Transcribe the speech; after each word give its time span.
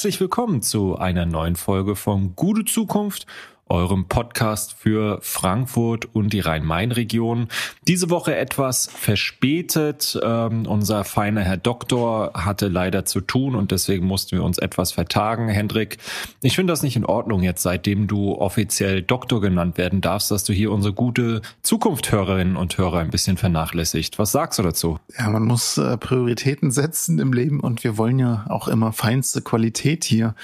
Herzlich 0.00 0.18
willkommen 0.18 0.62
zu 0.62 0.96
einer 0.96 1.26
neuen 1.26 1.56
Folge 1.56 1.94
von 1.94 2.34
Gute 2.34 2.64
Zukunft 2.64 3.26
eurem 3.70 4.06
Podcast 4.06 4.74
für 4.78 5.18
Frankfurt 5.22 6.14
und 6.14 6.32
die 6.32 6.40
Rhein-Main-Region. 6.40 7.48
Diese 7.86 8.10
Woche 8.10 8.36
etwas 8.36 8.90
verspätet. 8.92 10.18
Ähm, 10.22 10.66
unser 10.66 11.04
feiner 11.04 11.42
Herr 11.42 11.56
Doktor 11.56 12.32
hatte 12.34 12.68
leider 12.68 13.04
zu 13.04 13.20
tun 13.20 13.54
und 13.54 13.70
deswegen 13.70 14.06
mussten 14.06 14.36
wir 14.36 14.44
uns 14.44 14.58
etwas 14.58 14.92
vertagen. 14.92 15.48
Hendrik, 15.48 15.98
ich 16.42 16.56
finde 16.56 16.72
das 16.72 16.82
nicht 16.82 16.96
in 16.96 17.06
Ordnung 17.06 17.42
jetzt, 17.42 17.62
seitdem 17.62 18.08
du 18.08 18.34
offiziell 18.34 19.02
Doktor 19.02 19.40
genannt 19.40 19.78
werden 19.78 20.00
darfst, 20.00 20.30
dass 20.30 20.44
du 20.44 20.52
hier 20.52 20.72
unsere 20.72 20.92
gute 20.92 21.40
Zukunftshörerinnen 21.62 22.56
und 22.56 22.76
Hörer 22.76 22.98
ein 22.98 23.10
bisschen 23.10 23.36
vernachlässigt. 23.36 24.18
Was 24.18 24.32
sagst 24.32 24.58
du 24.58 24.62
dazu? 24.62 24.98
Ja, 25.16 25.30
man 25.30 25.44
muss 25.44 25.78
äh, 25.78 25.96
Prioritäten 25.96 26.70
setzen 26.70 27.18
im 27.18 27.32
Leben 27.32 27.60
und 27.60 27.84
wir 27.84 27.96
wollen 27.96 28.18
ja 28.18 28.46
auch 28.48 28.68
immer 28.68 28.92
feinste 28.92 29.42
Qualität 29.42 30.04
hier 30.04 30.34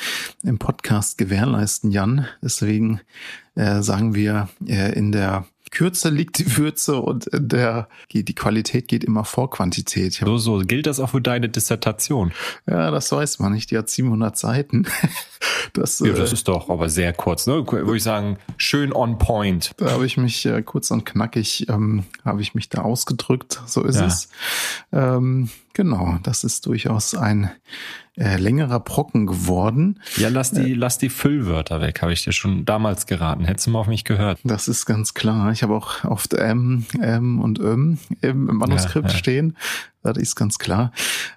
im 0.45 0.59
Podcast 0.59 1.19
gewährleisten, 1.19 1.91
Jan. 1.91 2.27
Deswegen 2.43 3.01
äh, 3.55 3.83
sagen 3.83 4.15
wir, 4.15 4.49
äh, 4.67 4.93
in 4.93 5.13
der 5.13 5.47
Kürze 5.71 6.11
liegt 6.11 6.39
die 6.39 6.57
Würze 6.57 6.97
und 6.97 7.27
in 7.27 7.49
der 7.49 7.89
die 8.13 8.35
Qualität 8.35 8.89
geht 8.89 9.05
immer 9.05 9.25
vor 9.25 9.51
Quantität. 9.51 10.15
So, 10.15 10.39
so 10.39 10.59
gilt 10.61 10.87
das 10.87 11.01
auch 11.01 11.11
für 11.11 11.21
deine 11.21 11.49
Dissertation. 11.49 12.33
Ja, 12.67 12.91
das 12.91 13.11
weiß 13.11 13.41
man 13.41 13.53
nicht. 13.53 13.71
Die 13.71 13.79
hat 13.79 13.91
700 13.91 14.37
Seiten. 14.37 14.87
Das, 15.73 15.99
ja, 16.01 16.13
das 16.13 16.31
äh, 16.31 16.35
ist 16.35 16.49
doch 16.49 16.71
aber 16.71 16.89
sehr 16.89 17.13
kurz, 17.13 17.47
ne? 17.47 17.55
Würde 17.67 17.97
ich 17.97 18.03
sagen, 18.03 18.39
schön 18.57 18.93
on 18.93 19.19
point. 19.19 19.73
Da 19.77 19.91
habe 19.91 20.07
ich 20.07 20.17
mich 20.17 20.47
äh, 20.47 20.63
kurz 20.63 20.91
und 20.91 21.05
knackig 21.05 21.69
ähm, 21.69 22.05
habe 22.25 22.41
ich 22.41 22.55
mich 22.55 22.69
da 22.69 22.83
ausgedrückt. 22.83 23.61
So 23.67 23.83
ist 23.83 23.97
ja. 23.97 24.07
es. 24.07 24.29
Ähm, 24.93 25.51
genau, 25.77 26.19
das 26.23 26.43
ist 26.43 26.65
durchaus 26.65 27.15
ein 27.15 27.51
äh, 28.17 28.39
längerer 28.39 28.81
Brocken 28.81 29.27
geworden. 29.27 30.01
Ja, 30.17 30.31
lass 30.31 30.51
die, 30.51 30.73
äh, 30.73 30.75
lass 30.75 30.97
die 30.97 31.11
Füllwörter 31.11 31.83
weg, 31.83 32.01
habe 32.01 32.15
ich 32.15 32.25
dir 32.25 32.33
schon 32.33 32.65
damals 32.65 33.07
geraten. 33.07 33.45
Hättest 33.45 33.67
du 33.67 33.73
mal 33.73 33.81
auf 33.81 33.87
mich 33.87 34.05
gehört. 34.05 34.41
Das 34.43 34.69
ist 34.69 34.87
ganz 34.87 35.13
klar. 35.13 35.53
Ich 35.53 35.63
habe 35.63 35.75
auch 35.75 36.03
oft 36.05 36.33
M, 36.33 36.87
M 36.99 37.41
und 37.41 37.61
M 37.61 37.99
im 38.23 38.47
Manuskript 38.47 39.09
ja, 39.09 39.13
ja. 39.13 39.19
stehen. 39.19 39.57
Das 40.03 40.17
ist 40.17 40.35
ganz 40.35 40.59
klar. 40.59 40.93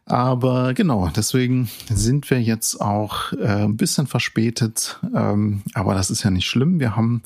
Aber 0.06 0.74
genau, 0.74 1.12
deswegen 1.14 1.70
sind 1.90 2.30
wir 2.30 2.42
jetzt 2.42 2.80
auch 2.80 3.34
äh, 3.34 3.66
ein 3.66 3.76
bisschen 3.76 4.08
verspätet. 4.08 5.00
Ähm, 5.14 5.64
aber 5.74 5.96
das 5.96 6.10
ist 6.10 6.24
ja 6.24 6.32
nicht 6.32 6.48
schlimm. 6.48 6.80
Wir 6.80 6.96
haben 6.96 7.24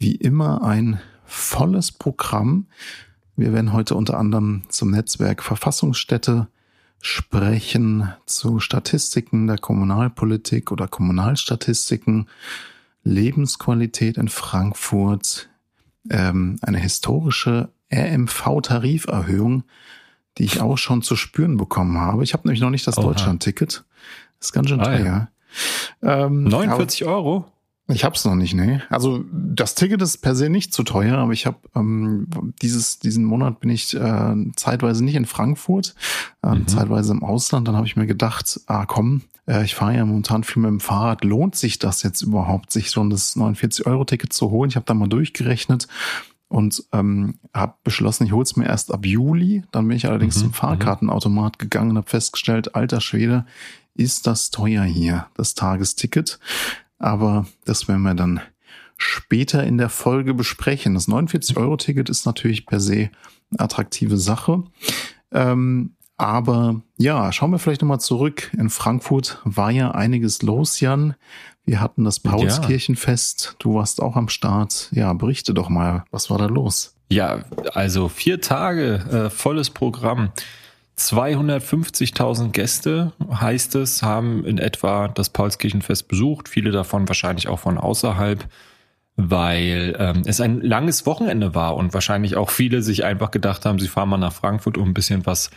wie 0.00 0.16
immer 0.16 0.64
ein 0.64 1.00
volles 1.24 1.92
Programm. 1.92 2.66
Wir 3.38 3.52
werden 3.52 3.72
heute 3.72 3.94
unter 3.94 4.18
anderem 4.18 4.64
zum 4.68 4.90
Netzwerk 4.90 5.44
Verfassungsstätte 5.44 6.48
sprechen 7.00 8.12
zu 8.26 8.58
Statistiken 8.58 9.46
der 9.46 9.58
Kommunalpolitik 9.58 10.72
oder 10.72 10.88
Kommunalstatistiken, 10.88 12.26
Lebensqualität 13.04 14.16
in 14.16 14.28
Frankfurt, 14.28 15.48
ähm, 16.10 16.58
eine 16.62 16.78
historische 16.78 17.68
RMV-Tariferhöhung, 17.92 19.62
die 20.38 20.44
ich 20.44 20.60
auch 20.60 20.76
schon 20.76 21.02
zu 21.02 21.14
spüren 21.14 21.58
bekommen 21.58 21.96
habe. 21.96 22.24
Ich 22.24 22.32
habe 22.32 22.48
nämlich 22.48 22.60
noch 22.60 22.70
nicht 22.70 22.88
das 22.88 22.96
Deutschland-Ticket. 22.96 23.84
ist 24.40 24.52
ganz 24.52 24.68
schön 24.68 24.80
ah, 24.80 24.84
teuer. 24.84 25.28
Ja. 26.02 26.26
Ähm, 26.26 26.42
49 26.42 27.04
Euro? 27.04 27.44
Ich 27.90 28.04
hab's 28.04 28.24
noch 28.26 28.34
nicht, 28.34 28.52
nee. 28.52 28.80
Also 28.90 29.24
das 29.32 29.74
Ticket 29.74 30.02
ist 30.02 30.18
per 30.18 30.36
se 30.36 30.50
nicht 30.50 30.74
zu 30.74 30.82
teuer, 30.82 31.16
aber 31.16 31.32
ich 31.32 31.46
habe 31.46 31.56
ähm, 31.74 32.26
dieses 32.60 32.98
diesen 32.98 33.24
Monat 33.24 33.60
bin 33.60 33.70
ich 33.70 33.94
äh, 33.94 34.34
zeitweise 34.56 35.02
nicht 35.02 35.14
in 35.14 35.24
Frankfurt, 35.24 35.94
äh, 36.42 36.54
mhm. 36.54 36.68
zeitweise 36.68 37.12
im 37.12 37.24
Ausland. 37.24 37.66
Dann 37.66 37.76
habe 37.76 37.86
ich 37.86 37.96
mir 37.96 38.06
gedacht, 38.06 38.60
ah 38.66 38.84
komm, 38.84 39.22
äh, 39.46 39.64
ich 39.64 39.74
fahre 39.74 39.96
ja 39.96 40.04
momentan 40.04 40.44
viel 40.44 40.60
mit 40.60 40.70
dem 40.70 40.80
Fahrrad. 40.80 41.24
Lohnt 41.24 41.56
sich 41.56 41.78
das 41.78 42.02
jetzt 42.02 42.20
überhaupt, 42.20 42.70
sich 42.72 42.90
so 42.90 43.02
das 43.08 43.36
49 43.36 43.86
Euro 43.86 44.04
Ticket 44.04 44.34
zu 44.34 44.50
holen? 44.50 44.68
Ich 44.68 44.76
habe 44.76 44.86
da 44.86 44.92
mal 44.92 45.08
durchgerechnet 45.08 45.88
und 46.48 46.84
ähm, 46.92 47.38
habe 47.54 47.74
beschlossen, 47.84 48.26
ich 48.26 48.32
hol's 48.32 48.56
mir 48.56 48.66
erst 48.66 48.92
ab 48.92 49.06
Juli. 49.06 49.64
Dann 49.70 49.88
bin 49.88 49.96
ich 49.96 50.06
allerdings 50.06 50.36
mhm. 50.36 50.40
zum. 50.40 50.52
Fahrkartenautomat 50.52 51.58
gegangen 51.58 51.90
und 51.92 51.96
habe 51.96 52.10
festgestellt, 52.10 52.74
alter 52.74 53.00
Schwede, 53.00 53.46
ist 53.94 54.26
das 54.26 54.50
teuer 54.50 54.84
hier, 54.84 55.26
das 55.34 55.54
Tagesticket. 55.54 56.38
Aber 56.98 57.46
das 57.64 57.88
werden 57.88 58.02
wir 58.02 58.14
dann 58.14 58.40
später 58.96 59.64
in 59.64 59.78
der 59.78 59.88
Folge 59.88 60.34
besprechen. 60.34 60.94
Das 60.94 61.08
49-Euro-Ticket 61.08 62.08
ist 62.08 62.26
natürlich 62.26 62.66
per 62.66 62.80
se 62.80 63.10
eine 63.50 63.60
attraktive 63.60 64.16
Sache. 64.16 64.64
Ähm, 65.32 65.94
aber 66.16 66.82
ja, 66.96 67.30
schauen 67.30 67.52
wir 67.52 67.60
vielleicht 67.60 67.80
nochmal 67.80 68.00
zurück. 68.00 68.50
In 68.58 68.70
Frankfurt 68.70 69.40
war 69.44 69.70
ja 69.70 69.92
einiges 69.92 70.42
los, 70.42 70.80
Jan. 70.80 71.14
Wir 71.64 71.80
hatten 71.80 72.02
das 72.02 72.18
Paulskirchenfest. 72.18 73.54
Du 73.60 73.74
warst 73.74 74.02
auch 74.02 74.16
am 74.16 74.28
Start. 74.28 74.88
Ja, 74.90 75.12
berichte 75.12 75.54
doch 75.54 75.68
mal, 75.68 76.04
was 76.10 76.28
war 76.28 76.38
da 76.38 76.46
los? 76.46 76.96
Ja, 77.10 77.44
also 77.72 78.08
vier 78.08 78.40
Tage, 78.40 78.94
äh, 79.10 79.30
volles 79.30 79.70
Programm. 79.70 80.30
250.000 80.98 82.50
Gäste, 82.50 83.12
heißt 83.30 83.76
es, 83.76 84.02
haben 84.02 84.44
in 84.44 84.58
etwa 84.58 85.08
das 85.08 85.30
Paulskirchenfest 85.30 86.08
besucht. 86.08 86.48
Viele 86.48 86.72
davon 86.72 87.08
wahrscheinlich 87.08 87.48
auch 87.48 87.60
von 87.60 87.78
außerhalb, 87.78 88.44
weil 89.16 89.96
ähm, 89.98 90.22
es 90.26 90.40
ein 90.40 90.60
langes 90.60 91.06
Wochenende 91.06 91.54
war 91.54 91.76
und 91.76 91.94
wahrscheinlich 91.94 92.36
auch 92.36 92.50
viele 92.50 92.82
sich 92.82 93.04
einfach 93.04 93.30
gedacht 93.30 93.64
haben, 93.64 93.78
sie 93.78 93.88
fahren 93.88 94.08
mal 94.08 94.18
nach 94.18 94.32
Frankfurt, 94.32 94.76
um 94.76 94.88
ein 94.90 94.94
bisschen 94.94 95.24
was 95.24 95.50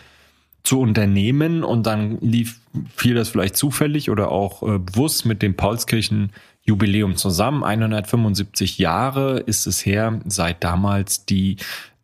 zu 0.63 0.79
unternehmen. 0.79 1.63
Und 1.63 1.87
dann 1.87 2.19
lief 2.19 2.59
viel 2.95 3.15
das 3.15 3.29
vielleicht 3.29 3.57
zufällig 3.57 4.09
oder 4.11 4.31
auch 4.31 4.61
äh, 4.61 4.77
bewusst 4.77 5.25
mit 5.25 5.41
dem 5.41 5.55
Paulskirchen 5.55 6.31
Jubiläum 6.63 7.15
zusammen. 7.15 7.63
175 7.63 8.77
Jahre 8.77 9.39
ist 9.39 9.65
es 9.65 9.85
her, 9.85 10.19
seit 10.25 10.63
damals 10.63 11.25
die 11.25 11.57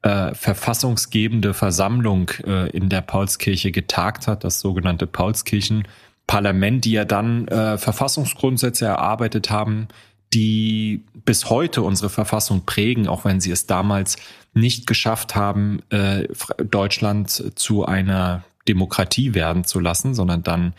äh, 0.07 0.34
verfassungsgebende 0.34 1.53
Versammlung 1.53 2.31
äh, 2.45 2.69
in 2.69 2.88
der 2.88 3.01
Paulskirche 3.01 3.72
getagt 3.72 4.28
hat, 4.28 4.45
das 4.45 4.62
sogenannte 4.62 5.06
Paulskirchenparlament, 5.06 6.85
die 6.85 6.94
ja 6.94 7.03
dann 7.03 7.47
äh, 7.50 7.78
Verfassungsgrundsätze 7.78 8.85
erarbeitet 8.85 9.50
haben, 9.50 9.90
die 10.34 11.03
bis 11.25 11.50
heute 11.50 11.81
unsere 11.81 12.09
Verfassung 12.09 12.66
prägen, 12.66 13.09
auch 13.09 13.25
wenn 13.25 13.41
sie 13.41 13.51
es 13.51 13.66
damals 13.66 14.16
nicht 14.53 14.88
geschafft 14.88 15.35
haben, 15.35 15.81
äh, 15.90 16.28
Deutschland 16.63 17.29
zu 17.56 17.85
einer 17.85 18.44
Demokratie 18.66 19.34
werden 19.34 19.66
zu 19.66 19.79
lassen, 19.79 20.13
sondern 20.13 20.41
dann 20.41 20.74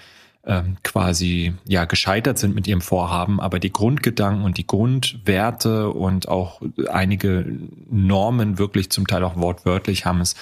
ähm, 0.49 0.79
quasi 0.83 1.53
ja 1.67 1.85
gescheitert 1.85 2.39
sind 2.39 2.55
mit 2.55 2.67
ihrem 2.67 2.81
Vorhaben, 2.81 3.39
aber 3.39 3.61
die 3.61 3.73
Grundgedanken 3.73 4.45
und 4.45 4.57
die 4.57 4.67
Grundwerte 4.67 5.91
und 5.91 6.27
auch 6.29 6.63
einige 6.89 7.45
Normen 7.91 8.59
wirklich 8.59 8.91
zum 8.91 9.07
Teil 9.07 9.23
auch 9.25 9.37
wortwörtlich 9.37 10.07
haben 10.07 10.23
es 10.23 10.35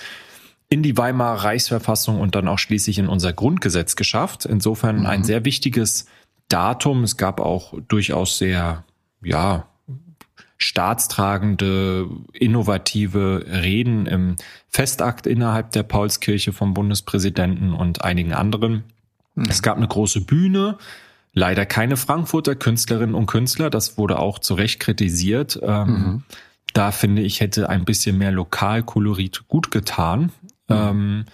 in 0.68 0.82
die 0.82 0.96
Weimarer 0.96 1.44
Reichsverfassung 1.44 2.20
und 2.20 2.34
dann 2.36 2.48
auch 2.48 2.58
schließlich 2.58 2.98
in 2.98 3.08
unser 3.08 3.32
Grundgesetz 3.32 3.96
geschafft. 3.96 4.44
Insofern 4.46 5.00
mhm. 5.00 5.06
ein 5.06 5.24
sehr 5.24 5.44
wichtiges 5.44 6.06
Datum. 6.48 7.02
Es 7.02 7.16
gab 7.16 7.40
auch 7.40 7.74
durchaus 7.88 8.38
sehr, 8.38 8.84
ja, 9.22 9.66
staatstragende, 10.58 12.08
innovative 12.32 13.44
Reden 13.46 14.06
im 14.06 14.36
Festakt 14.68 15.26
innerhalb 15.26 15.72
der 15.72 15.82
Paulskirche 15.82 16.52
vom 16.52 16.74
Bundespräsidenten 16.74 17.72
und 17.72 18.02
einigen 18.02 18.32
anderen. 18.32 18.84
Mhm. 19.36 19.46
Es 19.48 19.62
gab 19.62 19.76
eine 19.76 19.88
große 19.88 20.22
Bühne, 20.22 20.76
leider 21.32 21.64
keine 21.64 21.96
Frankfurter 21.96 22.56
Künstlerinnen 22.56 23.14
und 23.14 23.26
Künstler, 23.26 23.70
das 23.70 23.96
wurde 23.96 24.18
auch 24.18 24.38
zu 24.40 24.54
Recht 24.54 24.80
kritisiert. 24.80 25.58
Ähm, 25.62 25.88
mhm. 25.88 26.24
Da 26.72 26.90
finde 26.90 27.22
ich, 27.22 27.40
hätte 27.40 27.70
ein 27.70 27.84
bisschen 27.84 28.18
mehr 28.18 28.32
Lokalkolorit 28.32 29.44
gut 29.48 29.70
getan. 29.70 30.32
Mhm. 30.68 30.76
Ähm, 30.76 31.24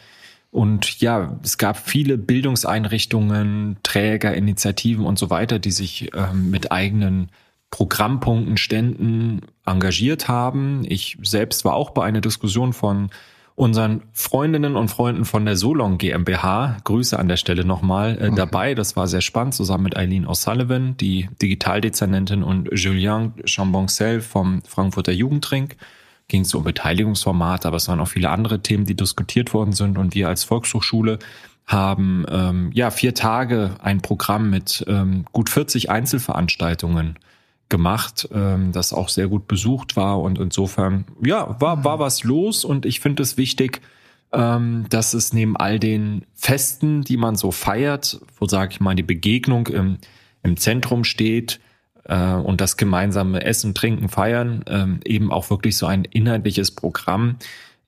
und 0.50 1.00
ja, 1.00 1.40
es 1.43 1.56
gab 1.56 1.78
viele 1.78 2.19
Bildungseinrichtungen, 2.19 3.78
Träger, 3.82 4.34
Initiativen 4.34 5.06
und 5.06 5.19
so 5.19 5.31
weiter, 5.31 5.58
die 5.58 5.70
sich 5.70 6.10
ähm, 6.14 6.50
mit 6.50 6.70
eigenen 6.70 7.31
Programmpunkten, 7.70 8.58
Ständen 8.58 9.40
engagiert 9.64 10.28
haben. 10.28 10.84
Ich 10.87 11.16
selbst 11.22 11.64
war 11.64 11.72
auch 11.72 11.90
bei 11.90 12.05
einer 12.05 12.20
Diskussion 12.20 12.75
von 12.75 13.08
unseren 13.54 14.02
Freundinnen 14.12 14.76
und 14.76 14.88
Freunden 14.88 15.25
von 15.25 15.44
der 15.44 15.56
Solon 15.56 15.99
GmbH, 15.99 16.78
Grüße 16.84 17.19
an 17.19 17.28
der 17.28 17.37
Stelle 17.37 17.64
nochmal, 17.64 18.19
äh, 18.19 18.26
okay. 18.26 18.34
dabei. 18.34 18.75
Das 18.75 18.96
war 18.96 19.06
sehr 19.06 19.20
spannend, 19.20 19.54
zusammen 19.54 19.84
mit 19.84 19.96
Eileen 19.96 20.26
O'Sullivan, 20.26 20.96
die 20.96 21.28
Digitaldezernentin 21.40 22.43
und 22.43 22.69
Julien 22.72 23.34
Chamboncel 23.44 24.20
vom 24.20 24.62
Frankfurter 24.62 25.12
Jugendring. 25.12 25.75
Ging 26.28 26.43
es 26.43 26.54
um 26.54 26.64
Beteiligungsformate, 26.64 27.69
aber 27.69 27.76
es 27.76 27.88
waren 27.88 28.00
auch 28.00 28.08
viele 28.08 28.31
andere 28.31 28.60
Themen, 28.62 28.87
die 28.87 28.96
diskutiert 28.96 29.52
worden 29.52 29.72
sind. 29.72 29.98
Und 29.98 30.14
wir 30.14 30.28
als 30.28 30.44
Volkshochschule 30.44 31.19
haben 31.66 32.25
ähm, 32.31 32.70
ja 32.72 32.90
vier 32.90 33.14
Tage 33.14 33.76
ein 33.82 34.00
Programm 34.00 34.50
mit 34.50 34.84
ähm, 34.88 35.25
gut 35.32 35.50
40 35.50 35.90
Einzelveranstaltungen 35.90 37.19
gemacht, 37.72 38.28
ähm, 38.34 38.70
das 38.70 38.92
auch 38.92 39.08
sehr 39.08 39.28
gut 39.28 39.48
besucht 39.48 39.96
war 39.96 40.20
und 40.20 40.38
insofern, 40.38 41.06
ja, 41.24 41.58
war, 41.58 41.84
war 41.84 41.98
was 41.98 42.22
los 42.22 42.66
und 42.66 42.84
ich 42.84 43.00
finde 43.00 43.22
es 43.22 43.38
wichtig, 43.38 43.80
ähm, 44.30 44.84
dass 44.90 45.14
es 45.14 45.32
neben 45.32 45.56
all 45.56 45.80
den 45.80 46.26
Festen, 46.34 47.00
die 47.00 47.16
man 47.16 47.34
so 47.34 47.50
feiert, 47.50 48.20
wo, 48.38 48.46
sage 48.46 48.72
ich 48.72 48.80
mal, 48.80 48.94
die 48.94 49.02
Begegnung 49.02 49.69
im, 49.69 49.96
im 50.42 50.58
Zentrum 50.58 51.02
steht 51.02 51.60
äh, 52.04 52.34
und 52.34 52.60
das 52.60 52.76
gemeinsame 52.76 53.42
Essen, 53.42 53.74
Trinken, 53.74 54.10
Feiern, 54.10 54.64
ähm, 54.66 55.00
eben 55.06 55.32
auch 55.32 55.48
wirklich 55.48 55.78
so 55.78 55.86
ein 55.86 56.04
inhaltliches 56.04 56.72
Programm, 56.72 57.36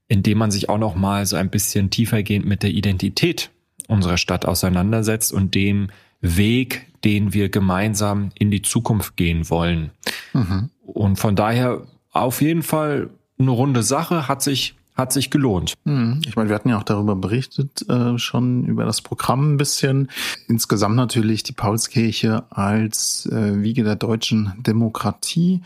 in 0.09 0.23
dem 0.23 0.39
man 0.39 0.51
sich 0.51 0.71
auch 0.71 0.79
noch 0.79 0.95
mal 0.95 1.27
so 1.27 1.37
ein 1.37 1.51
bisschen 1.51 1.91
tiefergehend 1.91 2.47
mit 2.47 2.63
der 2.63 2.71
Identität 2.71 3.51
unserer 3.87 4.17
Stadt 4.17 4.47
auseinandersetzt 4.47 5.31
und 5.31 5.55
dem 5.55 5.89
Weg, 6.23 6.87
den 7.05 7.33
wir 7.33 7.49
gemeinsam 7.49 8.31
in 8.35 8.51
die 8.51 8.63
Zukunft 8.63 9.17
gehen 9.17 9.51
wollen. 9.51 9.91
Mhm. 10.33 10.71
Und 10.87 11.19
von 11.19 11.37
daher 11.37 11.83
auf 12.13 12.41
jeden 12.41 12.63
Fall 12.63 13.11
eine 13.39 13.51
runde 13.51 13.83
Sache, 13.83 14.29
hat 14.29 14.43
sich 14.43 14.75
hat 14.95 15.13
sich 15.13 15.31
gelohnt. 15.31 15.75
Mhm. 15.85 16.21
Ich 16.25 16.37
meine, 16.37 16.49
wir 16.49 16.55
hatten 16.55 16.69
ja 16.69 16.79
auch 16.79 16.85
darüber 16.85 17.17
berichtet, 17.17 17.85
äh, 17.89 18.17
schon 18.17 18.65
über 18.65 18.85
das 18.85 19.03
Programm 19.03 19.55
ein 19.55 19.57
bisschen. 19.57 20.09
Insgesamt 20.47 20.95
natürlich 20.95 21.43
die 21.43 21.53
Paulskirche 21.53 22.45
als 22.51 23.27
äh, 23.27 23.61
Wiege 23.61 23.83
der 23.83 23.97
deutschen 23.97 24.53
Demokratie 24.59 25.63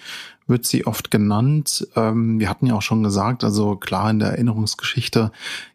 wird 0.48 0.64
sie 0.64 0.86
oft 0.86 1.10
genannt. 1.10 1.86
Ähm, 1.94 2.40
wir 2.40 2.48
hatten 2.48 2.66
ja 2.66 2.74
auch 2.74 2.82
schon 2.82 3.02
gesagt, 3.02 3.44
also 3.44 3.76
klar 3.76 4.10
in 4.10 4.18
der 4.18 4.30
Erinnerungsgeschichte 4.30 5.30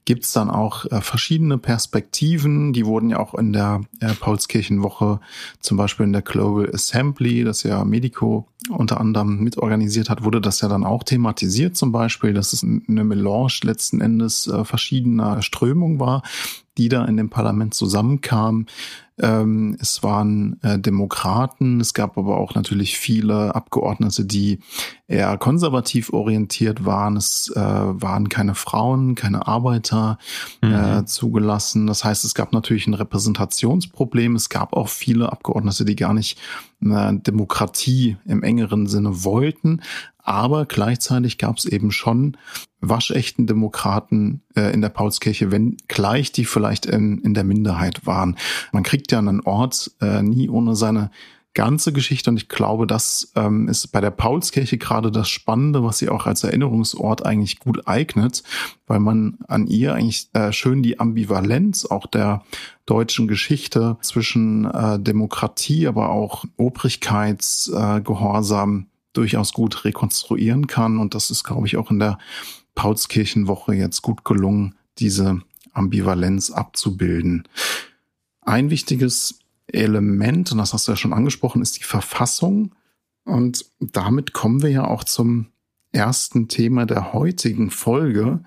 gibt's 0.06 0.34
dann 0.34 0.50
auch 0.50 0.86
äh, 0.86 1.02
verschiedene 1.02 1.58
Perspektiven. 1.58 2.74
Die 2.74 2.86
wurden 2.86 3.10
ja 3.10 3.20
auch 3.20 3.36
in 3.36 3.54
der 3.54 3.82
äh, 4.00 4.14
Paulskirchenwoche, 4.14 5.20
zum 5.60 5.78
Beispiel 5.78 6.06
in 6.06 6.14
der 6.14 6.24
Global 6.24 6.70
Assembly, 6.74 7.44
das 7.44 7.64
ja 7.64 7.86
Medico 7.86 8.48
unter 8.70 9.00
anderem 9.00 9.40
mitorganisiert 9.44 10.10
hat, 10.10 10.24
wurde 10.24 10.42
das 10.42 10.62
ja 10.62 10.68
dann 10.68 10.86
auch 10.86 11.04
thematisiert 11.04 11.76
zum 11.76 11.92
Beispiel, 11.92 12.34
dass 12.34 12.54
es 12.54 12.64
eine 12.64 13.04
Melange 13.04 13.60
letzten 13.64 14.02
Endes 14.02 14.48
äh, 14.48 14.66
verschiedener 14.66 15.42
Strömungen 15.42 16.00
war, 16.00 16.24
die 16.78 16.90
da 16.90 17.06
in 17.06 17.18
dem 17.18 17.30
Parlament 17.30 17.74
zusammenkamen. 17.74 18.68
Ähm, 19.20 19.78
es 19.80 20.02
waren 20.02 20.60
äh, 20.64 20.80
Demokraten, 20.80 21.80
es 21.80 21.94
gab 21.94 22.18
aber 22.18 22.38
auch 22.38 22.56
natürlich 22.56 22.98
viele 22.98 23.54
Abgeordnete, 23.54 24.26
die 24.26 24.60
eher 25.08 25.38
konservativ 25.38 26.12
orientiert 26.12 26.84
waren. 26.84 27.16
Es 27.16 27.52
äh, 27.56 27.60
waren 27.60 28.28
keine 28.28 28.56
Frauen, 28.56 29.14
keine 29.14 29.46
Arbeiter 29.46 30.18
äh, 30.64 30.66
mhm. 30.66 30.74
äh, 30.74 31.06
zugelassen. 31.06 31.86
Das 31.86 32.04
heißt, 32.04 32.26
es 32.26 32.34
gab 32.34 32.54
natürlich 32.54 32.88
ein 32.88 32.96
Repräsentationsproblem. 32.96 34.36
Es 34.36 34.50
gab 34.50 34.74
auch 34.74 34.90
viele 34.90 35.32
Abgeordnete, 35.32 35.86
die 35.86 35.96
gar 35.96 36.16
nicht 36.16 36.40
eine 36.82 37.20
Demokratie 37.20 38.18
im 38.26 38.42
engeren 38.42 38.88
Sinne 38.88 39.24
wollten. 39.24 39.82
Aber 40.24 40.66
gleichzeitig 40.66 41.38
gab 41.38 41.58
es 41.58 41.66
eben 41.66 41.92
schon 41.92 42.38
waschechten 42.80 43.46
Demokraten 43.46 44.42
äh, 44.56 44.74
in 44.74 44.82
der 44.82 44.90
Paulskirche, 44.90 45.52
wenn 45.52 45.78
gleich 45.88 46.32
die 46.32 46.46
vielleicht 46.46 46.86
in, 46.86 47.20
in 47.20 47.34
der 47.34 47.44
Minderheit 47.44 48.06
waren. 48.06 48.38
Man 48.72 48.84
kriegt 48.84 49.12
ja 49.12 49.20
einen 49.20 49.42
Ort 49.42 49.92
äh, 50.02 50.22
nie 50.22 50.50
ohne 50.50 50.76
seine 50.76 51.12
ganze 51.54 51.94
Geschichte 51.94 52.32
und 52.32 52.38
ich 52.38 52.50
glaube, 52.50 52.88
das 52.88 53.32
ähm, 53.36 53.68
ist 53.68 53.88
bei 53.88 54.02
der 54.02 54.12
Paulskirche 54.12 54.80
gerade 54.80 55.12
das 55.12 55.30
Spannende, 55.30 55.84
was 55.84 56.00
sie 56.00 56.10
auch 56.10 56.26
als 56.26 56.44
Erinnerungsort 56.44 57.24
eigentlich 57.26 57.60
gut 57.60 57.88
eignet, 57.88 58.42
weil 58.88 59.00
man 59.00 59.38
an 59.48 59.68
ihr 59.68 59.94
eigentlich 59.94 60.30
äh, 60.34 60.52
schön 60.52 60.82
die 60.82 61.00
Ambivalenz 61.00 61.86
auch 61.86 62.08
der 62.08 62.44
deutschen 62.86 63.28
Geschichte 63.28 63.98
zwischen 64.02 64.66
äh, 64.66 65.00
Demokratie, 65.00 65.88
aber 65.88 66.10
auch 66.10 66.44
Obrigkeitsgehorsam 66.58 68.80
äh, 68.80 68.84
durchaus 69.14 69.54
gut 69.54 69.86
rekonstruieren 69.86 70.68
kann 70.68 70.98
und 70.98 71.16
das 71.16 71.32
ist, 71.32 71.44
glaube 71.44 71.68
ich, 71.68 71.78
auch 71.78 71.92
in 71.92 72.00
der 72.00 72.18
Paulskirchenwoche 72.76 73.74
jetzt 73.74 74.02
gut 74.02 74.26
gelungen, 74.26 74.76
diese 74.98 75.42
Ambivalenz 75.74 76.52
abzubilden. 76.52 77.48
Ein 78.42 78.70
wichtiges 78.70 79.40
Element, 79.68 80.52
und 80.52 80.58
das 80.58 80.74
hast 80.74 80.88
du 80.88 80.92
ja 80.92 80.96
schon 80.96 81.14
angesprochen, 81.14 81.62
ist 81.62 81.80
die 81.80 81.84
Verfassung. 81.84 82.76
Und 83.26 83.66
damit 83.80 84.34
kommen 84.34 84.62
wir 84.62 84.70
ja 84.70 84.86
auch 84.86 85.04
zum 85.04 85.48
ersten 85.92 86.48
Thema 86.48 86.86
der 86.86 87.14
heutigen 87.14 87.70
Folge, 87.70 88.44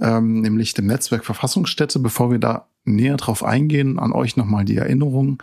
ähm, 0.00 0.40
nämlich 0.40 0.74
dem 0.74 0.86
Netzwerk 0.86 1.24
Verfassungsstätte. 1.24 1.98
Bevor 1.98 2.30
wir 2.30 2.38
da 2.38 2.68
näher 2.84 3.16
drauf 3.16 3.44
eingehen, 3.44 3.98
an 3.98 4.12
euch 4.12 4.36
nochmal 4.36 4.64
die 4.64 4.76
Erinnerung. 4.76 5.42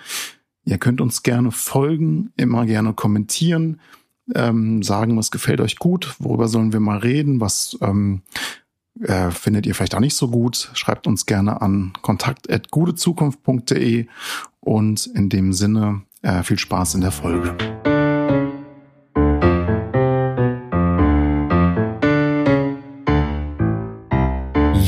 Ihr 0.65 0.77
könnt 0.77 1.01
uns 1.01 1.23
gerne 1.23 1.51
folgen, 1.51 2.31
immer 2.37 2.65
gerne 2.65 2.93
kommentieren 2.93 3.79
ähm, 4.33 4.81
sagen, 4.83 5.17
was 5.17 5.31
gefällt 5.31 5.59
euch 5.61 5.77
gut, 5.77 6.15
worüber 6.19 6.47
sollen 6.47 6.73
wir 6.73 6.79
mal 6.79 6.99
reden, 6.99 7.41
was 7.41 7.77
ähm, 7.81 8.21
äh, 9.01 9.31
findet 9.31 9.65
ihr 9.65 9.73
vielleicht 9.75 9.95
auch 9.95 9.99
nicht 9.99 10.15
so 10.15 10.29
gut, 10.29 10.69
schreibt 10.73 11.07
uns 11.07 11.25
gerne 11.25 11.61
an 11.61 11.93
kontakt.gutezukunft.de 12.01 14.07
und 14.59 15.07
in 15.07 15.29
dem 15.29 15.53
Sinne 15.53 16.03
äh, 16.21 16.43
viel 16.43 16.59
Spaß 16.59 16.95
in 16.95 17.01
der 17.01 17.11
Folge. 17.11 17.55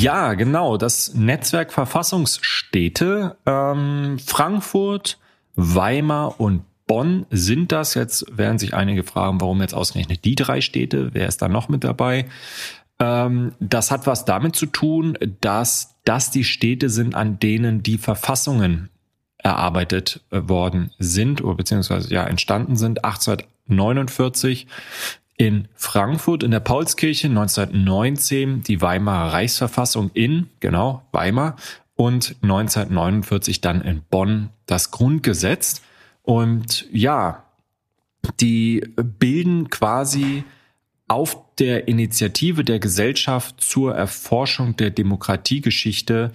Ja, 0.06 0.36
genau. 0.36 0.78
Das 0.78 1.16
Netzwerk 1.16 1.74
Verfassungsstädte 1.74 3.38
ähm, 3.48 4.20
Frankfurt, 4.24 5.18
Weimar 5.56 6.40
und 6.40 6.62
Bonn 6.88 7.26
sind 7.30 7.72
das. 7.72 7.94
Jetzt 7.94 8.26
werden 8.38 8.60
sich 8.60 8.74
einige 8.74 9.04
fragen, 9.04 9.42
warum 9.42 9.62
jetzt 9.62 9.74
ausgerechnet 9.74 10.26
die 10.26 10.36
drei 10.36 10.62
Städte? 10.62 11.14
Wer 11.14 11.28
ist 11.28 11.42
da 11.42 11.48
noch 11.48 11.70
mit 11.70 11.84
dabei? 11.84 12.26
Ähm, 13.00 13.54
das 13.60 13.92
hat 13.92 14.08
was 14.08 14.26
damit 14.26 14.56
zu 14.56 14.68
tun, 14.68 15.18
dass 15.42 15.96
das 16.06 16.32
die 16.32 16.44
Städte 16.44 16.90
sind, 16.90 17.16
an 17.16 17.40
denen 17.40 17.84
die 17.84 17.98
Verfassungen 17.98 18.90
erarbeitet 19.38 20.22
äh, 20.32 20.42
worden 20.44 20.92
sind 20.98 21.44
oder 21.44 21.56
beziehungsweise 21.56 22.14
ja 22.14 22.24
entstanden 22.26 22.76
sind. 22.76 23.04
1849 23.04 24.68
in 25.38 25.68
Frankfurt 25.76 26.44
in 26.44 26.52
der 26.52 26.62
Paulskirche, 26.62 27.28
1919 27.28 28.64
die 28.64 28.82
Weimarer 28.82 29.34
Reichsverfassung 29.34 30.12
in, 30.14 30.50
genau, 30.62 31.04
Weimar 31.12 31.58
und 31.96 32.36
1949 32.42 33.62
dann 33.62 33.82
in 33.82 34.02
Bonn 34.10 34.50
das 34.66 34.92
Grundgesetz. 34.92 35.82
Und 36.26 36.88
ja, 36.92 37.44
die 38.40 38.84
bilden 38.96 39.70
quasi 39.70 40.44
auf 41.08 41.38
der 41.60 41.88
Initiative 41.88 42.64
der 42.64 42.80
Gesellschaft 42.80 43.62
zur 43.62 43.96
Erforschung 43.96 44.76
der 44.76 44.90
Demokratiegeschichte 44.90 46.32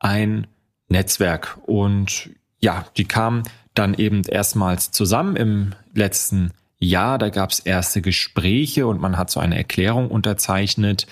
ein 0.00 0.46
Netzwerk. 0.88 1.58
Und 1.66 2.30
ja, 2.58 2.86
die 2.96 3.04
kamen 3.04 3.44
dann 3.74 3.94
eben 3.94 4.22
erstmals 4.24 4.90
zusammen 4.90 5.36
im 5.36 5.72
letzten 5.94 6.50
Jahr. 6.80 7.18
Da 7.18 7.28
gab 7.30 7.50
es 7.50 7.60
erste 7.60 8.02
Gespräche 8.02 8.86
und 8.86 9.00
man 9.00 9.16
hat 9.16 9.30
so 9.30 9.38
eine 9.38 9.56
Erklärung 9.56 10.10
unterzeichnet, 10.10 11.06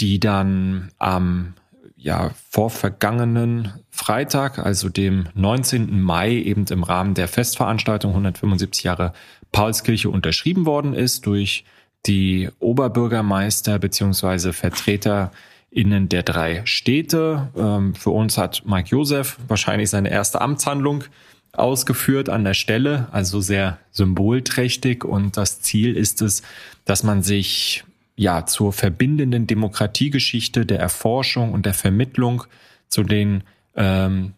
die 0.00 0.18
dann 0.18 0.90
am 0.98 1.54
ja, 2.02 2.30
vorvergangenen 2.48 3.72
Freitag, 3.90 4.58
also 4.58 4.88
dem 4.88 5.28
19. 5.34 6.00
Mai, 6.00 6.32
eben 6.32 6.64
im 6.70 6.82
Rahmen 6.82 7.14
der 7.14 7.28
Festveranstaltung 7.28 8.12
175 8.12 8.84
Jahre 8.84 9.12
Paulskirche 9.52 10.08
unterschrieben 10.08 10.64
worden 10.64 10.94
ist 10.94 11.26
durch 11.26 11.64
die 12.06 12.48
Oberbürgermeister 12.58 13.78
beziehungsweise 13.78 14.54
VertreterInnen 14.54 16.08
der 16.08 16.22
drei 16.22 16.62
Städte. 16.64 17.50
Ähm, 17.54 17.94
für 17.94 18.10
uns 18.10 18.38
hat 18.38 18.62
Mike 18.64 18.88
Josef 18.88 19.36
wahrscheinlich 19.48 19.90
seine 19.90 20.10
erste 20.10 20.40
Amtshandlung 20.40 21.04
ausgeführt 21.52 22.30
an 22.30 22.44
der 22.44 22.54
Stelle, 22.54 23.08
also 23.10 23.40
sehr 23.40 23.78
symbolträchtig. 23.90 25.04
Und 25.04 25.36
das 25.36 25.60
Ziel 25.60 25.96
ist 25.96 26.22
es, 26.22 26.42
dass 26.86 27.02
man 27.02 27.22
sich 27.22 27.84
ja 28.20 28.44
zur 28.44 28.74
verbindenden 28.74 29.46
Demokratiegeschichte 29.46 30.66
der 30.66 30.78
Erforschung 30.78 31.52
und 31.52 31.64
der 31.64 31.72
Vermittlung 31.72 32.44
zu 32.86 33.02
den 33.02 33.44
ähm, 33.74 34.34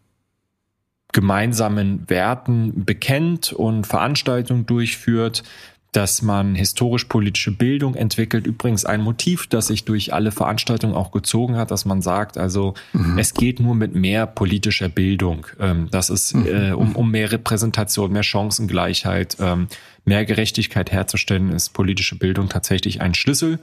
gemeinsamen 1.12 2.08
Werten 2.08 2.84
bekennt 2.84 3.52
und 3.52 3.84
Veranstaltungen 3.84 4.66
durchführt, 4.66 5.42
dass 5.92 6.22
man 6.22 6.54
historisch-politische 6.54 7.52
Bildung 7.52 7.94
entwickelt. 7.94 8.46
Übrigens 8.46 8.86
ein 8.86 9.02
Motiv, 9.02 9.46
das 9.46 9.66
sich 9.66 9.84
durch 9.84 10.14
alle 10.14 10.32
Veranstaltungen 10.32 10.94
auch 10.94 11.12
gezogen 11.12 11.56
hat, 11.56 11.70
dass 11.70 11.84
man 11.84 12.00
sagt, 12.00 12.38
also 12.38 12.72
mhm. 12.94 13.18
es 13.18 13.34
geht 13.34 13.60
nur 13.60 13.74
mit 13.74 13.94
mehr 13.94 14.26
politischer 14.26 14.88
Bildung. 14.88 15.46
Ähm, 15.60 15.88
das 15.90 16.08
ist 16.08 16.34
mhm. 16.34 16.46
äh, 16.46 16.72
um, 16.72 16.96
um 16.96 17.10
mehr 17.10 17.30
Repräsentation, 17.30 18.10
mehr 18.10 18.22
Chancengleichheit, 18.22 19.36
ähm, 19.38 19.68
mehr 20.06 20.24
Gerechtigkeit 20.24 20.90
herzustellen, 20.90 21.52
ist 21.52 21.74
politische 21.74 22.16
Bildung 22.16 22.48
tatsächlich 22.48 23.02
ein 23.02 23.12
Schlüssel. 23.12 23.58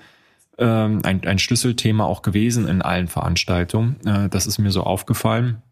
Ähm, 0.60 1.00
ein, 1.04 1.26
ein 1.26 1.40
Schlüsselthema 1.40 2.06
auch 2.06 2.22
gewesen 2.22 2.68
in 2.68 2.84
allen 2.84 3.08
Veranstaltungen. 3.08 3.96
Äh, 4.06 4.30
das 4.30 4.46
ist 4.46 4.60
mir 4.60 4.72
so 4.72 4.84
aufgefallen. 4.84 5.64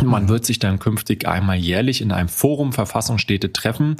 Man 0.00 0.24
mhm. 0.24 0.28
wird 0.28 0.46
sich 0.46 0.60
dann 0.60 0.78
künftig 0.78 1.26
einmal 1.26 1.56
jährlich 1.56 2.00
in 2.00 2.12
einem 2.12 2.28
Forum 2.28 2.72
Verfassungsstädte 2.72 3.52
treffen 3.52 3.96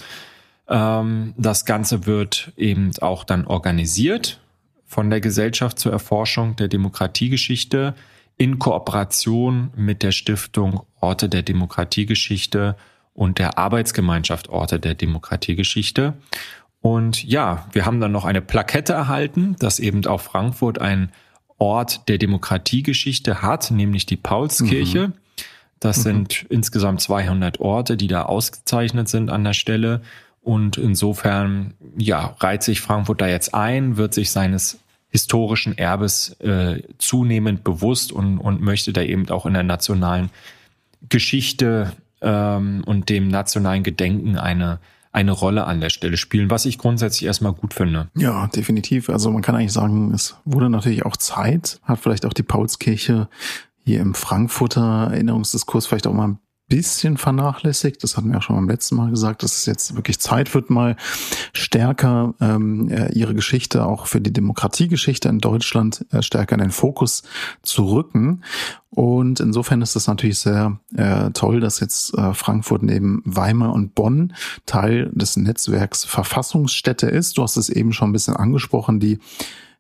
ähm, 0.71 1.35
das 1.37 1.65
Ganze 1.65 2.07
wird 2.07 2.53
eben 2.57 2.93
auch 3.01 3.25
dann 3.25 3.47
organisiert 3.47 4.41
von 4.87 5.11
der 5.11 5.21
Gesellschaft 5.21 5.79
zur 5.79 5.93
Erforschung 5.93 6.57
der 6.57 6.69
Demokratiegeschichte 6.69 7.95
in 8.37 8.59
Kooperation 8.59 9.71
mit 9.77 10.03
der 10.03 10.13
Stiftung 10.13 10.83
Orte 11.01 11.29
der 11.29 11.43
Demokratiegeschichte 11.43 12.77
und 13.13 13.39
der 13.39 13.59
Arbeitsgemeinschaft 13.59 14.49
Orte 14.49 14.81
der 14.81 14.95
Demokratiegeschichte. 14.95 16.15
Und 16.81 17.23
ja, 17.23 17.67
wir 17.73 17.85
haben 17.85 18.01
dann 18.01 18.13
noch 18.13 18.25
eine 18.25 18.41
Plakette 18.41 18.95
erhalten, 18.95 19.57
dass 19.59 19.79
eben 19.79 20.07
auch 20.07 20.23
Frankfurt 20.23 20.81
ein 20.81 21.13
Ort 21.59 22.09
der 22.09 22.17
Demokratiegeschichte 22.17 23.43
hat, 23.43 23.71
nämlich 23.71 24.07
die 24.07 24.17
Paulskirche. 24.17 25.09
Mhm. 25.09 25.13
Das 25.79 25.99
mhm. 25.99 26.03
sind 26.03 26.47
insgesamt 26.49 27.03
200 27.03 27.61
Orte, 27.61 27.99
die 27.99 28.09
da 28.09 28.23
ausgezeichnet 28.23 29.09
sind 29.09 29.31
an 29.31 29.45
der 29.45 29.53
Stelle. 29.53 30.01
Und 30.43 30.79
insofern, 30.79 31.75
ja, 31.97 32.35
reiht 32.41 32.63
sich 32.63 32.81
Frankfurt 32.81 33.21
da 33.21 33.29
jetzt 33.29 33.55
ein, 33.55 33.97
wird 33.97 34.15
sich 34.15 34.31
seines 34.31 34.79
historischen 35.11 35.77
Erbes 35.77 36.41
äh, 36.41 36.83
zunehmend 36.99 37.65
bewusst 37.65 38.13
und, 38.13 38.39
und 38.39 38.61
möchte 38.61 38.93
da 38.93 39.03
eben 39.03 39.29
auch 39.29 39.45
in 39.45 39.55
der 39.55 39.65
nationalen 39.65 40.31
Geschichte 41.09 41.93
ähm, 42.21 42.83
und 42.87 43.09
dem 43.09 43.29
nationalen 43.29 43.83
Gedenken 43.83 44.39
eine 44.39 44.79
eine 45.13 45.33
Rolle 45.33 45.65
an 45.65 45.81
der 45.81 45.91
Stelle 45.91 46.17
spielen, 46.17 46.51
was 46.51 46.67
ich 46.67 46.79
grundsätzlich 46.79 47.25
erstmal 47.25 47.53
gut 47.53 47.75
finde. 47.75 48.09
Ja, 48.17 48.47
definitiv. 48.47 49.11
Also 49.11 49.31
man 49.31 49.43
kann 49.43 49.57
eigentlich 49.57 49.73
sagen, 49.73 50.13
es 50.15 50.37
wurde 50.45 50.71
natürlich 50.71 51.05
auch 51.05 51.17
Zeit, 51.17 51.81
hat 51.83 51.99
vielleicht 51.99 52.25
auch 52.27 52.33
die 52.33 52.45
Paulskirche 52.45 53.29
hier 53.85 54.01
im 54.01 54.15
Frankfurter 54.15 55.09
Erinnerungsdiskurs 55.11 55.87
vielleicht 55.87 56.07
auch 56.07 56.13
mal 56.13 56.29
ein 56.29 56.39
bisschen 56.71 57.19
vernachlässigt. 57.19 58.03
Das 58.03 58.17
hatten 58.17 58.31
wir 58.31 58.39
auch 58.39 58.43
schon 58.43 58.57
beim 58.57 58.69
letzten 58.69 58.95
Mal 58.95 59.11
gesagt, 59.11 59.43
dass 59.43 59.59
es 59.59 59.67
jetzt 59.67 59.97
wirklich 59.97 60.21
Zeit 60.21 60.55
wird, 60.55 60.71
mal 60.71 60.97
stärker 61.53 62.33
ähm, 62.41 62.89
äh, 62.89 63.13
ihre 63.13 63.35
Geschichte 63.35 63.85
auch 63.85 64.07
für 64.07 64.21
die 64.21 64.33
Demokratiegeschichte 64.33 65.29
in 65.29 65.41
Deutschland 65.41 66.07
äh, 66.13 66.23
stärker 66.23 66.55
in 66.55 66.61
den 66.61 66.71
Fokus 66.71 67.25
zu 67.63 67.85
rücken. 67.85 68.43
Und 68.91 69.41
insofern 69.41 69.83
ist 69.83 69.97
es 69.97 70.07
natürlich 70.07 70.39
sehr 70.39 70.79
äh, 70.97 71.31
toll, 71.33 71.61
dass 71.61 71.81
jetzt 71.81 72.17
äh, 72.17 72.33
Frankfurt 72.35 72.85
neben 72.85 73.21
Weimar 73.25 73.73
und 73.73 73.95
Bonn 73.97 74.33
Teil 74.65 75.11
des 75.13 75.37
Netzwerks 75.37 76.05
Verfassungsstätte 76.05 77.09
ist. 77.09 77.37
Du 77.37 77.43
hast 77.43 77.57
es 77.57 77.69
eben 77.69 77.93
schon 77.93 78.11
ein 78.11 78.13
bisschen 78.13 78.37
angesprochen, 78.37 79.01
die 79.01 79.19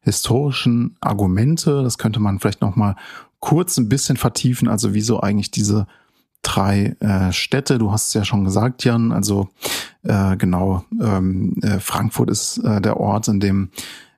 historischen 0.00 0.96
Argumente. 1.00 1.84
Das 1.84 1.98
könnte 1.98 2.18
man 2.18 2.40
vielleicht 2.40 2.62
noch 2.62 2.74
mal 2.74 2.96
kurz 3.38 3.78
ein 3.78 3.88
bisschen 3.88 4.16
vertiefen. 4.16 4.68
Also 4.68 4.92
wieso 4.92 5.20
eigentlich 5.20 5.52
diese 5.52 5.86
drei 6.42 6.96
äh, 7.00 7.32
Städte. 7.32 7.78
Du 7.78 7.92
hast 7.92 8.08
es 8.08 8.14
ja 8.14 8.24
schon 8.24 8.44
gesagt, 8.44 8.84
Jan. 8.84 9.12
Also 9.12 9.48
äh, 10.02 10.36
genau, 10.36 10.84
ähm, 11.00 11.56
äh, 11.62 11.78
Frankfurt 11.80 12.30
ist 12.30 12.58
äh, 12.58 12.80
der 12.80 12.98
Ort, 12.98 13.28
in 13.28 13.40
dem 13.40 13.70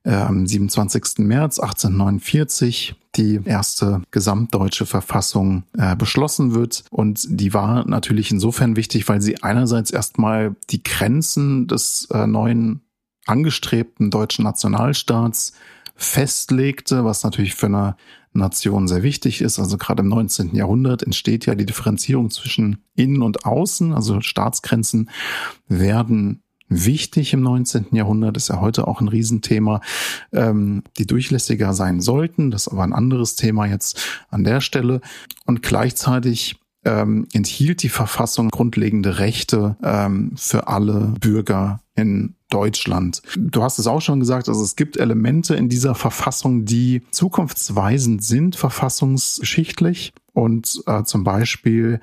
äh, 0.05 0.15
am 0.15 0.47
27. 0.47 1.19
März 1.19 1.59
1849 1.59 2.95
die 3.15 3.41
erste 3.45 4.03
gesamtdeutsche 4.11 4.87
Verfassung 4.87 5.65
äh, 5.77 5.95
beschlossen 5.97 6.55
wird. 6.55 6.85
Und 6.91 7.27
die 7.29 7.53
war 7.53 7.87
natürlich 7.87 8.31
insofern 8.31 8.77
wichtig, 8.77 9.09
weil 9.09 9.21
sie 9.21 9.43
einerseits 9.43 9.91
erstmal 9.91 10.57
die 10.71 10.83
Grenzen 10.83 11.67
des 11.67 12.09
äh, 12.13 12.27
neuen 12.27 12.81
angestrebten 13.27 14.11
deutschen 14.11 14.45
Nationalstaats 14.45 15.53
festlegte, 15.95 17.05
was 17.05 17.23
natürlich 17.23 17.55
für 17.55 17.67
eine 17.67 17.97
Nation 18.33 18.89
sehr 18.89 19.03
wichtig 19.03 19.41
ist. 19.41 19.59
Also 19.59 19.77
gerade 19.79 20.03
im 20.03 20.09
19. 20.09 20.55
Jahrhundert 20.55 21.03
entsteht 21.03 21.47
ja 21.47 21.55
die 21.55 21.67
Differenzierung 21.67 22.31
zwischen 22.31 22.85
Innen 22.95 23.23
und 23.23 23.45
Außen. 23.45 23.93
Also 23.93 24.21
Staatsgrenzen 24.21 25.11
werden 25.69 26.43
wichtig 26.69 27.33
im 27.33 27.43
19. 27.43 27.87
Jahrhundert, 27.93 28.37
ist 28.37 28.49
ja 28.49 28.61
heute 28.61 28.89
auch 28.89 29.01
ein 29.01 29.09
Riesenthema, 29.09 29.81
ähm, 30.33 30.83
die 30.99 31.07
durchlässiger 31.07 31.75
sein 31.75 32.01
sollten. 32.01 32.51
Das 32.51 32.67
ist 32.67 32.73
aber 32.73 32.83
ein 32.83 32.93
anderes 32.93 33.37
Thema 33.37 33.67
jetzt 33.67 34.25
an 34.31 34.45
der 34.45 34.61
Stelle. 34.61 35.01
Und 35.45 35.63
gleichzeitig 35.63 36.57
ähm, 36.85 37.27
enthielt 37.33 37.83
die 37.83 37.89
Verfassung 37.89 38.49
grundlegende 38.49 39.19
Rechte 39.19 39.77
ähm, 39.83 40.33
für 40.37 40.69
alle 40.69 41.15
Bürger 41.21 41.81
in 41.95 42.35
Deutschland. 42.53 43.23
Du 43.37 43.63
hast 43.63 43.79
es 43.79 43.87
auch 43.87 44.01
schon 44.01 44.21
gesagt, 44.21 44.49
also 44.49 44.63
es 44.63 44.77
gibt 44.77 44.97
Elemente 44.97 45.55
in 45.55 45.69
dieser 45.69 45.95
Verfassung, 45.95 46.65
die 46.65 47.03
zukunftsweisend 47.11 48.23
sind, 48.23 48.57
verfassungsgeschichtlich 48.57 50.13
und 50.35 50.83
äh, 50.87 51.05
zum 51.05 51.25
Beispiel 51.25 52.01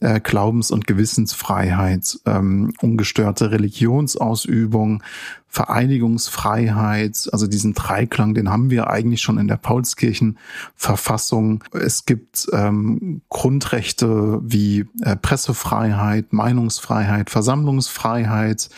äh, 0.00 0.20
Glaubens- 0.20 0.70
und 0.70 0.86
Gewissensfreiheit, 0.86 2.18
ähm, 2.26 2.72
ungestörte 2.80 3.50
Religionsausübung, 3.50 5.02
Vereinigungsfreiheit, 5.48 7.28
also 7.32 7.46
diesen 7.46 7.74
Dreiklang, 7.74 8.34
den 8.34 8.50
haben 8.50 8.70
wir 8.70 8.88
eigentlich 8.88 9.20
schon 9.20 9.36
in 9.36 9.48
der 9.48 9.56
Paulskirchenverfassung. 9.56 11.64
Es 11.72 12.06
gibt 12.06 12.46
ähm, 12.52 13.20
Grundrechte 13.28 14.40
wie 14.42 14.86
äh, 15.02 15.16
Pressefreiheit, 15.16 16.32
Meinungsfreiheit, 16.32 17.30
Versammlungsfreiheit 17.30 18.70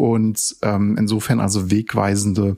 und 0.00 0.56
ähm, 0.62 0.96
insofern 0.98 1.40
also 1.40 1.70
wegweisende 1.70 2.56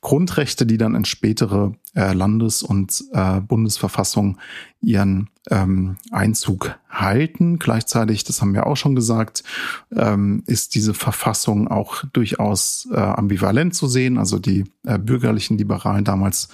Grundrechte, 0.00 0.64
die 0.64 0.78
dann 0.78 0.94
in 0.94 1.04
spätere 1.04 1.72
äh, 1.96 2.12
Landes- 2.12 2.62
und 2.62 3.02
äh, 3.12 3.40
Bundesverfassung 3.40 4.38
ihren 4.80 5.28
ähm, 5.50 5.96
Einzug 6.12 6.78
halten. 6.88 7.58
Gleichzeitig, 7.58 8.22
das 8.22 8.40
haben 8.40 8.54
wir 8.54 8.66
auch 8.66 8.76
schon 8.76 8.94
gesagt, 8.94 9.42
ähm, 9.94 10.44
ist 10.46 10.76
diese 10.76 10.94
Verfassung 10.94 11.66
auch 11.66 12.04
durchaus 12.12 12.88
äh, 12.92 12.96
ambivalent 12.96 13.74
zu 13.74 13.88
sehen. 13.88 14.16
Also 14.16 14.38
die 14.38 14.64
äh, 14.84 14.98
bürgerlichen 14.98 15.58
Liberalen 15.58 16.04
damals 16.04 16.48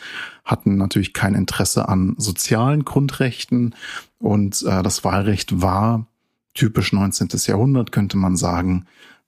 hatten 0.47 0.77
natürlich 0.77 1.13
kein 1.13 1.35
Interesse 1.35 1.89
an 1.89 2.15
sozialen 2.17 2.87
Grundrechten 2.87 3.75
und 4.19 4.63
äh, 4.63 4.83
das 4.83 5.05
Wahlrecht 5.05 5.61
war 5.61 6.07
typisch 6.55 6.93
19. 6.93 7.29
Jahrhundert, 7.47 7.93
könnte 7.93 8.17
man 8.17 8.37
sagen, 8.37 8.87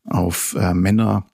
auf 0.08 0.56
äh, 0.58 0.74
Männer 0.74 1.26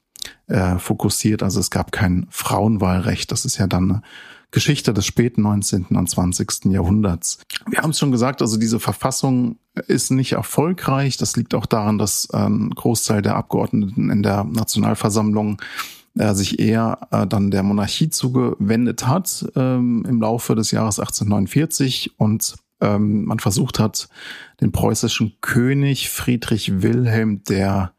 äh, 0.46 0.78
fokussiert. 0.78 1.42
Also 1.42 1.60
es 1.60 1.70
gab 1.70 1.92
kein 1.92 2.26
Frauenwahlrecht. 2.30 3.30
Das 3.32 3.44
ist 3.44 3.58
ja 3.58 3.66
dann 3.66 3.90
eine 3.90 4.02
Geschichte 4.50 4.94
des 4.94 5.04
späten 5.04 5.42
19. 5.42 5.86
und 5.90 6.08
20. 6.08 6.66
Jahrhunderts. 6.66 7.38
Wir 7.68 7.80
haben 7.80 7.90
es 7.90 7.98
schon 7.98 8.12
gesagt, 8.12 8.40
also 8.40 8.56
diese 8.56 8.80
Verfassung 8.80 9.58
ist 9.86 10.10
nicht 10.10 10.32
erfolgreich. 10.32 11.18
Das 11.18 11.36
liegt 11.36 11.54
auch 11.54 11.66
daran, 11.66 11.98
dass 11.98 12.30
ein 12.30 12.70
Großteil 12.70 13.20
der 13.20 13.36
Abgeordneten 13.36 14.10
in 14.10 14.22
der 14.22 14.44
Nationalversammlung 14.44 15.60
äh, 16.18 16.34
sich 16.34 16.58
eher 16.58 16.98
äh, 17.10 17.26
dann 17.26 17.50
der 17.50 17.62
Monarchie 17.62 18.08
zugewendet 18.08 19.06
hat 19.06 19.46
ähm, 19.54 20.06
im 20.08 20.20
Laufe 20.20 20.54
des 20.54 20.70
Jahres 20.70 20.98
1849 20.98 22.18
und 22.18 22.56
ähm, 22.80 23.24
man 23.24 23.40
versucht 23.40 23.78
hat, 23.78 24.08
den 24.60 24.72
preußischen 24.72 25.36
König 25.40 26.08
Friedrich 26.08 26.82
Wilhelm 26.82 27.44
der 27.44 27.92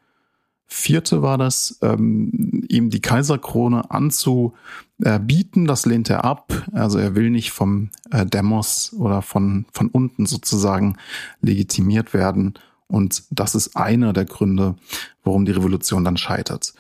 vierte 0.70 1.22
war 1.22 1.38
das, 1.38 1.80
ähm, 1.82 2.64
ihm 2.70 2.90
die 2.90 3.02
Kaiserkrone 3.02 3.90
anzubieten. 3.92 5.66
Das 5.66 5.86
lehnt 5.86 6.10
er 6.10 6.24
ab. 6.24 6.54
Also 6.72 7.00
er 7.00 7.16
will 7.16 7.32
nicht 7.32 7.52
vom 7.52 7.90
äh, 8.12 8.26
Demos 8.26 8.94
oder 8.94 9.22
von, 9.22 9.66
von 9.74 9.88
unten 9.88 10.28
sozusagen 10.28 10.98
legitimiert 11.42 12.14
werden. 12.14 12.54
Und 12.88 13.24
das 13.32 13.56
ist 13.56 13.76
einer 13.76 14.14
der 14.14 14.26
Gründe, 14.26 14.76
warum 15.24 15.46
die 15.46 15.52
Revolution 15.52 16.04
dann 16.04 16.18
scheitert. 16.18 16.74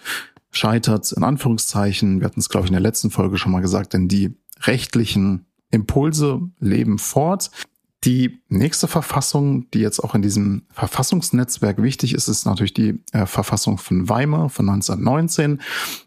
Scheitert 0.51 1.11
in 1.11 1.23
Anführungszeichen, 1.23 2.19
wir 2.19 2.25
hatten 2.25 2.39
es, 2.39 2.49
glaube 2.49 2.65
ich, 2.65 2.71
in 2.71 2.75
der 2.75 2.81
letzten 2.81 3.11
Folge 3.11 3.37
schon 3.37 3.51
mal 3.51 3.61
gesagt, 3.61 3.93
denn 3.93 4.07
die 4.07 4.35
rechtlichen 4.61 5.45
Impulse 5.71 6.41
leben 6.59 6.97
fort. 6.97 7.51
Die 8.05 8.41
nächste 8.47 8.87
Verfassung, 8.87 9.69
die 9.71 9.79
jetzt 9.79 9.99
auch 9.99 10.15
in 10.15 10.21
diesem 10.21 10.61
Verfassungsnetzwerk 10.71 11.81
wichtig 11.81 12.13
ist, 12.13 12.29
ist 12.29 12.45
natürlich 12.45 12.73
die 12.73 13.03
äh, 13.11 13.25
Verfassung 13.25 13.77
von 13.77 14.07
Weimar 14.07 14.47
von 14.49 14.69
1919. 14.69 15.59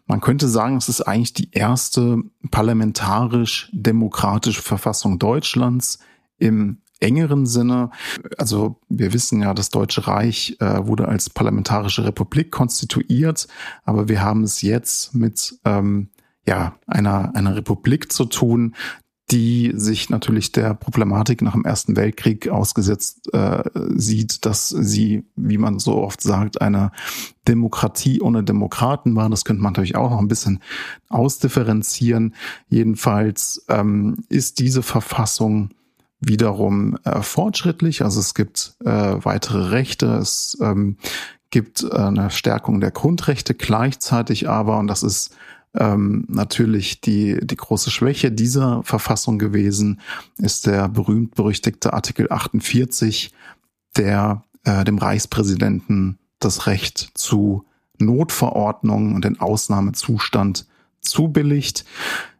Man 0.07 0.19
könnte 0.19 0.47
sagen, 0.47 0.77
es 0.77 0.89
ist 0.89 1.01
eigentlich 1.01 1.33
die 1.33 1.51
erste 1.51 2.17
parlamentarisch-demokratische 2.49 4.63
Verfassung 4.63 5.19
Deutschlands 5.19 5.99
im 6.39 6.79
engeren 6.99 7.45
Sinne. 7.45 7.91
Also 8.39 8.79
wir 8.89 9.13
wissen 9.13 9.39
ja, 9.41 9.53
das 9.53 9.69
Deutsche 9.69 10.07
Reich 10.07 10.57
äh, 10.59 10.87
wurde 10.87 11.07
als 11.07 11.29
parlamentarische 11.29 12.05
Republik 12.05 12.51
konstituiert, 12.51 13.47
aber 13.83 14.09
wir 14.09 14.23
haben 14.23 14.43
es 14.43 14.63
jetzt 14.63 15.13
mit 15.13 15.59
ähm, 15.65 16.09
ja, 16.47 16.75
einer, 16.87 17.35
einer 17.35 17.55
Republik 17.55 18.11
zu 18.11 18.25
tun, 18.25 18.73
die 19.33 19.73
sich 19.75 20.11
natürlich 20.11 20.51
der 20.51 20.75
Problematik 20.75 21.41
nach 21.41 21.53
dem 21.53 21.65
Ersten 21.65 21.95
Weltkrieg 21.95 22.49
ausgesetzt 22.49 23.33
äh, 23.33 23.63
sieht, 23.95 24.45
dass 24.45 24.69
sie, 24.69 25.23
wie 25.35 25.57
man 25.57 25.79
so 25.79 25.95
oft 25.95 26.21
sagt, 26.21 26.61
eine 26.61 26.91
Demokratie 27.47 28.21
ohne 28.21 28.43
Demokraten 28.43 29.15
war. 29.15 29.31
Das 29.31 29.43
könnte 29.43 29.63
man 29.63 29.73
natürlich 29.73 29.95
auch 29.95 30.11
noch 30.11 30.19
ein 30.19 30.27
bisschen 30.27 30.59
ausdifferenzieren. 31.09 32.35
Jedenfalls 32.69 33.65
ähm, 33.69 34.17
ist 34.29 34.59
diese 34.59 34.83
Verfassung 34.83 35.71
wiederum 36.19 36.99
äh, 37.03 37.23
fortschrittlich. 37.23 38.03
Also 38.03 38.19
es 38.19 38.35
gibt 38.35 38.75
äh, 38.85 39.15
weitere 39.25 39.69
Rechte, 39.69 40.13
es 40.13 40.55
ähm, 40.61 40.97
gibt 41.49 41.81
äh, 41.81 41.89
eine 41.89 42.29
Stärkung 42.29 42.81
der 42.81 42.91
Grundrechte 42.91 43.55
gleichzeitig 43.55 44.47
aber, 44.47 44.77
und 44.77 44.85
das 44.85 45.01
ist 45.01 45.35
ähm, 45.75 46.25
natürlich 46.27 47.01
die, 47.01 47.39
die 47.41 47.55
große 47.55 47.89
Schwäche 47.91 48.31
dieser 48.31 48.83
Verfassung 48.83 49.39
gewesen, 49.39 50.01
ist 50.37 50.67
der 50.67 50.87
berühmt-berüchtigte 50.89 51.93
Artikel 51.93 52.31
48, 52.31 53.33
der 53.97 54.43
äh, 54.63 54.83
dem 54.83 54.97
Reichspräsidenten 54.97 56.19
das 56.39 56.67
Recht 56.67 57.11
zu 57.15 57.65
Notverordnungen 57.97 59.15
und 59.15 59.25
den 59.25 59.39
Ausnahmezustand 59.39 60.67
zubilligt. 61.01 61.85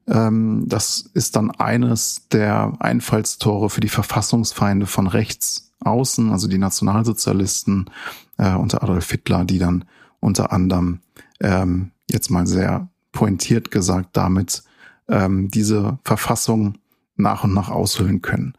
Ähm, 0.07 0.65
das 0.67 1.09
ist 1.13 1.35
dann 1.35 1.51
eines 1.51 2.27
der 2.31 2.73
Einfallstore 2.79 3.69
für 3.69 3.81
die 3.81 3.89
Verfassungsfeinde 3.89 4.85
von 4.85 5.07
rechts 5.07 5.71
außen, 5.79 6.31
also 6.31 6.47
die 6.47 6.57
Nationalsozialisten 6.57 7.89
äh, 8.37 8.53
unter 8.53 8.83
Adolf 8.83 9.09
Hitler, 9.09 9.45
die 9.45 9.59
dann 9.59 9.85
unter 10.19 10.51
anderem 10.51 10.99
ähm, 11.41 11.91
jetzt 12.09 12.29
mal 12.29 12.47
sehr 12.47 12.89
pointiert 13.13 13.71
gesagt 13.71 14.09
damit 14.17 14.63
ähm, 15.07 15.49
diese 15.49 15.99
Verfassung 16.03 16.77
nach 17.15 17.45
und 17.45 17.53
nach 17.53 17.69
aushöhlen 17.69 18.21
können. 18.21 18.55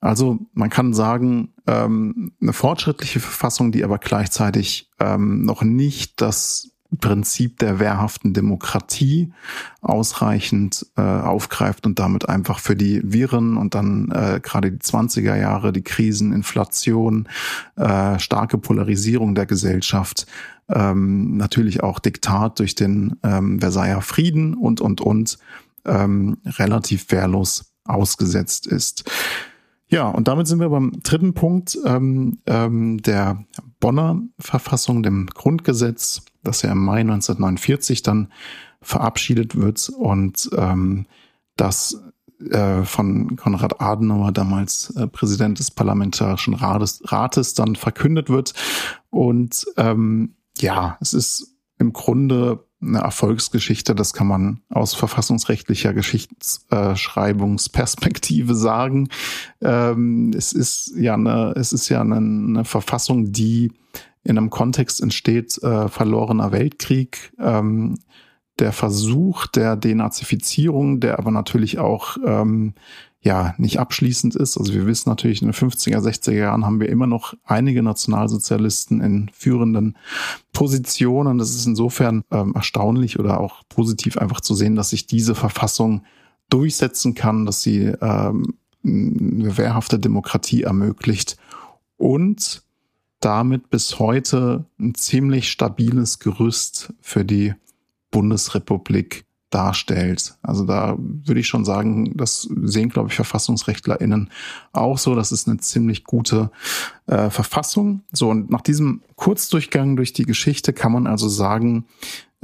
Also 0.00 0.38
man 0.54 0.70
kann 0.70 0.94
sagen, 0.94 1.52
ähm, 1.66 2.32
eine 2.40 2.52
fortschrittliche 2.52 3.20
Verfassung, 3.20 3.72
die 3.72 3.84
aber 3.84 3.98
gleichzeitig 3.98 4.90
ähm, 5.00 5.42
noch 5.42 5.62
nicht 5.62 6.20
das 6.20 6.70
Prinzip 7.00 7.58
der 7.58 7.80
wehrhaften 7.80 8.32
Demokratie 8.32 9.32
ausreichend 9.82 10.86
äh, 10.96 11.02
aufgreift 11.02 11.86
und 11.86 11.98
damit 11.98 12.28
einfach 12.28 12.60
für 12.60 12.76
die 12.76 13.02
Viren 13.04 13.58
und 13.58 13.74
dann 13.74 14.10
äh, 14.10 14.40
gerade 14.42 14.72
die 14.72 14.78
20er 14.78 15.36
Jahre, 15.36 15.72
die 15.72 15.82
Krisen, 15.82 16.32
Inflation, 16.32 17.28
äh, 17.76 18.18
starke 18.18 18.56
Polarisierung 18.56 19.34
der 19.34 19.44
Gesellschaft, 19.44 20.26
ähm, 20.68 21.36
natürlich 21.36 21.82
auch 21.82 21.98
Diktat 21.98 22.58
durch 22.58 22.74
den 22.74 23.16
ähm, 23.22 23.60
Versailler 23.60 24.02
Frieden 24.02 24.54
und, 24.54 24.80
und, 24.80 25.00
und 25.00 25.38
ähm, 25.84 26.38
relativ 26.44 27.10
wehrlos 27.10 27.72
ausgesetzt 27.84 28.66
ist. 28.66 29.10
Ja, 29.90 30.08
und 30.08 30.28
damit 30.28 30.46
sind 30.46 30.60
wir 30.60 30.68
beim 30.68 31.00
dritten 31.02 31.32
Punkt 31.32 31.78
ähm, 31.86 32.38
ähm, 32.46 33.00
der 33.00 33.44
Bonner 33.80 34.20
Verfassung, 34.38 35.02
dem 35.02 35.26
Grundgesetz, 35.26 36.22
das 36.42 36.60
ja 36.62 36.72
im 36.72 36.84
Mai 36.84 37.00
1949 37.00 38.02
dann 38.02 38.30
verabschiedet 38.82 39.56
wird 39.56 39.88
und 39.88 40.50
ähm, 40.56 41.06
das 41.56 41.98
äh, 42.50 42.84
von 42.84 43.36
Konrad 43.36 43.80
Adenauer, 43.80 44.30
damals 44.32 44.90
äh, 44.90 45.06
Präsident 45.08 45.58
des 45.58 45.70
Parlamentarischen 45.70 46.54
Rates, 46.54 47.02
Rates, 47.06 47.54
dann 47.54 47.74
verkündet 47.74 48.30
wird. 48.30 48.54
Und 49.10 49.66
ähm, 49.76 50.34
ja, 50.62 50.96
es 51.00 51.14
ist 51.14 51.56
im 51.78 51.92
Grunde 51.92 52.64
eine 52.80 53.00
Erfolgsgeschichte, 53.00 53.94
das 53.94 54.12
kann 54.12 54.26
man 54.28 54.60
aus 54.68 54.94
verfassungsrechtlicher 54.94 55.92
Geschichtsschreibungsperspektive 55.92 58.54
sagen. 58.54 59.08
Ähm, 59.60 60.32
es 60.36 60.52
ist 60.52 60.92
ja 60.96 61.14
eine, 61.14 61.54
es 61.56 61.72
ist 61.72 61.88
ja 61.88 62.00
eine, 62.00 62.16
eine 62.16 62.64
Verfassung, 62.64 63.32
die 63.32 63.72
in 64.22 64.38
einem 64.38 64.50
Kontext 64.50 65.00
entsteht, 65.00 65.60
äh, 65.62 65.88
verlorener 65.88 66.52
Weltkrieg, 66.52 67.32
ähm, 67.40 67.98
der 68.58 68.72
Versuch 68.72 69.46
der 69.46 69.76
Denazifizierung, 69.76 71.00
der 71.00 71.18
aber 71.18 71.30
natürlich 71.30 71.78
auch 71.78 72.16
ähm, 72.24 72.74
ja 73.20 73.54
nicht 73.58 73.80
abschließend 73.80 74.36
ist. 74.36 74.56
Also 74.56 74.72
wir 74.74 74.86
wissen 74.86 75.08
natürlich, 75.08 75.42
in 75.42 75.48
den 75.48 75.54
50er, 75.54 75.98
60er 75.98 76.32
Jahren 76.32 76.64
haben 76.64 76.80
wir 76.80 76.88
immer 76.88 77.06
noch 77.06 77.34
einige 77.44 77.82
Nationalsozialisten 77.82 79.00
in 79.00 79.30
führenden 79.32 79.96
Positionen. 80.52 81.38
Das 81.38 81.50
ist 81.50 81.66
insofern 81.66 82.22
ähm, 82.30 82.52
erstaunlich 82.54 83.18
oder 83.18 83.40
auch 83.40 83.62
positiv 83.68 84.18
einfach 84.18 84.40
zu 84.40 84.54
sehen, 84.54 84.76
dass 84.76 84.90
sich 84.90 85.06
diese 85.06 85.34
Verfassung 85.34 86.04
durchsetzen 86.48 87.14
kann, 87.14 87.44
dass 87.44 87.62
sie 87.62 87.92
ähm, 88.00 88.54
eine 88.84 89.58
wehrhafte 89.58 89.98
Demokratie 89.98 90.62
ermöglicht 90.62 91.36
und 91.96 92.62
damit 93.20 93.68
bis 93.70 93.98
heute 93.98 94.64
ein 94.78 94.94
ziemlich 94.94 95.50
stabiles 95.50 96.20
Gerüst 96.20 96.94
für 97.00 97.24
die 97.24 97.54
Bundesrepublik 98.12 99.24
darstellt. 99.50 100.36
Also 100.42 100.64
da 100.64 100.96
würde 100.98 101.40
ich 101.40 101.46
schon 101.46 101.64
sagen, 101.64 102.16
das 102.16 102.48
sehen, 102.62 102.90
glaube 102.90 103.08
ich, 103.08 103.14
VerfassungsrechtlerInnen 103.14 104.30
auch 104.72 104.98
so. 104.98 105.14
Das 105.14 105.32
ist 105.32 105.48
eine 105.48 105.58
ziemlich 105.58 106.04
gute 106.04 106.50
äh, 107.06 107.30
Verfassung. 107.30 108.02
So, 108.12 108.28
und 108.28 108.50
nach 108.50 108.60
diesem 108.60 109.02
Kurzdurchgang 109.16 109.96
durch 109.96 110.12
die 110.12 110.24
Geschichte 110.24 110.72
kann 110.72 110.92
man 110.92 111.06
also 111.06 111.28
sagen, 111.28 111.86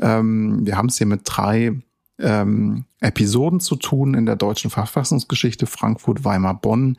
ähm, 0.00 0.64
wir 0.64 0.76
haben 0.76 0.88
es 0.88 0.98
hier 0.98 1.06
mit 1.06 1.22
drei 1.24 1.78
ähm, 2.18 2.84
Episoden 3.00 3.60
zu 3.60 3.76
tun 3.76 4.14
in 4.14 4.26
der 4.26 4.36
deutschen 4.36 4.70
Verfassungsgeschichte, 4.70 5.66
Frankfurt, 5.66 6.24
Weimar, 6.24 6.60
Bonn, 6.60 6.98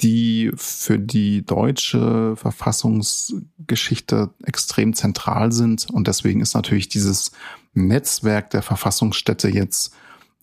die 0.00 0.50
für 0.56 0.98
die 0.98 1.44
deutsche 1.44 2.34
Verfassungsgeschichte 2.36 4.30
extrem 4.42 4.94
zentral 4.94 5.52
sind. 5.52 5.88
Und 5.90 6.08
deswegen 6.08 6.40
ist 6.40 6.54
natürlich 6.54 6.88
dieses 6.88 7.32
Netzwerk 7.74 8.50
der 8.50 8.62
Verfassungsstätte 8.62 9.48
jetzt 9.48 9.94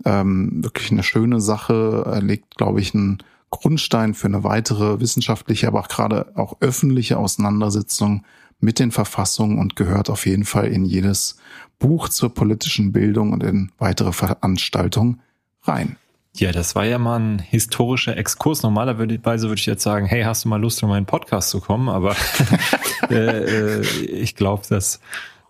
ähm, 0.05 0.63
wirklich 0.63 0.91
eine 0.91 1.03
schöne 1.03 1.41
Sache, 1.41 2.03
er 2.05 2.21
legt, 2.21 2.57
glaube 2.57 2.81
ich, 2.81 2.93
einen 2.93 3.19
Grundstein 3.49 4.13
für 4.13 4.27
eine 4.27 4.43
weitere 4.43 4.99
wissenschaftliche, 4.99 5.67
aber 5.67 5.81
auch 5.81 5.87
gerade 5.87 6.31
auch 6.35 6.57
öffentliche 6.61 7.17
Auseinandersetzung 7.17 8.23
mit 8.59 8.79
den 8.79 8.91
Verfassungen 8.91 9.59
und 9.59 9.75
gehört 9.75 10.09
auf 10.09 10.25
jeden 10.25 10.45
Fall 10.45 10.67
in 10.67 10.85
jedes 10.85 11.37
Buch 11.79 12.09
zur 12.09 12.33
politischen 12.33 12.91
Bildung 12.91 13.33
und 13.33 13.43
in 13.43 13.71
weitere 13.77 14.13
Veranstaltungen 14.13 15.21
rein. 15.63 15.97
Ja, 16.35 16.53
das 16.53 16.75
war 16.75 16.85
ja 16.85 16.97
mal 16.97 17.19
ein 17.19 17.39
historischer 17.39 18.15
Exkurs. 18.15 18.63
Normalerweise 18.63 19.49
würde 19.49 19.59
ich 19.59 19.65
jetzt 19.65 19.83
sagen, 19.83 20.05
hey, 20.05 20.23
hast 20.23 20.45
du 20.45 20.49
mal 20.49 20.61
Lust, 20.61 20.81
in 20.81 20.87
meinen 20.87 21.05
Podcast 21.05 21.49
zu 21.49 21.59
kommen? 21.59 21.89
Aber 21.89 22.15
äh, 23.09 23.79
äh, 23.79 23.81
ich 24.05 24.35
glaube, 24.35 24.63
dass 24.69 25.01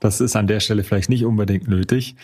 das 0.01 0.19
ist 0.19 0.35
an 0.35 0.47
der 0.47 0.59
Stelle 0.59 0.83
vielleicht 0.83 1.09
nicht 1.09 1.23
unbedingt 1.23 1.69
nötig. 1.69 2.15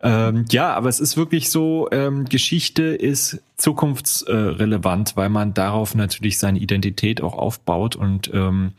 Ähm, 0.00 0.44
ja, 0.50 0.74
aber 0.74 0.88
es 0.88 1.00
ist 1.00 1.16
wirklich 1.16 1.50
so, 1.50 1.88
ähm, 1.90 2.26
Geschichte 2.26 2.82
ist 2.82 3.42
zukunftsrelevant, 3.56 5.16
weil 5.16 5.28
man 5.28 5.54
darauf 5.54 5.94
natürlich 5.94 6.38
seine 6.38 6.58
Identität 6.58 7.22
auch 7.22 7.34
aufbaut 7.34 7.96
und 7.96 8.30
ähm, 8.34 8.72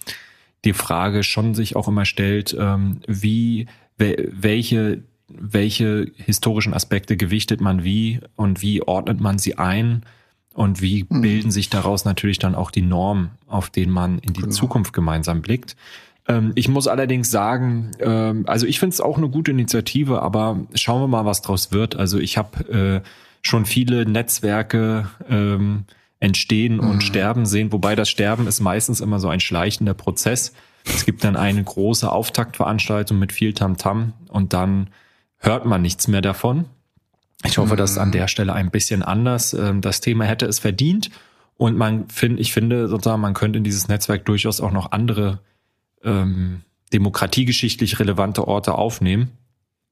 die 0.66 0.74
Frage 0.74 1.24
schon 1.24 1.56
sich 1.56 1.76
auch 1.76 1.88
immer 1.88 2.06
stellt, 2.06 2.56
ähm, 2.60 3.02
wie, 3.08 3.68
welche, 3.98 5.04
welche 5.28 6.12
historischen 6.18 6.74
Aspekte 6.74 7.18
gewichtet 7.18 7.62
man 7.62 7.84
wie 7.84 8.20
und 8.36 8.62
wie 8.62 8.82
ordnet 8.84 9.20
man 9.20 9.40
sie 9.40 9.58
ein 9.58 10.04
und 10.54 10.82
wie 10.82 11.06
mhm. 11.10 11.22
bilden 11.22 11.52
sich 11.52 11.70
daraus 11.70 12.06
natürlich 12.06 12.40
dann 12.40 12.56
auch 12.56 12.70
die 12.70 12.82
Normen, 12.82 13.32
auf 13.48 13.70
denen 13.70 13.92
man 13.92 14.20
in 14.20 14.34
die 14.34 14.42
genau. 14.42 14.54
Zukunft 14.54 14.94
gemeinsam 14.94 15.42
blickt. 15.42 15.76
Ähm, 16.28 16.52
ich 16.56 16.68
muss 16.68 16.88
allerdings 16.88 17.32
sagen, 17.32 17.92
ähm, 18.00 18.44
also 18.48 18.66
ich 18.66 18.80
finde 18.80 18.94
es 18.94 19.02
auch 19.02 19.18
eine 19.18 19.30
gute 19.30 19.52
Initiative, 19.52 20.22
aber 20.22 20.60
schauen 20.74 21.02
wir 21.02 21.08
mal, 21.08 21.26
was 21.26 21.42
draus 21.42 21.72
wird. 21.72 21.96
Also 21.96 22.20
ich 22.20 22.38
habe 22.38 23.04
äh, 23.04 23.08
schon 23.42 23.66
viele 23.66 24.06
Netzwerke 24.06 25.10
ähm, 25.30 25.86
entstehen 26.20 26.78
mhm. 26.78 26.90
und 26.90 27.04
sterben 27.04 27.46
sehen, 27.46 27.72
wobei 27.72 27.96
das 27.96 28.10
Sterben 28.10 28.48
ist 28.48 28.60
meistens 28.60 29.02
immer 29.02 29.20
so 29.20 29.30
ein 29.30 29.40
schleichender 29.40 29.94
Prozess. 29.94 30.54
Es 30.86 31.06
gibt 31.06 31.24
dann 31.24 31.36
eine 31.36 31.64
große 31.64 32.12
Auftaktveranstaltung 32.12 33.20
mit 33.20 33.32
viel 33.32 33.54
Tamtam 33.54 34.14
-Tam 34.28 34.32
und 34.32 34.54
dann 34.54 34.90
hört 35.38 35.66
man 35.66 35.82
nichts 35.82 36.08
mehr 36.08 36.22
davon. 36.22 36.66
Ich 37.46 37.58
hoffe, 37.58 37.74
mhm. 37.74 37.78
dass 37.78 37.98
an 37.98 38.12
der 38.12 38.28
Stelle 38.28 38.54
ein 38.54 38.72
bisschen 38.72 39.04
anders. 39.04 39.54
Ähm, 39.54 39.82
das 39.82 40.02
Thema 40.02 40.26
hätte 40.26 40.46
es 40.46 40.60
verdient 40.60 41.12
und 41.56 41.78
man 41.78 42.10
finde, 42.10 42.42
ich 42.42 42.52
finde 42.52 42.88
sozusagen, 42.88 43.22
man 43.22 43.34
könnte 43.34 43.58
in 43.58 43.64
dieses 43.64 43.88
Netzwerk 43.88 44.26
durchaus 44.26 44.60
auch 44.60 44.72
noch 44.72 44.92
andere 44.92 45.40
ähm, 46.04 46.62
demokratiegeschichtlich 46.94 48.00
relevante 48.00 48.48
Orte 48.48 48.76
aufnehmen, 48.76 49.32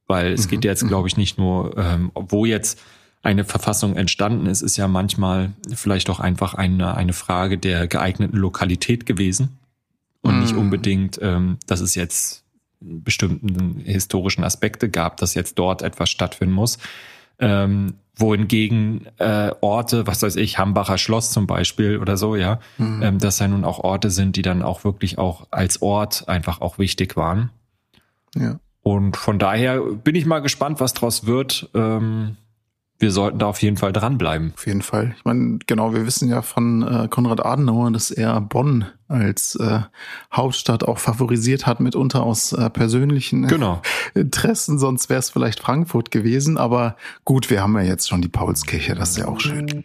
weil 0.08 0.34
es 0.34 0.46
mhm. 0.46 0.52
geht 0.52 0.66
jetzt, 0.66 0.88
glaube 0.88 1.08
ich, 1.08 1.18
nicht 1.18 1.38
nur, 1.38 1.78
ähm, 1.78 2.12
wo 2.14 2.46
jetzt 2.46 2.82
eine 3.22 3.44
Verfassung 3.44 3.96
entstanden 3.96 4.46
ist, 4.46 4.62
ist 4.62 4.78
ja 4.78 4.88
manchmal 4.88 5.52
vielleicht 5.74 6.10
auch 6.10 6.20
einfach 6.20 6.54
eine, 6.54 6.96
eine 6.96 7.14
Frage 7.14 7.58
der 7.58 7.88
geeigneten 7.88 8.38
Lokalität 8.38 9.06
gewesen 9.08 9.58
und 10.22 10.36
mhm. 10.36 10.42
nicht 10.42 10.56
unbedingt, 10.56 11.20
ähm, 11.22 11.58
dass 11.66 11.82
es 11.82 11.96
jetzt 11.96 12.44
bestimmten 12.80 13.80
historischen 13.80 14.44
Aspekte 14.44 14.90
gab, 14.90 15.18
dass 15.18 15.34
jetzt 15.34 15.58
dort 15.58 15.82
etwas 15.82 16.10
stattfinden 16.10 16.54
muss. 16.54 16.78
Ähm, 17.40 17.96
wohingegen 18.18 19.08
äh, 19.18 19.52
Orte, 19.62 20.08
was 20.08 20.22
weiß 20.22 20.36
ich, 20.38 20.58
Hambacher 20.58 20.98
Schloss 20.98 21.32
zum 21.32 21.48
Beispiel 21.48 22.00
oder 22.00 22.18
so, 22.18 22.36
ja, 22.36 22.60
mhm. 22.78 23.02
ähm, 23.04 23.20
das 23.20 23.40
ja 23.40 23.48
nun 23.48 23.66
auch 23.66 23.80
Orte 23.80 24.10
sind, 24.10 24.36
die 24.36 24.42
dann 24.42 24.62
auch 24.62 24.84
wirklich 24.84 25.18
auch 25.18 25.48
als 25.52 25.82
Ort 25.82 26.28
einfach 26.28 26.62
auch 26.62 26.78
wichtig 26.78 27.18
waren. 27.18 27.50
Ja. 28.36 28.60
Und 28.82 29.18
von 29.18 29.40
daher 29.40 29.80
bin 29.80 30.16
ich 30.16 30.26
mal 30.26 30.40
gespannt, 30.40 30.80
was 30.80 30.94
draus 30.94 31.26
wird. 31.26 31.70
Ähm, 31.74 32.38
wir 32.98 33.12
sollten 33.12 33.40
da 33.40 33.48
auf 33.48 33.62
jeden 33.62 33.78
Fall 33.78 33.92
dranbleiben. 33.92 34.54
Auf 34.56 34.66
jeden 34.68 34.82
Fall. 34.82 35.16
Ich 35.18 35.26
meine, 35.26 35.60
genau, 35.68 35.94
wir 35.94 36.06
wissen 36.06 36.30
ja 36.30 36.42
von 36.42 36.82
äh, 36.82 37.08
Konrad 37.10 37.46
Adenauer, 37.46 37.92
dass 37.92 38.10
er 38.10 38.40
Bonn 38.40 38.86
als 39.08 39.56
äh, 39.56 39.82
Hauptstadt 40.34 40.84
auch 40.84 40.98
favorisiert 40.98 41.68
hat, 41.68 41.80
mitunter 41.80 42.24
aus 42.24 42.54
äh, 42.54 42.70
persönlichen 42.70 43.48
genau. 43.48 43.82
Interessen. 44.14 44.80
Sonst 44.80 45.10
wäre 45.10 45.20
es 45.20 45.30
vielleicht 45.30 45.60
Frankfurt 45.60 46.12
gewesen. 46.12 46.58
Aber 46.58 46.96
gut, 47.26 47.50
wir 47.50 47.62
haben 47.62 47.76
ja 47.76 47.84
jetzt 47.84 48.08
schon 48.08 48.22
die 48.22 48.30
Paulskirche, 48.30 48.96
das 48.96 49.12
ist 49.12 49.18
ja 49.18 49.28
auch 49.28 49.40
schön. 49.40 49.84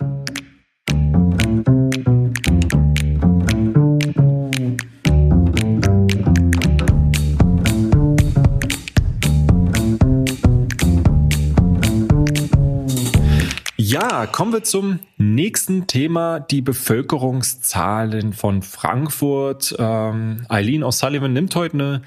Ja, 14.01 14.27
kommen 14.27 14.53
wir 14.55 14.63
zum 14.63 15.01
nächsten 15.19 15.87
Thema, 15.87 16.41
die 16.41 16.63
Bevölkerungszahlen 16.63 18.33
von 18.33 18.63
Frankfurt. 18.63 19.77
Ähm, 19.79 20.47
Eileen 20.49 20.85
O'Sullivan 20.85 21.35
nimmt 21.35 21.55
heute 21.55 21.75
eine, 21.75 22.01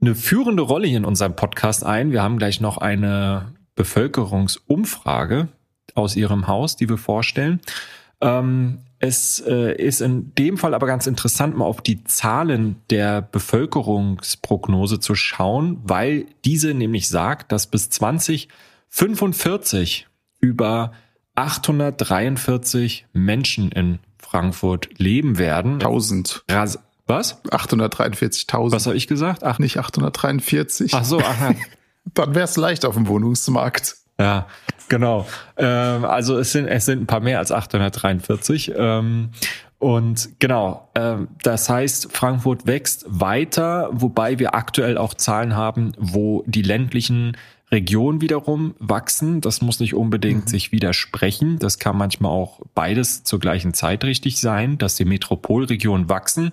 eine 0.00 0.14
führende 0.14 0.62
Rolle 0.62 0.86
hier 0.86 0.96
in 0.96 1.04
unserem 1.04 1.36
Podcast 1.36 1.84
ein. 1.84 2.10
Wir 2.10 2.22
haben 2.22 2.38
gleich 2.38 2.62
noch 2.62 2.78
eine 2.78 3.52
Bevölkerungsumfrage 3.74 5.48
aus 5.94 6.16
ihrem 6.16 6.46
Haus, 6.46 6.76
die 6.76 6.88
wir 6.88 6.96
vorstellen. 6.96 7.60
Ähm, 8.22 8.78
es 8.98 9.44
äh, 9.46 9.76
ist 9.76 10.00
in 10.00 10.34
dem 10.36 10.56
Fall 10.56 10.72
aber 10.72 10.86
ganz 10.86 11.06
interessant, 11.06 11.54
mal 11.54 11.66
auf 11.66 11.82
die 11.82 12.02
Zahlen 12.04 12.76
der 12.88 13.20
Bevölkerungsprognose 13.20 15.00
zu 15.00 15.14
schauen, 15.14 15.82
weil 15.84 16.24
diese 16.46 16.72
nämlich 16.72 17.10
sagt, 17.10 17.52
dass 17.52 17.66
bis 17.66 17.90
2045 17.90 20.06
über 20.40 20.92
843 21.36 23.06
Menschen 23.12 23.70
in 23.70 23.98
Frankfurt 24.18 24.98
leben 24.98 25.38
werden. 25.38 25.74
1000. 25.74 26.44
Ras 26.50 26.78
was? 27.06 27.42
843.000. 27.44 28.72
Was 28.72 28.86
habe 28.86 28.96
ich 28.96 29.06
gesagt? 29.06 29.44
Ach, 29.44 29.58
nicht 29.58 29.78
843. 29.78 30.92
Ach 30.92 31.04
so, 31.04 31.20
aha. 31.20 31.54
Dann 32.14 32.34
wäre 32.34 32.44
es 32.44 32.56
leicht 32.56 32.84
auf 32.84 32.94
dem 32.94 33.06
Wohnungsmarkt. 33.06 33.96
Ja, 34.18 34.46
genau. 34.88 35.26
Ähm, 35.56 36.04
also 36.04 36.38
es 36.38 36.52
sind, 36.52 36.66
es 36.66 36.84
sind 36.84 37.02
ein 37.02 37.06
paar 37.06 37.20
mehr 37.20 37.38
als 37.38 37.52
843. 37.52 38.72
Ähm, 38.76 39.30
und 39.78 40.30
genau, 40.38 40.88
ähm, 40.94 41.28
das 41.42 41.68
heißt, 41.68 42.12
Frankfurt 42.12 42.66
wächst 42.66 43.04
weiter, 43.08 43.90
wobei 43.92 44.38
wir 44.38 44.54
aktuell 44.54 44.96
auch 44.96 45.14
Zahlen 45.14 45.54
haben, 45.54 45.92
wo 45.98 46.42
die 46.46 46.62
ländlichen 46.62 47.36
Regionen 47.70 48.20
wiederum 48.20 48.74
wachsen. 48.78 49.40
Das 49.40 49.60
muss 49.60 49.80
nicht 49.80 49.94
unbedingt 49.94 50.44
mhm. 50.44 50.48
sich 50.48 50.72
widersprechen. 50.72 51.58
Das 51.58 51.78
kann 51.78 51.96
manchmal 51.96 52.30
auch 52.30 52.60
beides 52.74 53.24
zur 53.24 53.40
gleichen 53.40 53.74
Zeit 53.74 54.04
richtig 54.04 54.38
sein, 54.38 54.78
dass 54.78 54.94
die 54.94 55.04
Metropolregionen 55.04 56.08
wachsen 56.08 56.52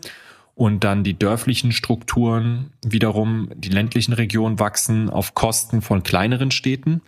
und 0.55 0.83
dann 0.83 1.03
die 1.03 1.17
dörflichen 1.17 1.71
Strukturen 1.71 2.71
wiederum, 2.85 3.49
die 3.55 3.69
ländlichen 3.69 4.13
Regionen 4.13 4.59
wachsen 4.59 5.09
auf 5.09 5.33
Kosten 5.33 5.81
von 5.81 6.03
kleineren 6.03 6.51
Städten, 6.51 7.01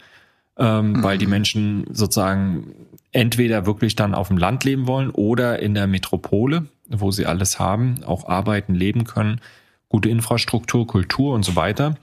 ähm, 0.57 0.93
mhm. 0.93 1.03
weil 1.03 1.17
die 1.17 1.27
Menschen 1.27 1.85
sozusagen 1.91 2.73
entweder 3.11 3.65
wirklich 3.65 3.95
dann 3.95 4.13
auf 4.13 4.27
dem 4.27 4.37
Land 4.37 4.63
leben 4.65 4.87
wollen 4.87 5.09
oder 5.09 5.59
in 5.59 5.73
der 5.73 5.87
Metropole, 5.87 6.65
wo 6.89 7.11
sie 7.11 7.25
alles 7.25 7.59
haben, 7.59 8.03
auch 8.03 8.27
arbeiten, 8.27 8.75
leben 8.75 9.05
können, 9.05 9.41
gute 9.89 10.09
Infrastruktur, 10.09 10.85
Kultur 10.85 11.33
und 11.33 11.43
so 11.43 11.55
weiter. 11.55 11.95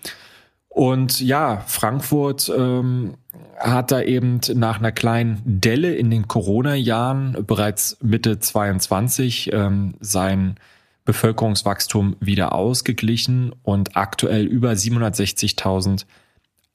Und 0.73 1.21
ja, 1.21 1.63
Frankfurt 1.67 2.51
ähm, 2.57 3.19
hat 3.59 3.93
da 3.93 4.01
eben 4.01 4.41
nach 4.55 4.79
einer 4.79 4.91
kleinen 4.91 5.43
Delle 5.45 5.95
in 5.95 6.11
den 6.11 6.29
Corona-Jahren 6.29 7.37
bereits 7.47 7.99
Mitte 8.01 8.39
22 8.39 9.53
ähm, 9.53 9.95
sein 10.01 10.57
Bevölkerungswachstum 11.05 12.17
wieder 12.21 12.55
ausgeglichen 12.55 13.55
und 13.63 13.99
aktuell 13.99 14.47
über 14.47 14.71
760.000 14.71 16.07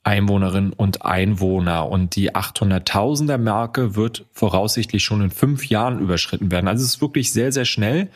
Einwohnerinnen 0.04 0.72
und 0.72 1.04
Einwohner. 1.04 1.88
Und 1.88 2.14
die 2.14 2.36
800.000er 2.36 3.38
Marke 3.38 3.96
wird 3.96 4.26
voraussichtlich 4.30 5.02
schon 5.02 5.22
in 5.22 5.30
fünf 5.30 5.66
Jahren 5.66 5.98
überschritten 5.98 6.52
werden. 6.52 6.68
Also 6.68 6.84
es 6.84 6.90
ist 6.94 7.00
wirklich 7.00 7.32
sehr, 7.32 7.50
sehr 7.50 7.64
schnell. 7.64 8.10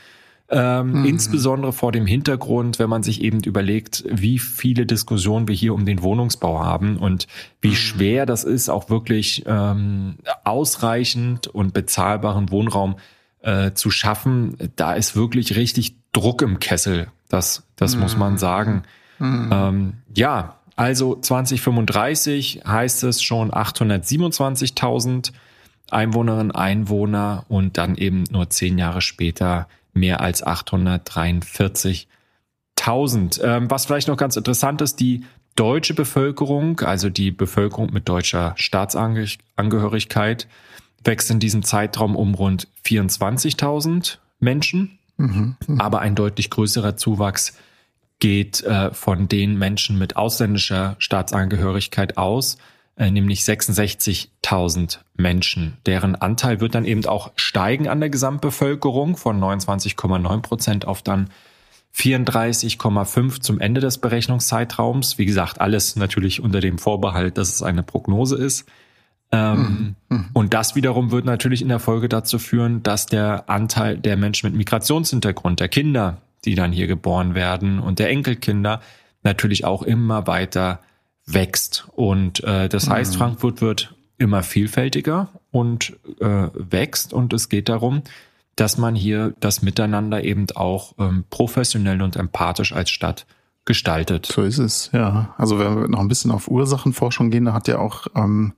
Ähm, 0.55 1.01
mhm. 1.01 1.05
Insbesondere 1.07 1.73
vor 1.73 1.93
dem 1.93 2.05
Hintergrund, 2.05 2.79
wenn 2.79 2.91
man 2.91 3.03
sich 3.03 3.23
eben 3.23 3.41
überlegt, 3.41 4.05
wie 4.07 4.39
viele 4.39 4.85
Diskussionen 4.85 5.49
wir 5.49 5.55
hier 5.55 5.73
um 5.73 5.87
den 5.87 6.03
Wohnungsbau 6.03 6.63
haben 6.63 6.99
und 6.99 7.27
wie 7.63 7.71
mhm. 7.71 7.75
schwer 7.75 8.27
das 8.27 8.45
ist, 8.45 8.69
auch 8.69 8.91
wirklich 8.91 9.45
ähm, 9.47 10.17
ausreichend 10.45 11.47
und 11.47 11.73
bezahlbaren 11.73 12.51
Wohnraum 12.51 12.97
äh, 13.41 13.73
zu 13.73 13.91
schaffen. 13.91 14.59
Da 14.77 14.93
ist 14.93 15.17
wirklich 15.17 15.57
richtig 15.57 15.97
Druck 16.13 16.43
im 16.43 16.61
Kessel. 16.61 17.09
Das, 17.31 17.67
das 17.77 17.95
mhm. 17.95 18.03
muss 18.03 18.19
man 18.19 18.33
mhm. 18.33 18.39
sagen. 18.39 18.83
Mhm. 19.19 19.51
Ähm, 19.51 19.93
ja, 20.15 20.57
also 20.77 21.17
2035 21.19 22.63
heißt 22.67 23.05
es 23.05 23.23
schon 23.23 23.53
827.000 23.53 25.33
Einwohnerinnen, 25.91 26.51
Einwohner 26.51 27.47
und 27.49 27.79
dann 27.79 27.97
eben 27.97 28.25
nur 28.31 28.51
zehn 28.51 28.77
Jahre 28.77 29.01
später 29.01 29.67
mehr 29.93 30.21
als 30.21 30.47
843.000. 30.47 33.43
Ähm, 33.43 33.71
was 33.71 33.87
vielleicht 33.87 34.09
noch 34.09 34.17
ganz 34.17 34.37
interessant 34.37 34.81
ist, 34.81 35.01
die 35.01 35.25
deutsche 35.57 35.95
Bevölkerung, 35.95 36.81
also 36.81 37.11
die 37.11 37.31
Bevölkerung 37.31 37.93
mit 37.93 38.09
deutscher 38.09 38.55
Staatsangehörigkeit, 38.57 40.49
wächst 41.05 41.31
in 41.31 41.41
diesem 41.41 41.63
Zeitraum 41.63 42.17
um 42.17 42.35
rund 42.35 42.69
24.000 42.85 44.19
Menschen. 44.41 44.99
Mhm, 45.17 45.57
mh. 45.67 45.85
Aber 45.85 46.01
ein 46.01 46.15
deutlich 46.15 46.51
größerer 46.51 46.97
Zuwachs 46.97 47.57
geht 48.19 48.63
äh, 48.63 48.93
von 48.93 49.29
den 49.29 49.59
Menschen 49.59 49.99
mit 49.99 50.17
ausländischer 50.17 50.97
Staatsangehörigkeit 50.99 52.17
aus 52.17 52.57
nämlich 53.11 53.41
66.000 53.41 54.99
Menschen. 55.17 55.79
Deren 55.87 56.15
Anteil 56.15 56.61
wird 56.61 56.75
dann 56.75 56.85
eben 56.85 57.05
auch 57.07 57.33
steigen 57.37 57.89
an 57.89 58.01
der 58.01 58.11
Gesamtbevölkerung 58.11 59.17
von 59.17 59.41
29,9 59.41 60.41
Prozent 60.43 60.87
auf 60.87 61.03
dann 61.03 61.31
34,5 61.95 63.41
zum 63.41 63.61
Ende 63.61 63.81
des 63.81 63.99
Berechnungszeitraums. 63.99 65.19
Wie 65.19 65.27
gesagt, 65.27 65.61
alles 65.61 65.97
natürlich 65.97 66.43
unter 66.43 66.61
dem 66.61 66.79
Vorbehalt, 66.79 67.37
dass 67.39 67.53
es 67.55 67.63
eine 67.63 67.83
Prognose 67.83 68.37
ist. 68.37 68.67
Ähm, 69.31 69.97
mhm. 70.09 70.17
mhm. 70.17 70.27
Und 70.33 70.55
das 70.55 70.75
wiederum 70.75 71.11
wird 71.11 71.25
natürlich 71.25 71.63
in 71.63 71.69
der 71.69 71.81
Folge 71.81 72.09
dazu 72.09 72.39
führen, 72.39 72.83
dass 72.83 73.07
der 73.07 73.49
Anteil 73.49 73.99
der 73.99 74.17
Menschen 74.17 74.49
mit 74.49 74.57
Migrationshintergrund, 74.57 75.61
der 75.61 75.69
Kinder, 75.69 76.19
die 76.45 76.55
dann 76.55 76.73
hier 76.73 76.87
geboren 76.87 77.35
werden 77.35 77.79
und 77.79 77.99
der 77.99 78.11
Enkelkinder 78.11 78.81
natürlich 79.23 79.65
auch 79.65 79.83
immer 79.83 80.27
weiter 80.27 80.81
wächst. 81.27 81.87
Und 81.95 82.43
äh, 82.45 82.69
das 82.69 82.89
heißt, 82.89 83.15
mhm. 83.15 83.19
Frankfurt 83.19 83.61
wird 83.61 83.95
immer 84.19 84.43
vielfältiger 84.43 85.29
und 85.51 85.97
äh, 86.21 86.49
wächst. 86.55 87.13
Und 87.13 87.33
es 87.33 87.49
geht 87.49 87.69
darum, 87.69 88.03
dass 88.57 88.79
man 88.79 88.95
hier 88.95 89.35
das 89.41 89.63
Miteinander 89.63 90.25
eben 90.25 90.47
auch 90.55 90.95
ähm, 90.99 91.25
professionell 91.31 92.03
und 92.03 92.17
empathisch 92.17 92.73
als 92.73 92.91
Stadt 92.91 93.27
gestaltet. 93.65 94.27
So 94.27 94.43
ist 94.43 94.59
es, 94.59 94.91
ja. 94.93 95.35
Also 95.39 95.59
wenn 95.59 95.81
wir 95.81 95.89
noch 95.89 96.01
ein 96.01 96.09
bisschen 96.09 96.31
auf 96.31 96.49
Ursachenforschung 96.49 97.31
gehen, 97.31 97.45
da 97.45 97.53
hat 97.53 97.69
ja 97.69 97.79
auch 97.79 98.07
ähm, 98.15 98.55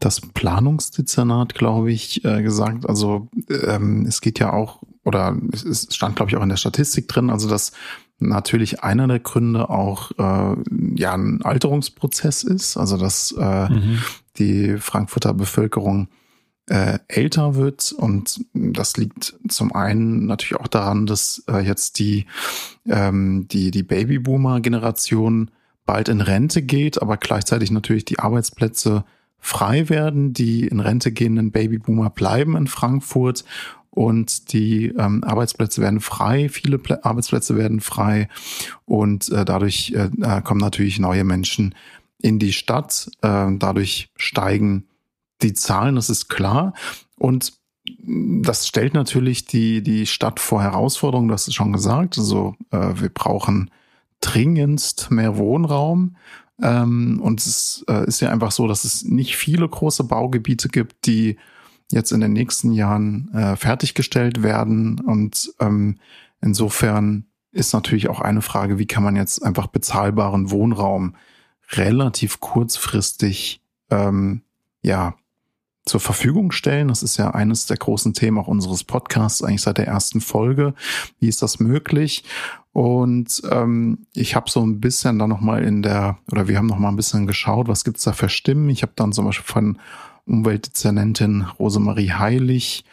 das 0.00 0.20
Planungsdezernat, 0.20 1.54
glaube 1.54 1.92
ich, 1.92 2.24
äh, 2.24 2.42
gesagt, 2.42 2.88
also 2.88 3.28
ähm, 3.48 4.06
es 4.06 4.20
geht 4.20 4.38
ja 4.38 4.52
auch, 4.52 4.82
oder 5.04 5.36
es 5.52 5.88
stand, 5.94 6.16
glaube 6.16 6.30
ich, 6.30 6.36
auch 6.36 6.42
in 6.42 6.48
der 6.48 6.56
Statistik 6.56 7.06
drin, 7.06 7.30
also 7.30 7.48
dass 7.48 7.72
natürlich 8.20 8.82
einer 8.82 9.08
der 9.08 9.18
Gründe 9.18 9.70
auch 9.70 10.12
äh, 10.12 10.56
ja 10.96 11.14
ein 11.14 11.42
Alterungsprozess 11.42 12.44
ist, 12.44 12.76
also 12.76 12.96
dass 12.96 13.34
äh, 13.38 13.68
mhm. 13.68 13.98
die 14.36 14.76
Frankfurter 14.78 15.34
Bevölkerung 15.34 16.08
äh, 16.66 16.98
älter 17.08 17.56
wird. 17.56 17.92
Und 17.92 18.44
das 18.54 18.96
liegt 18.96 19.34
zum 19.48 19.74
einen 19.74 20.26
natürlich 20.26 20.60
auch 20.60 20.68
daran, 20.68 21.06
dass 21.06 21.42
äh, 21.48 21.58
jetzt 21.60 21.98
die 21.98 22.26
ähm, 22.86 23.48
die 23.48 23.70
die 23.70 23.82
Babyboomer 23.82 24.60
Generation 24.60 25.50
bald 25.84 26.08
in 26.08 26.20
Rente 26.20 26.62
geht, 26.62 27.02
aber 27.02 27.16
gleichzeitig 27.16 27.70
natürlich 27.70 28.04
die 28.04 28.20
Arbeitsplätze 28.20 29.04
frei 29.40 29.88
werden, 29.88 30.32
die 30.32 30.68
in 30.68 30.80
Rente 30.80 31.12
gehenden 31.12 31.50
Babyboomer 31.50 32.10
bleiben 32.10 32.56
in 32.56 32.66
Frankfurt 32.66 33.44
und 33.90 34.52
die 34.52 34.86
ähm, 34.86 35.24
Arbeitsplätze 35.24 35.82
werden 35.82 36.00
frei, 36.00 36.48
viele 36.48 36.78
Pl 36.78 37.00
Arbeitsplätze 37.02 37.56
werden 37.56 37.80
frei 37.80 38.28
und 38.84 39.28
äh, 39.30 39.44
dadurch 39.44 39.92
äh, 39.96 40.10
äh, 40.22 40.42
kommen 40.42 40.60
natürlich 40.60 40.98
neue 40.98 41.24
Menschen 41.24 41.74
in 42.18 42.38
die 42.38 42.52
Stadt. 42.52 43.10
Äh, 43.22 43.48
dadurch 43.58 44.10
steigen 44.16 44.86
die 45.42 45.54
Zahlen, 45.54 45.96
das 45.96 46.10
ist 46.10 46.28
klar. 46.28 46.74
Und 47.16 47.54
das 47.98 48.68
stellt 48.68 48.94
natürlich 48.94 49.46
die, 49.46 49.82
die 49.82 50.06
Stadt 50.06 50.38
vor 50.38 50.62
Herausforderungen, 50.62 51.32
hast 51.32 51.48
es 51.48 51.54
schon 51.54 51.72
gesagt. 51.72 52.18
Also 52.18 52.54
äh, 52.70 52.92
wir 52.94 53.08
brauchen 53.08 53.70
dringendst 54.20 55.10
mehr 55.10 55.36
Wohnraum. 55.36 56.16
Ähm, 56.62 57.20
und 57.22 57.40
es 57.40 57.84
äh, 57.88 58.06
ist 58.06 58.20
ja 58.20 58.30
einfach 58.30 58.52
so, 58.52 58.68
dass 58.68 58.84
es 58.84 59.02
nicht 59.02 59.36
viele 59.36 59.68
große 59.68 60.04
Baugebiete 60.04 60.68
gibt, 60.68 61.06
die 61.06 61.36
jetzt 61.90 62.12
in 62.12 62.20
den 62.20 62.32
nächsten 62.32 62.72
Jahren 62.72 63.32
äh, 63.34 63.56
fertiggestellt 63.56 64.42
werden. 64.42 65.00
Und 65.00 65.52
ähm, 65.60 65.98
insofern 66.40 67.26
ist 67.52 67.72
natürlich 67.72 68.08
auch 68.08 68.20
eine 68.20 68.42
Frage, 68.42 68.78
wie 68.78 68.86
kann 68.86 69.02
man 69.02 69.16
jetzt 69.16 69.44
einfach 69.44 69.66
bezahlbaren 69.66 70.50
Wohnraum 70.50 71.16
relativ 71.72 72.40
kurzfristig 72.40 73.60
ähm, 73.90 74.42
ja 74.82 75.14
zur 75.84 76.00
Verfügung 76.00 76.52
stellen. 76.52 76.88
Das 76.88 77.02
ist 77.02 77.16
ja 77.16 77.30
eines 77.30 77.66
der 77.66 77.76
großen 77.76 78.14
Themen 78.14 78.38
auch 78.38 78.48
unseres 78.48 78.84
Podcasts, 78.84 79.42
eigentlich 79.42 79.62
seit 79.62 79.78
der 79.78 79.86
ersten 79.86 80.20
Folge. 80.20 80.74
Wie 81.18 81.28
ist 81.28 81.42
das 81.42 81.58
möglich? 81.58 82.24
Und 82.72 83.42
ähm, 83.50 84.06
ich 84.14 84.36
habe 84.36 84.48
so 84.48 84.64
ein 84.64 84.80
bisschen 84.80 85.18
da 85.18 85.26
nochmal 85.26 85.64
in 85.64 85.82
der, 85.82 86.18
oder 86.30 86.46
wir 86.46 86.58
haben 86.58 86.66
nochmal 86.66 86.92
ein 86.92 86.96
bisschen 86.96 87.26
geschaut, 87.26 87.66
was 87.66 87.82
gibt's 87.82 88.04
da 88.04 88.12
für 88.12 88.28
Stimmen. 88.28 88.68
Ich 88.68 88.82
habe 88.82 88.92
dann 88.94 89.12
zum 89.12 89.24
Beispiel 89.24 89.46
von 89.46 89.78
Umweltdezernentin 90.30 91.42
Rosemarie 91.58 92.12
Heilig 92.12 92.84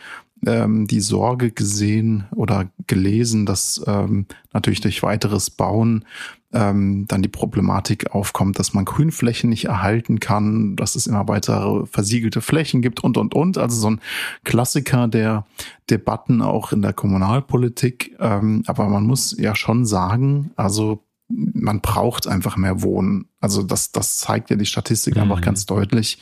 ähm, 0.45 0.88
die 0.88 1.00
Sorge 1.00 1.52
gesehen 1.52 2.26
oder 2.36 2.69
gelesen, 2.86 3.45
dass 3.45 3.82
ähm, 3.88 4.26
natürlich 4.54 4.82
durch 4.82 5.04
weiteres 5.04 5.50
Bauen 5.50 6.06
ähm, 6.54 7.06
dann 7.08 7.21
die 7.21 7.28
Problematik 7.28 8.12
aufkommt, 8.12 8.58
dass 8.58 8.73
man 8.73 8.86
Grünflächen 8.86 9.50
nicht 9.50 9.65
erhalten 9.65 10.19
kann, 10.19 10.76
dass 10.76 10.95
es 10.95 11.08
immer 11.08 11.28
weitere 11.28 11.86
versiegelte 11.86 12.41
Flächen 12.41 12.82
gibt 12.82 13.04
und, 13.04 13.17
und, 13.17 13.36
und. 13.36 13.58
Also 13.58 13.78
so 13.78 13.89
ein 13.89 14.02
Klassiker 14.43 15.08
der 15.08 15.45
Debatten 15.89 16.41
auch 16.41 16.71
in 16.71 16.82
der 16.82 16.93
Kommunalpolitik. 16.93 18.15
Ähm, 18.19 18.63
aber 18.67 18.88
man 18.88 19.06
muss 19.06 19.36
ja 19.38 19.56
schon 19.56 19.86
sagen, 19.86 20.52
also 20.56 21.04
man 21.30 21.82
braucht 21.82 22.28
einfach 22.28 22.58
mehr 22.58 22.82
Wohnen. 22.82 23.28
Also 23.40 23.63
das, 23.63 23.92
das 23.92 24.18
zeigt 24.18 24.50
ja 24.50 24.56
die 24.56 24.66
Statistik 24.66 25.16
mhm. 25.16 25.24
einfach 25.24 25.42
ganz 25.42 25.66
deutlich, 25.66 26.20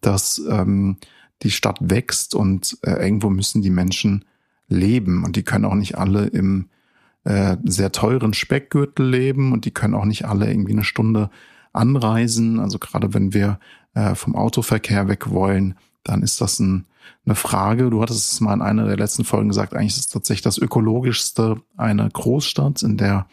dass 0.00 0.42
ähm, 0.48 0.98
die 1.42 1.50
Stadt 1.50 1.78
wächst 1.80 2.34
und 2.34 2.78
äh, 2.82 2.92
irgendwo 2.92 3.30
müssen 3.30 3.62
die 3.62 3.70
Menschen 3.70 4.24
leben 4.68 5.24
und 5.24 5.36
die 5.36 5.42
können 5.42 5.64
auch 5.64 5.74
nicht 5.74 5.98
alle 5.98 6.26
im 6.26 6.68
äh, 7.24 7.56
sehr 7.64 7.92
teuren 7.92 8.34
Speckgürtel 8.34 9.08
leben 9.08 9.52
und 9.52 9.64
die 9.64 9.70
können 9.70 9.94
auch 9.94 10.04
nicht 10.04 10.26
alle 10.26 10.50
irgendwie 10.50 10.72
eine 10.72 10.84
Stunde 10.84 11.30
anreisen. 11.72 12.60
Also 12.60 12.78
gerade 12.78 13.14
wenn 13.14 13.32
wir 13.32 13.58
äh, 13.94 14.14
vom 14.14 14.34
Autoverkehr 14.34 15.08
weg 15.08 15.30
wollen, 15.30 15.76
dann 16.04 16.22
ist 16.22 16.40
das 16.40 16.58
ein, 16.58 16.86
eine 17.24 17.34
Frage. 17.34 17.90
Du 17.90 18.02
hattest 18.02 18.32
es 18.32 18.40
mal 18.40 18.54
in 18.54 18.62
einer 18.62 18.86
der 18.86 18.96
letzten 18.96 19.24
Folgen 19.24 19.48
gesagt, 19.48 19.74
eigentlich 19.74 19.92
ist 19.92 19.98
es 19.98 20.08
tatsächlich 20.08 20.42
das 20.42 20.58
ökologischste 20.58 21.60
eine 21.76 22.08
Großstadt, 22.08 22.82
in 22.82 22.96
der 22.96 23.26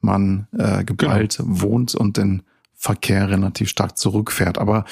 man 0.00 0.46
äh, 0.56 0.84
geballt 0.84 1.38
genau. 1.38 1.62
wohnt 1.62 1.94
und 1.94 2.16
den 2.16 2.42
Verkehr 2.74 3.28
relativ 3.28 3.68
stark 3.68 3.98
zurückfährt. 3.98 4.58
Aber 4.58 4.84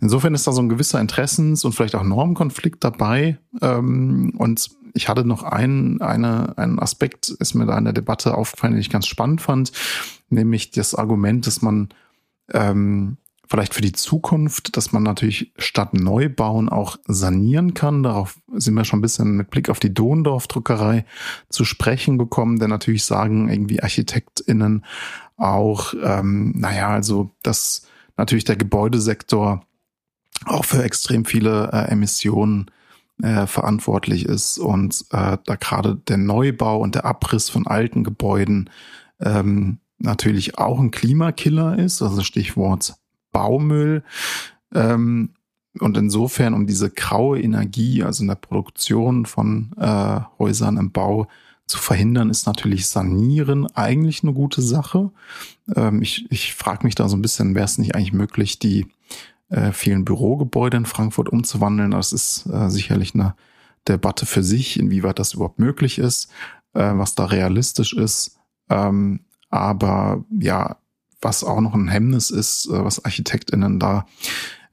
insofern 0.00 0.34
ist 0.34 0.46
da 0.46 0.52
so 0.52 0.62
ein 0.62 0.70
gewisser 0.70 1.00
Interessens- 1.00 1.64
und 1.64 1.72
vielleicht 1.72 1.94
auch 1.94 2.02
Normkonflikt 2.02 2.82
dabei. 2.82 3.38
Ähm, 3.60 4.32
und 4.38 4.70
ich 4.94 5.08
hatte 5.08 5.24
noch 5.26 5.42
einen, 5.42 6.00
eine, 6.00 6.56
einen 6.56 6.78
Aspekt, 6.78 7.28
ist 7.28 7.54
mir 7.54 7.66
da 7.66 7.76
in 7.76 7.84
der 7.84 7.92
Debatte 7.92 8.34
aufgefallen, 8.34 8.72
den 8.72 8.80
ich 8.80 8.90
ganz 8.90 9.06
spannend 9.06 9.42
fand, 9.42 9.72
nämlich 10.30 10.70
das 10.70 10.94
Argument, 10.94 11.46
dass 11.46 11.60
man 11.60 11.90
ähm, 12.52 13.18
vielleicht 13.48 13.74
für 13.74 13.82
die 13.82 13.92
Zukunft, 13.92 14.76
dass 14.76 14.92
man 14.92 15.02
natürlich 15.02 15.52
statt 15.56 15.94
Neubauen 15.94 16.68
auch 16.68 16.98
sanieren 17.06 17.74
kann. 17.74 18.02
Darauf 18.02 18.38
sind 18.54 18.74
wir 18.74 18.84
schon 18.84 18.98
ein 18.98 19.02
bisschen 19.02 19.36
mit 19.36 19.50
Blick 19.50 19.70
auf 19.70 19.80
die 19.80 19.94
Dohndorf-Druckerei 19.94 21.04
zu 21.48 21.64
sprechen 21.64 22.18
gekommen, 22.18 22.58
denn 22.58 22.70
natürlich 22.70 23.04
sagen 23.04 23.48
irgendwie 23.48 23.82
ArchitektInnen 23.82 24.84
auch, 25.36 25.94
ähm, 26.02 26.52
naja, 26.56 26.88
also 26.88 27.30
dass 27.42 27.86
natürlich 28.16 28.44
der 28.44 28.56
Gebäudesektor 28.56 29.64
auch 30.44 30.64
für 30.64 30.82
extrem 30.82 31.24
viele 31.24 31.70
äh, 31.72 31.90
Emissionen 31.90 32.70
äh, 33.22 33.46
verantwortlich 33.46 34.26
ist 34.26 34.58
und 34.58 35.04
äh, 35.10 35.38
da 35.44 35.56
gerade 35.56 35.96
der 35.96 36.18
Neubau 36.18 36.78
und 36.80 36.94
der 36.94 37.04
Abriss 37.04 37.48
von 37.48 37.66
alten 37.66 38.04
Gebäuden 38.04 38.70
ähm, 39.20 39.78
natürlich 39.98 40.58
auch 40.58 40.78
ein 40.78 40.90
Klimakiller 40.90 41.78
ist, 41.78 42.02
also 42.02 42.22
Stichwort 42.22 42.94
Baumüll. 43.36 44.02
Ähm, 44.74 45.34
und 45.78 45.98
insofern, 45.98 46.54
um 46.54 46.66
diese 46.66 46.88
graue 46.88 47.38
Energie, 47.38 48.02
also 48.02 48.22
in 48.22 48.28
der 48.28 48.36
Produktion 48.36 49.26
von 49.26 49.72
äh, 49.78 50.20
Häusern 50.38 50.78
im 50.78 50.90
Bau 50.90 51.28
zu 51.66 51.76
verhindern, 51.76 52.30
ist 52.30 52.46
natürlich 52.46 52.86
Sanieren 52.86 53.66
eigentlich 53.74 54.22
eine 54.22 54.32
gute 54.32 54.62
Sache. 54.62 55.10
Ähm, 55.74 56.00
ich 56.00 56.24
ich 56.30 56.54
frage 56.54 56.86
mich 56.86 56.94
da 56.94 57.10
so 57.10 57.16
ein 57.16 57.20
bisschen, 57.20 57.54
wäre 57.54 57.66
es 57.66 57.76
nicht 57.76 57.94
eigentlich 57.94 58.14
möglich, 58.14 58.58
die 58.58 58.86
äh, 59.50 59.72
vielen 59.72 60.06
Bürogebäude 60.06 60.78
in 60.78 60.86
Frankfurt 60.86 61.28
umzuwandeln? 61.28 61.90
Das 61.90 62.14
ist 62.14 62.46
äh, 62.46 62.70
sicherlich 62.70 63.14
eine 63.14 63.34
Debatte 63.86 64.24
für 64.24 64.42
sich, 64.42 64.78
inwieweit 64.78 65.18
das 65.18 65.34
überhaupt 65.34 65.58
möglich 65.58 65.98
ist, 65.98 66.30
äh, 66.72 66.92
was 66.94 67.14
da 67.14 67.26
realistisch 67.26 67.92
ist. 67.92 68.38
Ähm, 68.70 69.20
aber 69.50 70.24
ja, 70.30 70.78
was 71.26 71.42
auch 71.42 71.60
noch 71.60 71.74
ein 71.74 71.88
Hemmnis 71.88 72.30
ist, 72.30 72.66
äh, 72.66 72.84
was 72.84 73.04
ArchitektInnen 73.04 73.80
da 73.80 74.06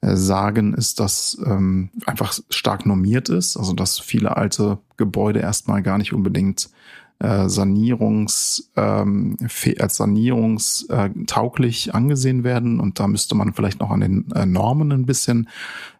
äh, 0.00 0.14
sagen, 0.14 0.72
ist, 0.74 1.00
dass 1.00 1.36
ähm, 1.44 1.90
einfach 2.06 2.38
stark 2.48 2.86
normiert 2.86 3.28
ist, 3.28 3.56
also 3.56 3.72
dass 3.72 3.98
viele 3.98 4.36
alte 4.36 4.78
Gebäude 4.96 5.40
erstmal 5.40 5.82
gar 5.82 5.98
nicht 5.98 6.12
unbedingt 6.12 6.70
äh, 7.18 7.48
Sanierungs, 7.48 8.70
ähm, 8.76 9.36
als 9.78 9.96
sanierungstauglich 9.96 11.88
äh, 11.88 11.90
angesehen 11.90 12.44
werden. 12.44 12.78
Und 12.78 13.00
da 13.00 13.08
müsste 13.08 13.34
man 13.34 13.52
vielleicht 13.52 13.80
noch 13.80 13.90
an 13.90 14.00
den 14.00 14.30
äh, 14.32 14.46
Normen 14.46 14.92
ein 14.92 15.06
bisschen 15.06 15.48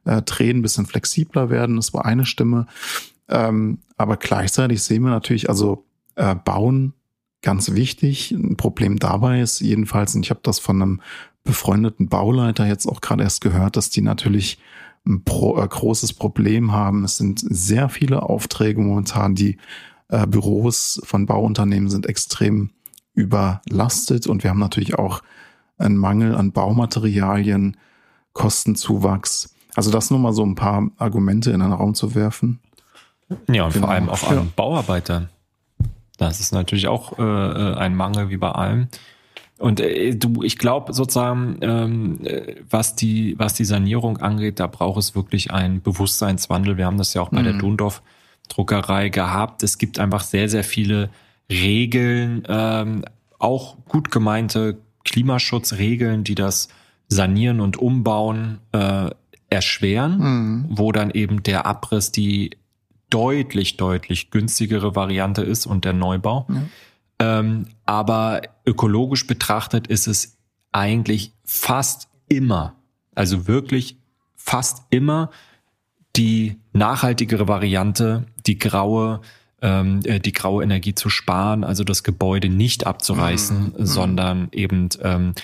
äh, 0.04 0.22
drehen, 0.22 0.58
ein 0.58 0.62
bisschen 0.62 0.86
flexibler 0.86 1.50
werden. 1.50 1.76
Das 1.76 1.92
war 1.94 2.04
eine 2.04 2.26
Stimme. 2.26 2.68
Ähm, 3.28 3.78
aber 3.96 4.18
gleichzeitig 4.18 4.82
sehen 4.82 5.02
wir 5.02 5.10
natürlich, 5.10 5.48
also 5.48 5.84
äh, 6.14 6.36
Bauen 6.36 6.94
ganz 7.44 7.72
wichtig. 7.72 8.32
Ein 8.32 8.56
Problem 8.56 8.98
dabei 8.98 9.40
ist 9.40 9.60
jedenfalls, 9.60 10.14
und 10.14 10.24
ich 10.24 10.30
habe 10.30 10.40
das 10.42 10.58
von 10.58 10.82
einem 10.82 11.00
befreundeten 11.44 12.08
Bauleiter 12.08 12.66
jetzt 12.66 12.86
auch 12.86 13.00
gerade 13.00 13.22
erst 13.22 13.40
gehört, 13.40 13.76
dass 13.76 13.90
die 13.90 14.00
natürlich 14.00 14.58
ein 15.06 15.22
pro, 15.22 15.58
äh, 15.60 15.68
großes 15.68 16.14
Problem 16.14 16.72
haben. 16.72 17.04
Es 17.04 17.18
sind 17.18 17.40
sehr 17.40 17.88
viele 17.88 18.22
Aufträge 18.22 18.80
momentan, 18.80 19.34
die 19.34 19.58
äh, 20.08 20.26
Büros 20.26 21.00
von 21.04 21.26
Bauunternehmen 21.26 21.90
sind 21.90 22.06
extrem 22.06 22.70
überlastet 23.14 24.26
und 24.26 24.42
wir 24.42 24.50
haben 24.50 24.58
natürlich 24.58 24.98
auch 24.98 25.22
einen 25.78 25.96
Mangel 25.96 26.34
an 26.34 26.52
Baumaterialien, 26.52 27.76
Kostenzuwachs. 28.32 29.54
Also 29.74 29.90
das 29.90 30.10
nur 30.10 30.18
mal 30.18 30.32
so 30.32 30.44
ein 30.44 30.54
paar 30.54 30.90
Argumente 30.96 31.50
in 31.50 31.60
den 31.60 31.72
Raum 31.72 31.94
zu 31.94 32.14
werfen. 32.14 32.60
Ja, 33.48 33.64
und 33.66 33.72
genau. 33.72 33.86
vor 33.86 33.94
allem 33.94 34.08
auch 34.08 34.22
an 34.24 34.36
ja. 34.36 34.46
Bauarbeitern. 34.56 35.28
Das 36.18 36.40
ist 36.40 36.52
natürlich 36.52 36.88
auch 36.88 37.18
äh, 37.18 37.22
äh 37.22 37.74
ein 37.76 37.94
Mangel 37.94 38.30
wie 38.30 38.36
bei 38.36 38.50
allem. 38.50 38.88
Und 39.58 39.80
äh, 39.80 40.14
du, 40.14 40.42
ich 40.42 40.58
glaube 40.58 40.92
sozusagen, 40.92 41.58
ähm, 41.60 42.18
äh, 42.24 42.56
was 42.68 42.96
die 42.96 43.34
was 43.38 43.54
die 43.54 43.64
Sanierung 43.64 44.18
angeht, 44.18 44.60
da 44.60 44.66
braucht 44.66 44.98
es 44.98 45.14
wirklich 45.14 45.52
einen 45.52 45.80
Bewusstseinswandel. 45.82 46.76
Wir 46.76 46.86
haben 46.86 46.98
das 46.98 47.14
ja 47.14 47.22
auch 47.22 47.30
bei 47.30 47.40
mhm. 47.40 47.44
der 47.44 47.52
Dundorf 47.54 48.02
Druckerei 48.48 49.08
gehabt. 49.08 49.62
Es 49.62 49.78
gibt 49.78 49.98
einfach 49.98 50.22
sehr 50.22 50.48
sehr 50.48 50.64
viele 50.64 51.10
Regeln, 51.50 52.44
ähm, 52.48 53.04
auch 53.38 53.76
gut 53.88 54.10
gemeinte 54.10 54.78
Klimaschutzregeln, 55.04 56.24
die 56.24 56.34
das 56.34 56.68
Sanieren 57.08 57.60
und 57.60 57.76
Umbauen 57.76 58.58
äh, 58.72 59.10
erschweren, 59.50 60.18
mhm. 60.18 60.64
wo 60.70 60.90
dann 60.90 61.10
eben 61.10 61.42
der 61.42 61.66
Abriss 61.66 62.10
die 62.10 62.50
deutlich 63.10 63.76
deutlich 63.76 64.30
günstigere 64.30 64.94
Variante 64.94 65.42
ist 65.42 65.66
und 65.66 65.84
der 65.84 65.92
Neubau. 65.92 66.46
Ja. 66.48 66.62
Ähm, 67.18 67.66
aber 67.84 68.42
ökologisch 68.66 69.26
betrachtet 69.26 69.86
ist 69.86 70.06
es 70.06 70.36
eigentlich 70.72 71.32
fast 71.44 72.08
immer, 72.28 72.74
also 73.14 73.46
wirklich 73.46 73.98
fast 74.34 74.82
immer 74.90 75.30
die 76.16 76.56
nachhaltigere 76.72 77.48
Variante, 77.48 78.26
die 78.46 78.58
graue, 78.58 79.20
ähm, 79.62 80.00
äh, 80.04 80.20
die 80.20 80.32
graue 80.32 80.62
Energie 80.62 80.94
zu 80.94 81.08
sparen, 81.08 81.64
also 81.64 81.84
das 81.84 82.02
Gebäude 82.02 82.48
nicht 82.48 82.86
abzureißen, 82.86 83.74
mhm. 83.76 83.86
sondern 83.86 84.48
eben 84.52 84.88
ähm, 85.02 85.34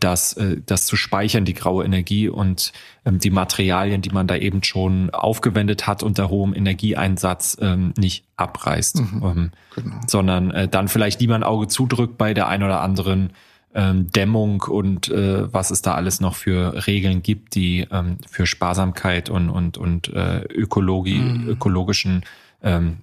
das, 0.00 0.32
äh, 0.34 0.56
das 0.64 0.86
zu 0.86 0.96
speichern, 0.96 1.44
die 1.44 1.54
graue 1.54 1.84
Energie 1.84 2.28
und 2.28 2.72
ähm, 3.04 3.18
die 3.18 3.30
Materialien, 3.30 4.00
die 4.00 4.10
man 4.10 4.26
da 4.26 4.36
eben 4.36 4.62
schon 4.62 5.10
aufgewendet 5.10 5.86
hat 5.86 6.02
unter 6.02 6.30
hohem 6.30 6.54
Energieeinsatz, 6.54 7.58
ähm, 7.60 7.92
nicht 7.98 8.24
abreißt, 8.36 9.00
mhm, 9.00 9.22
ähm, 9.22 9.50
genau. 9.74 9.96
sondern 10.06 10.50
äh, 10.50 10.68
dann 10.68 10.88
vielleicht 10.88 11.20
lieber 11.20 11.34
ein 11.34 11.42
Auge 11.42 11.68
zudrückt 11.68 12.16
bei 12.16 12.34
der 12.34 12.48
ein 12.48 12.62
oder 12.62 12.80
anderen 12.80 13.30
Dämmung 13.76 14.60
und 14.60 15.08
äh, 15.08 15.52
was 15.52 15.72
es 15.72 15.82
da 15.82 15.94
alles 15.94 16.20
noch 16.20 16.36
für 16.36 16.86
Regeln 16.86 17.24
gibt, 17.24 17.56
die 17.56 17.84
ähm, 17.90 18.18
für 18.30 18.46
Sparsamkeit 18.46 19.30
und 19.30 19.50
und 19.50 19.78
und 19.78 20.12
äh, 20.12 20.44
Ökologie, 20.44 21.18
mhm. 21.18 21.48
ökologischen 21.48 22.22
ähm, 22.62 22.98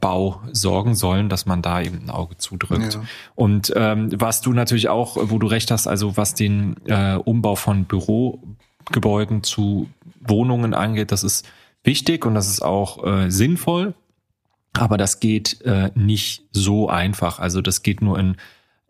Bau 0.00 0.40
sorgen 0.52 0.94
sollen, 0.94 1.28
dass 1.28 1.46
man 1.46 1.62
da 1.62 1.80
eben 1.80 2.04
ein 2.04 2.10
Auge 2.10 2.36
zudrückt. 2.36 2.94
Ja. 2.94 3.02
Und 3.34 3.72
ähm, 3.76 4.10
was 4.14 4.40
du 4.40 4.52
natürlich 4.52 4.88
auch, 4.88 5.16
wo 5.20 5.38
du 5.38 5.46
recht 5.46 5.70
hast, 5.70 5.86
also 5.86 6.16
was 6.16 6.34
den 6.34 6.76
äh, 6.86 7.16
Umbau 7.16 7.56
von 7.56 7.84
Bürogebäuden 7.84 9.42
zu 9.42 9.88
Wohnungen 10.20 10.74
angeht, 10.74 11.12
das 11.12 11.24
ist 11.24 11.46
wichtig 11.82 12.24
und 12.24 12.34
das 12.34 12.48
ist 12.48 12.62
auch 12.62 13.04
äh, 13.04 13.30
sinnvoll. 13.30 13.94
Aber 14.74 14.96
das 14.96 15.18
geht 15.18 15.60
äh, 15.62 15.90
nicht 15.94 16.44
so 16.52 16.88
einfach. 16.88 17.40
Also 17.40 17.60
das 17.60 17.82
geht 17.82 18.00
nur 18.00 18.18
in 18.18 18.36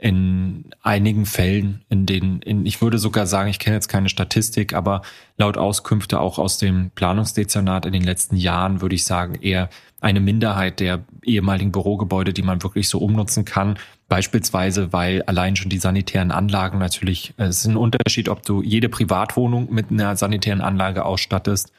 in 0.00 0.66
einigen 0.80 1.26
Fällen, 1.26 1.82
in 1.88 2.06
denen, 2.06 2.40
in, 2.42 2.64
ich 2.64 2.80
würde 2.80 2.98
sogar 2.98 3.26
sagen, 3.26 3.50
ich 3.50 3.58
kenne 3.58 3.74
jetzt 3.74 3.88
keine 3.88 4.08
Statistik, 4.08 4.72
aber 4.72 5.02
laut 5.36 5.58
Auskünfte 5.58 6.20
auch 6.20 6.38
aus 6.38 6.56
dem 6.56 6.90
Planungsdezernat 6.94 7.84
in 7.84 7.92
den 7.92 8.04
letzten 8.04 8.36
Jahren 8.36 8.80
würde 8.80 8.94
ich 8.94 9.04
sagen, 9.04 9.34
eher 9.34 9.68
eine 10.00 10.20
Minderheit 10.20 10.78
der 10.78 11.00
ehemaligen 11.24 11.72
Bürogebäude, 11.72 12.32
die 12.32 12.42
man 12.42 12.62
wirklich 12.62 12.88
so 12.88 12.98
umnutzen 12.98 13.44
kann. 13.44 13.76
Beispielsweise, 14.08 14.92
weil 14.92 15.22
allein 15.22 15.56
schon 15.56 15.68
die 15.68 15.78
sanitären 15.78 16.30
Anlagen 16.30 16.78
natürlich, 16.78 17.34
es 17.36 17.58
ist 17.58 17.66
ein 17.66 17.76
Unterschied, 17.76 18.28
ob 18.28 18.44
du 18.44 18.62
jede 18.62 18.88
Privatwohnung 18.88 19.72
mit 19.72 19.90
einer 19.90 20.14
sanitären 20.14 20.60
Anlage 20.60 21.04
ausstattest 21.04 21.72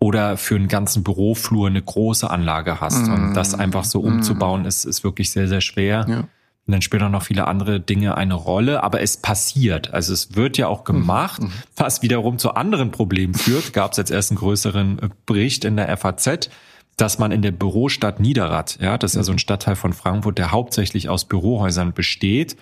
oder 0.00 0.36
für 0.36 0.56
einen 0.56 0.68
ganzen 0.68 1.04
Büroflur 1.04 1.68
eine 1.68 1.80
große 1.80 2.28
Anlage 2.28 2.80
hast. 2.80 3.06
Mm. 3.06 3.12
Und 3.12 3.34
das 3.34 3.54
einfach 3.54 3.84
so 3.84 4.00
umzubauen, 4.00 4.64
mm. 4.64 4.66
ist, 4.66 4.84
ist 4.84 5.04
wirklich 5.04 5.30
sehr, 5.30 5.48
sehr 5.48 5.62
schwer. 5.62 6.04
Ja. 6.08 6.24
Und 6.66 6.72
dann 6.72 6.82
spielen 6.82 7.04
auch 7.04 7.10
noch 7.10 7.22
viele 7.22 7.46
andere 7.46 7.78
Dinge 7.78 8.16
eine 8.16 8.34
Rolle, 8.34 8.82
aber 8.82 9.00
es 9.00 9.16
passiert. 9.16 9.94
Also 9.94 10.12
es 10.12 10.34
wird 10.34 10.58
ja 10.58 10.66
auch 10.66 10.82
gemacht, 10.82 11.42
mhm. 11.42 11.52
was 11.76 12.02
wiederum 12.02 12.38
zu 12.38 12.54
anderen 12.54 12.90
Problemen 12.90 13.34
führt. 13.34 13.72
Gab 13.72 13.92
es 13.92 13.98
jetzt 13.98 14.10
erst 14.10 14.32
einen 14.32 14.38
größeren 14.38 14.98
äh, 14.98 15.08
Bericht 15.26 15.64
in 15.64 15.76
der 15.76 15.96
FAZ, 15.96 16.50
dass 16.96 17.18
man 17.18 17.30
in 17.30 17.42
der 17.42 17.52
Bürostadt 17.52 18.18
Niederrad, 18.18 18.78
ja, 18.80 18.98
das 18.98 19.12
ist 19.12 19.16
ja 19.16 19.22
so 19.22 19.32
ein 19.32 19.38
Stadtteil 19.38 19.76
von 19.76 19.92
Frankfurt, 19.92 20.38
der 20.38 20.50
hauptsächlich 20.50 21.08
aus 21.08 21.26
Bürohäusern 21.26 21.92
besteht, 21.92 22.56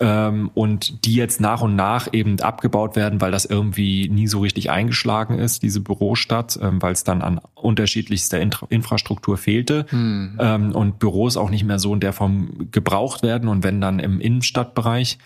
ähm, 0.00 0.50
und 0.54 1.04
die 1.04 1.14
jetzt 1.14 1.40
nach 1.40 1.62
und 1.62 1.76
nach 1.76 2.08
eben 2.12 2.40
abgebaut 2.40 2.96
werden, 2.96 3.20
weil 3.20 3.32
das 3.32 3.44
irgendwie 3.44 4.08
nie 4.08 4.26
so 4.26 4.40
richtig 4.40 4.70
eingeschlagen 4.70 5.38
ist, 5.38 5.62
diese 5.62 5.80
Bürostadt, 5.80 6.58
ähm, 6.62 6.80
weil 6.80 6.92
es 6.92 7.04
dann 7.04 7.22
an 7.22 7.40
unterschiedlichster 7.54 8.40
Intra 8.40 8.66
Infrastruktur 8.70 9.36
fehlte 9.36 9.86
hm. 9.88 10.38
ähm, 10.40 10.72
und 10.72 10.98
Büros 10.98 11.36
auch 11.36 11.50
nicht 11.50 11.64
mehr 11.64 11.78
so 11.78 11.94
in 11.94 12.00
der 12.00 12.12
Form 12.12 12.70
gebraucht 12.70 13.22
werden 13.22 13.48
und 13.48 13.64
wenn 13.64 13.80
dann 13.80 13.98
im 13.98 14.20
Innenstadtbereich 14.20 15.18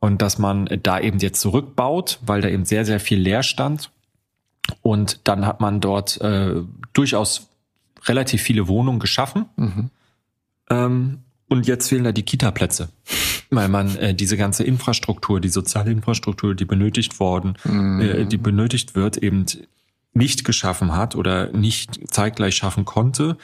und 0.00 0.22
dass 0.22 0.38
man 0.38 0.68
da 0.82 1.00
eben 1.00 1.18
jetzt 1.18 1.40
zurückbaut, 1.40 2.20
weil 2.24 2.40
da 2.40 2.48
eben 2.48 2.64
sehr, 2.64 2.84
sehr 2.84 3.00
viel 3.00 3.18
leer 3.18 3.42
stand 3.42 3.90
und 4.82 5.20
dann 5.24 5.46
hat 5.46 5.60
man 5.60 5.80
dort 5.80 6.20
äh, 6.20 6.62
durchaus 6.92 7.48
relativ 8.04 8.42
viele 8.42 8.68
Wohnungen 8.68 9.00
geschaffen. 9.00 9.46
Mhm. 9.56 9.90
Ähm, 10.70 11.18
und 11.48 11.66
jetzt 11.66 11.88
fehlen 11.88 12.04
da 12.04 12.12
die 12.12 12.22
Kita-Plätze, 12.22 12.90
weil 13.50 13.68
man 13.68 13.96
äh, 13.96 14.14
diese 14.14 14.36
ganze 14.36 14.64
Infrastruktur, 14.64 15.40
die 15.40 15.48
soziale 15.48 15.90
Infrastruktur, 15.90 16.54
die 16.54 16.64
benötigt 16.64 17.20
worden, 17.20 17.54
mhm. 17.64 18.00
äh, 18.00 18.24
die 18.26 18.36
benötigt 18.36 18.94
wird, 18.94 19.16
eben 19.16 19.46
nicht 20.12 20.44
geschaffen 20.44 20.94
hat 20.94 21.16
oder 21.16 21.52
nicht 21.52 22.00
zeitgleich 22.10 22.56
schaffen 22.56 22.84
konnte 22.84 23.36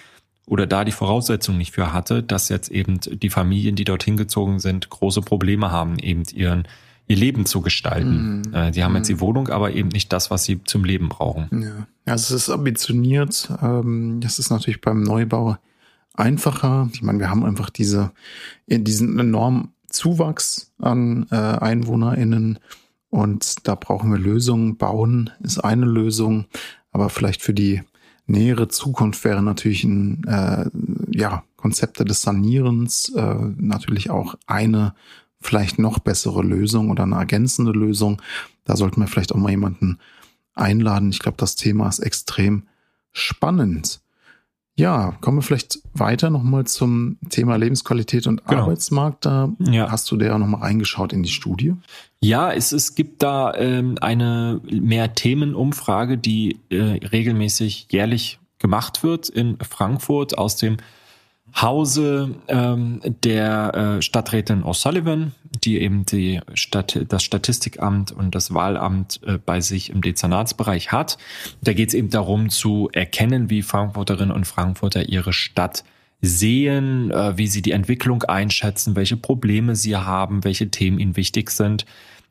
oder 0.47 0.67
da 0.67 0.85
die 0.85 0.93
Voraussetzung 0.93 1.57
nicht 1.57 1.73
für 1.73 1.93
hatte, 1.93 2.23
dass 2.23 2.49
jetzt 2.49 2.71
eben 2.71 3.01
die 3.01 3.31
Familien, 3.31 3.77
die 3.77 3.85
dorthin 3.85 4.17
gezogen 4.17 4.59
sind, 4.59 4.91
große 4.91 5.23
Probleme 5.23 5.71
haben, 5.71 5.99
eben 5.99 6.25
ihren 6.33 6.69
ihr 7.07 7.17
Leben 7.17 7.45
zu 7.45 7.61
gestalten. 7.61 8.43
Mhm. 8.47 8.55
Äh, 8.55 8.71
die 8.71 8.83
haben 8.83 8.97
jetzt 8.97 9.09
die 9.09 9.15
mhm. 9.15 9.21
Wohnung, 9.21 9.49
aber 9.49 9.73
eben 9.73 9.89
nicht 9.89 10.13
das, 10.13 10.31
was 10.31 10.45
sie 10.45 10.63
zum 10.65 10.85
Leben 10.85 11.09
brauchen. 11.09 11.49
Ja, 11.63 11.87
also 12.13 12.35
es 12.35 12.45
ist 12.45 12.51
ambitioniert. 12.51 13.51
Ähm, 13.63 14.21
das 14.23 14.39
ist 14.39 14.51
natürlich 14.51 14.81
beim 14.81 15.03
Neubau 15.03 15.59
einfacher. 16.15 16.89
Ich 16.95 17.03
meine, 17.03 17.19
wir 17.19 17.29
haben 17.29 17.45
einfach 17.45 17.71
diese, 17.71 18.13
diesen 18.67 19.19
enormen 19.19 19.74
Zuwachs 19.95 20.73
an 20.79 21.27
äh, 21.31 21.37
EinwohnerInnen 21.37 22.59
und 23.11 23.67
da 23.67 23.75
brauchen 23.77 24.11
wir 24.11 24.19
Lösungen. 24.19 24.77
Bauen 24.77 25.31
ist 25.41 25.59
eine 25.59 25.87
Lösung, 25.87 26.47
aber 26.91 27.09
vielleicht 27.11 27.43
für 27.43 27.55
die 27.55 27.83
nähere 28.27 28.69
Zukunft 28.69 29.25
wäre 29.25 29.43
natürlich 29.43 29.85
ein, 29.85 30.25
äh, 30.25 30.69
ja, 31.11 31.45
Konzepte 31.57 32.05
des 32.05 32.23
Sanierens 32.23 33.11
äh, 33.15 33.37
natürlich 33.57 34.11
auch 34.11 34.35
eine 34.47 34.95
vielleicht 35.41 35.79
noch 35.79 35.99
bessere 35.99 36.43
Lösung 36.43 36.91
oder 36.91 37.05
eine 37.05 37.17
ergänzende 37.17 37.73
Lösung. 37.73 38.21
Da 38.65 38.77
sollten 38.77 39.01
wir 39.01 39.07
vielleicht 39.07 39.33
auch 39.33 39.39
mal 39.39 39.51
jemanden 39.51 39.99
einladen. 40.55 41.11
Ich 41.11 41.21
glaube, 41.21 41.37
das 41.39 41.57
Thema 41.57 41.89
ist 41.89 42.01
extrem 42.01 42.65
spannend. 43.13 44.01
Ja, 44.77 45.17
kommen 45.21 45.39
wir 45.39 45.43
vielleicht 45.43 45.79
weiter 45.93 46.31
nochmal 46.31 46.65
zum 46.65 47.17
Thema 47.31 47.57
Lebensqualität 47.57 48.27
und 48.27 48.45
genau. 48.45 48.63
Arbeitsmarkt. 48.63 49.25
Da 49.25 49.53
ja. 49.61 49.91
hast 49.91 50.11
du 50.11 50.17
da 50.17 50.37
nochmal 50.37 50.63
reingeschaut 50.63 51.13
in 51.13 51.23
die 51.23 51.29
Studie. 51.29 51.75
Ja, 52.21 52.53
es, 52.53 52.73
es 52.73 52.97
gibt 52.97 53.23
da 53.23 53.55
ähm, 53.55 53.97
eine 54.01 54.61
mehr 54.69 55.15
Themenumfrage, 55.15 56.19
die 56.19 56.59
äh, 56.71 57.07
regelmäßig 57.07 57.87
jährlich 57.93 58.41
gemacht 58.59 59.05
wird 59.05 59.29
in 59.29 59.59
Frankfurt 59.59 60.39
aus 60.39 60.57
dem 60.57 60.79
Hause 61.61 62.35
ähm, 62.49 63.01
der 63.23 63.75
äh, 63.99 64.03
Stadträtin 64.03 64.65
O'Sullivan, 64.65 65.33
die 65.61 65.81
eben 65.81 66.05
die 66.05 66.41
Stadt, 66.55 66.99
das 67.09 67.23
Statistikamt 67.23 68.13
und 68.13 68.35
das 68.35 68.53
Wahlamt 68.55 69.21
äh, 69.27 69.39
bei 69.39 69.61
sich 69.61 69.91
im 69.91 70.01
Dezernatsbereich 70.03 70.93
hat. 70.93 71.19
Da 71.63 71.73
geht 71.73 71.89
es 71.89 71.95
eben 71.95 72.11
darum 72.11 72.51
zu 72.51 72.89
erkennen, 72.93 73.51
wie 73.51 73.63
Frankfurterinnen 73.63 74.35
und 74.35 74.47
Frankfurter 74.47 75.09
ihre 75.09 75.33
Stadt 75.33 75.85
sehen, 76.21 77.11
äh, 77.11 77.37
wie 77.37 77.47
sie 77.47 77.63
die 77.63 77.73
Entwicklung 77.73 78.23
einschätzen, 78.23 78.97
welche 78.97 79.17
Probleme 79.17 79.77
sie 79.77 79.97
haben, 79.97 80.45
welche 80.45 80.71
Themen 80.71 80.99
ihnen 80.99 81.17
wichtig 81.17 81.51
sind. 81.51 81.85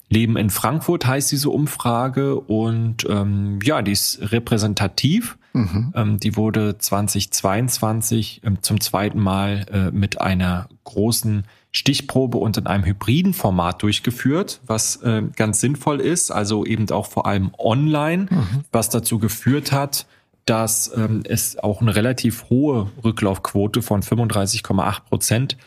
Leben 0.10 0.38
in 0.38 0.50
Frankfurt 0.50 1.06
heißt 1.06 1.32
diese 1.32 1.50
Umfrage 1.50 2.40
und 2.40 3.06
ähm, 3.10 3.60
ja, 3.64 3.82
die 3.82 3.92
ist 3.92 4.32
repräsentativ. 4.32 5.38
Mhm. 5.54 5.94
Ähm, 5.96 6.20
die 6.20 6.36
wurde 6.36 6.78
2022 6.78 8.42
ähm, 8.44 8.62
zum 8.62 8.80
zweiten 8.82 9.20
Mal 9.20 9.66
äh, 9.72 9.92
mit 9.92 10.20
einer 10.20 10.68
großen 10.84 11.46
Stichprobe 11.74 12.38
und 12.38 12.56
in 12.58 12.68
einem 12.68 12.86
hybriden 12.86 13.34
Format 13.34 13.82
durchgeführt, 13.82 14.62
was 14.68 14.98
äh, 14.98 15.24
ganz 15.36 15.60
sinnvoll 15.60 16.00
ist, 16.00 16.32
also 16.32 16.66
eben 16.66 16.90
auch 16.92 17.08
vor 17.08 17.26
allem 17.26 17.52
online, 17.58 18.28
mhm. 18.30 18.64
was 18.72 18.90
dazu 18.90 19.18
geführt 19.18 19.72
hat, 19.72 20.06
dass 20.46 20.92
ähm, 20.96 21.24
es 21.28 21.58
auch 21.58 21.82
eine 21.82 21.96
relativ 21.96 22.50
hohe 22.50 22.92
Rücklaufquote 23.04 23.82
von 23.82 24.04
35,8 24.04 25.00
Prozent 25.10 25.58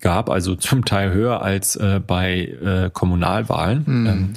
gab, 0.00 0.30
also 0.30 0.54
zum 0.54 0.84
Teil 0.84 1.12
höher 1.12 1.42
als 1.42 1.74
äh, 1.74 2.00
bei 2.06 2.42
äh, 2.44 2.90
Kommunalwahlen. 2.92 3.84
Mhm. 3.86 4.06
Ähm, 4.06 4.34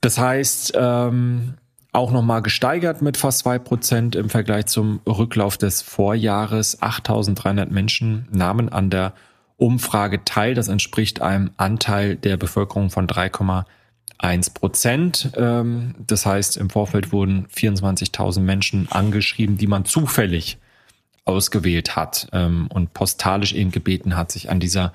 das 0.00 0.18
heißt, 0.18 0.72
ähm, 0.76 1.54
auch 1.92 2.10
nochmal 2.10 2.40
gesteigert 2.40 3.02
mit 3.02 3.18
fast 3.18 3.40
zwei 3.40 3.58
Prozent 3.58 4.16
im 4.16 4.30
Vergleich 4.30 4.66
zum 4.66 5.00
Rücklauf 5.06 5.58
des 5.58 5.82
Vorjahres. 5.82 6.80
8.300 6.80 7.70
Menschen 7.70 8.28
nahmen 8.30 8.70
an 8.70 8.88
der 8.88 9.12
Umfrage 9.56 10.24
teil. 10.24 10.54
Das 10.54 10.68
entspricht 10.68 11.22
einem 11.22 11.50
Anteil 11.56 12.16
der 12.16 12.36
Bevölkerung 12.36 12.90
von 12.90 13.06
3,1 13.06 14.54
Prozent. 14.54 15.32
Ähm, 15.36 15.94
das 16.06 16.26
heißt, 16.26 16.56
im 16.56 16.70
Vorfeld 16.70 17.12
wurden 17.12 17.46
24.000 17.46 18.40
Menschen 18.40 18.88
angeschrieben, 18.90 19.56
die 19.56 19.66
man 19.66 19.84
zufällig 19.84 20.58
ausgewählt 21.24 21.96
hat 21.96 22.28
ähm, 22.32 22.68
und 22.72 22.94
postalisch 22.94 23.52
eben 23.52 23.72
gebeten 23.72 24.16
hat, 24.16 24.30
sich 24.30 24.50
an 24.50 24.60
dieser 24.60 24.92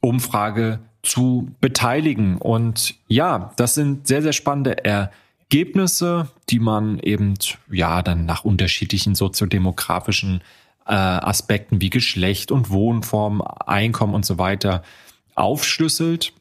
Umfrage 0.00 0.80
zu 1.02 1.50
beteiligen. 1.60 2.38
Und 2.38 2.94
ja, 3.08 3.52
das 3.56 3.74
sind 3.74 4.06
sehr, 4.06 4.22
sehr 4.22 4.32
spannende 4.32 4.84
Ergebnisse, 4.84 6.28
die 6.50 6.58
man 6.58 6.98
eben 6.98 7.34
ja 7.70 8.02
dann 8.02 8.26
nach 8.26 8.44
unterschiedlichen 8.44 9.14
soziodemografischen 9.14 10.42
äh, 10.86 10.92
Aspekten 10.92 11.80
wie 11.80 11.90
Geschlecht 11.90 12.50
und 12.50 12.70
Wohnform, 12.70 13.42
Einkommen 13.42 14.14
und 14.14 14.24
so 14.24 14.38
weiter 14.38 14.82
aufschlüsselt. 15.34 16.32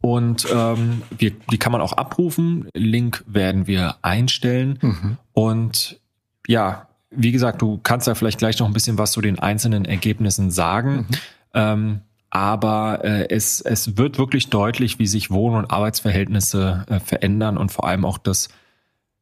Und 0.00 0.46
ähm, 0.52 1.02
wir, 1.16 1.30
die 1.50 1.58
kann 1.58 1.72
man 1.72 1.80
auch 1.80 1.94
abrufen. 1.94 2.68
Link 2.74 3.24
werden 3.26 3.66
wir 3.66 3.96
einstellen. 4.02 4.78
Mhm. 4.82 5.16
Und 5.32 5.98
ja, 6.46 6.88
wie 7.10 7.32
gesagt, 7.32 7.62
du 7.62 7.80
kannst 7.82 8.06
da 8.06 8.14
vielleicht 8.14 8.38
gleich 8.38 8.58
noch 8.58 8.66
ein 8.66 8.74
bisschen 8.74 8.98
was 8.98 9.12
zu 9.12 9.22
den 9.22 9.38
einzelnen 9.38 9.86
Ergebnissen 9.86 10.50
sagen. 10.50 10.96
Mhm. 10.96 11.16
Ähm, 11.54 12.00
aber 12.28 13.04
äh, 13.04 13.28
es, 13.30 13.60
es 13.60 13.96
wird 13.96 14.18
wirklich 14.18 14.50
deutlich, 14.50 14.98
wie 14.98 15.06
sich 15.06 15.30
Wohn- 15.30 15.54
und 15.54 15.70
Arbeitsverhältnisse 15.70 16.84
äh, 16.88 17.00
verändern 17.00 17.56
und 17.56 17.72
vor 17.72 17.86
allem 17.86 18.04
auch 18.04 18.18
das 18.18 18.48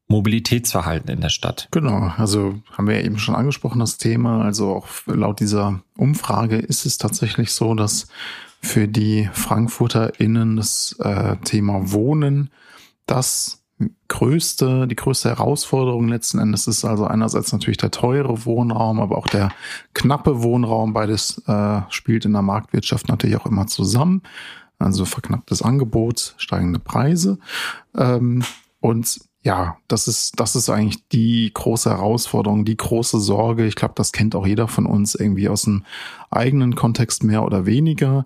Mobilitätsverhalten 0.09 1.11
in 1.11 1.21
der 1.21 1.31
Stadt. 1.31 1.69
Genau, 1.71 2.13
also 2.17 2.61
haben 2.77 2.89
wir 2.89 3.03
eben 3.03 3.19
schon 3.19 3.35
angesprochen, 3.35 3.81
das 3.81 3.99
Thema. 3.99 4.45
Also 4.45 4.75
auch 4.75 4.89
laut 5.07 5.41
dieser 5.41 5.81
Umfrage 5.97 6.57
ist 6.57 6.85
es 6.85 6.99
tatsächlich 6.99 7.53
so, 7.53 7.75
dass 7.75 8.09
für 8.61 8.89
die 8.89 9.29
FrankfurterInnen 9.33 10.57
das 10.57 10.97
äh, 11.01 11.37
Thema 11.45 11.93
Wohnen 11.93 12.51
das 13.07 13.63
größte, 14.09 14.87
die 14.87 14.97
größte 14.97 15.31
Herausforderung 15.31 16.09
letzten 16.09 16.39
Endes 16.39 16.67
ist 16.67 16.85
also 16.85 17.07
einerseits 17.07 17.53
natürlich 17.53 17.79
der 17.79 17.91
teure 17.91 18.45
Wohnraum, 18.45 19.01
aber 19.01 19.19
auch 19.19 19.27
der 19.27 19.51
knappe 19.95 20.43
Wohnraum. 20.43 20.93
Beides 20.93 21.43
äh, 21.47 21.81
spielt 21.89 22.25
in 22.25 22.33
der 22.33 22.43
Marktwirtschaft 22.43 23.09
natürlich 23.09 23.37
auch 23.37 23.47
immer 23.47 23.67
zusammen. 23.67 24.23
Also 24.79 25.05
verknapptes 25.05 25.63
Angebot, 25.63 26.35
steigende 26.39 26.79
Preise. 26.79 27.39
Ähm, 27.97 28.45
und 28.81 29.21
ja, 29.43 29.77
das 29.89 30.07
ist, 30.07 30.39
das 30.39 30.55
ist 30.55 30.71
eigentlich 30.71 31.09
die 31.09 31.51
große 31.53 31.91
Herausforderung, 31.91 32.65
die 32.65 32.77
große 32.77 33.19
Sorge. 33.19 33.67
Ich 33.67 33.75
glaube, 33.75 33.95
das 33.97 34.13
kennt 34.13 34.37
auch 34.37 34.47
jeder 34.47 34.69
von 34.69 34.87
uns 34.87 35.15
irgendwie 35.17 35.49
aus 35.49 35.63
dem 35.63 35.85
eigenen 36.31 36.77
Kontext 36.77 37.25
mehr 37.25 37.45
oder 37.45 37.67
weniger. 37.67 38.25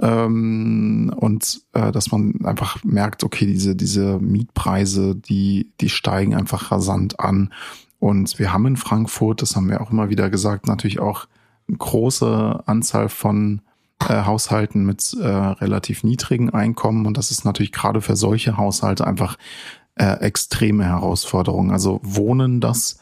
Ähm, 0.00 1.12
und 1.16 1.62
äh, 1.72 1.90
dass 1.90 2.12
man 2.12 2.44
einfach 2.44 2.82
merkt, 2.84 3.24
okay, 3.24 3.46
diese, 3.46 3.74
diese 3.74 4.18
Mietpreise, 4.20 5.16
die, 5.16 5.72
die 5.80 5.88
steigen 5.88 6.34
einfach 6.34 6.70
rasant 6.70 7.18
an. 7.18 7.52
Und 7.98 8.38
wir 8.38 8.52
haben 8.52 8.66
in 8.66 8.76
Frankfurt, 8.76 9.42
das 9.42 9.56
haben 9.56 9.68
wir 9.68 9.80
auch 9.80 9.90
immer 9.90 10.10
wieder 10.10 10.30
gesagt, 10.30 10.68
natürlich 10.68 11.00
auch 11.00 11.26
eine 11.68 11.78
große 11.78 12.62
Anzahl 12.66 13.08
von 13.08 13.62
äh, 14.08 14.24
Haushalten 14.24 14.84
mit 14.84 15.14
äh, 15.20 15.26
relativ 15.26 16.04
niedrigen 16.04 16.50
Einkommen. 16.50 17.06
Und 17.06 17.16
das 17.16 17.30
ist 17.30 17.44
natürlich 17.44 17.72
gerade 17.72 18.00
für 18.00 18.16
solche 18.16 18.56
Haushalte 18.56 19.06
einfach 19.06 19.36
äh, 19.96 20.20
extreme 20.20 20.84
Herausforderung. 20.84 21.70
Also 21.70 22.00
Wohnen, 22.02 22.60
das 22.60 22.98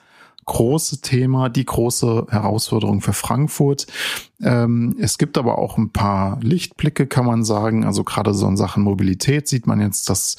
große 0.47 1.01
Thema, 1.01 1.49
die 1.49 1.65
große 1.65 2.27
Herausforderung 2.29 3.01
für 3.01 3.13
Frankfurt. 3.13 3.87
Ähm, 4.43 4.97
es 4.99 5.17
gibt 5.17 5.39
aber 5.39 5.59
auch 5.59 5.79
ein 5.79 5.91
paar 5.91 6.41
Lichtblicke, 6.41 7.07
kann 7.07 7.27
man 7.27 7.45
sagen. 7.45 7.85
Also 7.85 8.03
gerade 8.03 8.35
so 8.35 8.49
in 8.49 8.57
Sachen 8.57 8.83
Mobilität 8.83 9.47
sieht 9.47 9.69
man 9.69 9.81
jetzt, 9.81 10.11
dass 10.11 10.37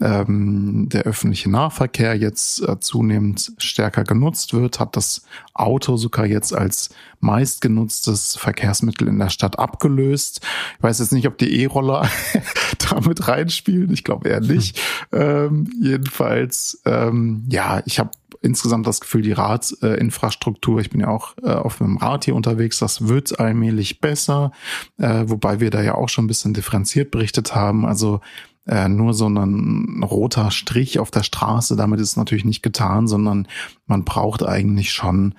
ähm, 0.00 0.88
der 0.88 1.02
öffentliche 1.02 1.50
Nahverkehr 1.50 2.16
jetzt 2.16 2.60
äh, 2.62 2.80
zunehmend 2.80 3.52
stärker 3.58 4.04
genutzt 4.04 4.52
wird, 4.52 4.80
hat 4.80 4.96
das 4.96 5.24
Auto 5.54 5.96
sogar 5.96 6.26
jetzt 6.26 6.52
als 6.52 6.90
meistgenutztes 7.20 8.36
Verkehrsmittel 8.36 9.06
in 9.06 9.18
der 9.18 9.30
Stadt 9.30 9.58
abgelöst. 9.58 10.40
Ich 10.78 10.82
weiß 10.82 10.98
jetzt 10.98 11.12
nicht, 11.12 11.28
ob 11.28 11.38
die 11.38 11.62
E-Roller 11.62 12.08
damit 12.90 13.28
reinspielen. 13.28 13.92
Ich 13.92 14.02
glaube 14.04 14.28
eher 14.28 14.40
nicht. 14.40 14.80
Ähm, 15.12 15.70
jedenfalls, 15.80 16.82
ähm, 16.84 17.44
ja, 17.50 17.82
ich 17.86 18.00
habe 18.00 18.10
insgesamt 18.42 18.86
das 18.86 19.00
Gefühl, 19.00 19.22
die 19.22 19.32
Radinfrastruktur, 19.32 20.80
ich 20.80 20.90
bin 20.90 21.00
ja 21.00 21.08
auch 21.08 21.34
äh, 21.42 21.50
auf 21.50 21.78
dem 21.78 21.96
Rad 21.96 22.26
hier 22.26 22.34
unterwegs, 22.34 22.78
das 22.78 23.08
wird 23.08 23.40
allmählich 23.40 24.00
besser, 24.00 24.52
äh, 24.98 25.24
wobei 25.26 25.60
wir 25.60 25.70
da 25.70 25.82
ja 25.82 25.94
auch 25.94 26.08
schon 26.08 26.24
ein 26.24 26.28
bisschen 26.28 26.52
differenziert 26.52 27.10
berichtet 27.10 27.54
haben. 27.54 27.86
Also 27.86 28.20
äh, 28.66 28.88
nur 28.88 29.14
so 29.14 29.28
ein 29.28 30.02
roter 30.02 30.50
Strich 30.50 30.98
auf 30.98 31.10
der 31.10 31.22
Straße, 31.22 31.76
damit 31.76 32.00
ist 32.00 32.10
es 32.10 32.16
natürlich 32.16 32.44
nicht 32.44 32.62
getan, 32.62 33.06
sondern 33.06 33.48
man 33.86 34.04
braucht 34.04 34.42
eigentlich 34.42 34.92
schon 34.92 35.34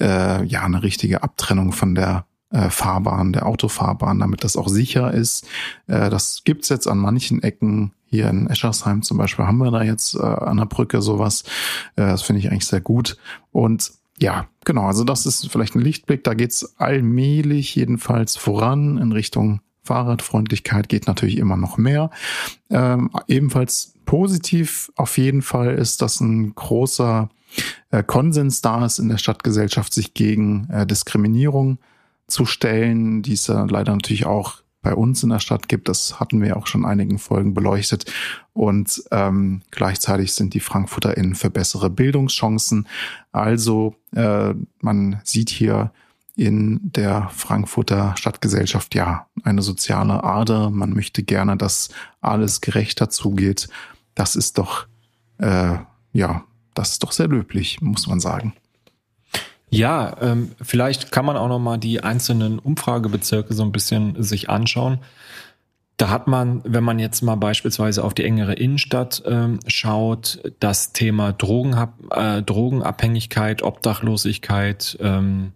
äh, 0.00 0.44
ja 0.44 0.62
eine 0.62 0.82
richtige 0.82 1.22
Abtrennung 1.22 1.72
von 1.72 1.94
der 1.94 2.26
äh, 2.50 2.70
Fahrbahn, 2.70 3.32
der 3.32 3.46
Autofahrbahn, 3.46 4.18
damit 4.18 4.44
das 4.44 4.56
auch 4.56 4.68
sicher 4.68 5.12
ist. 5.12 5.46
Äh, 5.86 6.10
das 6.10 6.42
gibt's 6.44 6.68
jetzt 6.68 6.86
an 6.86 6.98
manchen 6.98 7.42
Ecken. 7.42 7.92
Hier 8.06 8.28
in 8.28 8.46
Eschersheim 8.46 9.02
zum 9.02 9.18
Beispiel 9.18 9.44
haben 9.44 9.58
wir 9.58 9.72
da 9.72 9.82
jetzt 9.82 10.14
äh, 10.14 10.22
an 10.22 10.58
der 10.58 10.66
Brücke 10.66 11.02
sowas. 11.02 11.42
Äh, 11.96 12.02
das 12.02 12.22
finde 12.22 12.40
ich 12.40 12.50
eigentlich 12.50 12.66
sehr 12.66 12.80
gut. 12.80 13.16
Und 13.50 13.90
ja, 14.20 14.46
genau, 14.64 14.86
also 14.86 15.02
das 15.02 15.26
ist 15.26 15.50
vielleicht 15.50 15.74
ein 15.74 15.80
Lichtblick. 15.80 16.22
Da 16.22 16.34
geht's 16.34 16.76
allmählich 16.78 17.74
jedenfalls 17.74 18.36
voran 18.36 18.98
in 18.98 19.10
Richtung 19.10 19.60
Fahrradfreundlichkeit 19.84 20.88
geht 20.88 21.06
natürlich 21.06 21.38
immer 21.38 21.56
noch 21.56 21.76
mehr. 21.76 22.10
Ähm, 22.70 23.10
ebenfalls 23.28 23.94
positiv 24.04 24.90
auf 24.96 25.16
jeden 25.18 25.42
Fall 25.42 25.74
ist, 25.74 26.02
dass 26.02 26.20
ein 26.20 26.54
großer 26.54 27.28
äh, 27.90 28.02
Konsens 28.02 28.62
da 28.62 28.84
ist 28.84 28.98
in 28.98 29.08
der 29.08 29.18
Stadtgesellschaft, 29.18 29.92
sich 29.92 30.14
gegen 30.14 30.68
äh, 30.70 30.86
Diskriminierung 30.86 31.78
zu 32.26 32.46
stellen, 32.46 33.22
die 33.22 33.34
es 33.34 33.46
ja 33.46 33.64
leider 33.64 33.92
natürlich 33.92 34.26
auch 34.26 34.64
bei 34.84 34.94
uns 34.94 35.22
in 35.22 35.30
der 35.30 35.40
Stadt 35.40 35.68
gibt. 35.68 35.88
Das 35.88 36.20
hatten 36.20 36.42
wir 36.42 36.56
auch 36.56 36.66
schon 36.66 36.84
einigen 36.84 37.18
Folgen 37.18 37.54
beleuchtet. 37.54 38.10
Und 38.52 39.02
ähm, 39.10 39.62
gleichzeitig 39.70 40.34
sind 40.34 40.54
die 40.54 40.60
FrankfurterInnen 40.60 41.34
für 41.34 41.50
bessere 41.50 41.90
Bildungschancen. 41.90 42.86
Also 43.32 43.96
äh, 44.14 44.54
man 44.80 45.20
sieht 45.24 45.50
hier 45.50 45.90
in 46.36 46.80
der 46.82 47.30
Frankfurter 47.32 48.14
Stadtgesellschaft 48.16 48.94
ja 48.94 49.26
eine 49.44 49.62
soziale 49.62 50.24
Ader. 50.24 50.70
Man 50.70 50.90
möchte 50.90 51.22
gerne, 51.22 51.56
dass 51.56 51.90
alles 52.20 52.60
gerechter 52.60 53.10
zugeht. 53.10 53.68
Das 54.14 54.36
ist 54.36 54.58
doch 54.58 54.86
äh, 55.38 55.76
ja, 56.12 56.44
das 56.74 56.92
ist 56.92 57.02
doch 57.02 57.12
sehr 57.12 57.28
löblich, 57.28 57.80
muss 57.80 58.06
man 58.06 58.20
sagen. 58.20 58.54
Ja, 59.70 60.16
ähm, 60.20 60.52
vielleicht 60.62 61.10
kann 61.10 61.26
man 61.26 61.36
auch 61.36 61.48
noch 61.48 61.58
mal 61.58 61.78
die 61.78 62.02
einzelnen 62.02 62.58
Umfragebezirke 62.58 63.54
so 63.54 63.64
ein 63.64 63.72
bisschen 63.72 64.22
sich 64.22 64.48
anschauen. 64.48 65.00
Da 65.96 66.10
hat 66.10 66.26
man, 66.26 66.60
wenn 66.64 66.84
man 66.84 66.98
jetzt 66.98 67.22
mal 67.22 67.36
beispielsweise 67.36 68.02
auf 68.02 68.14
die 68.14 68.24
engere 68.24 68.54
Innenstadt 68.54 69.22
ähm, 69.26 69.60
schaut, 69.66 70.40
das 70.60 70.92
Thema 70.92 71.32
Drogen, 71.32 71.76
äh, 72.10 72.42
Drogenabhängigkeit, 72.42 73.62
Obdachlosigkeit 73.62 74.96
ähm, 75.00 75.52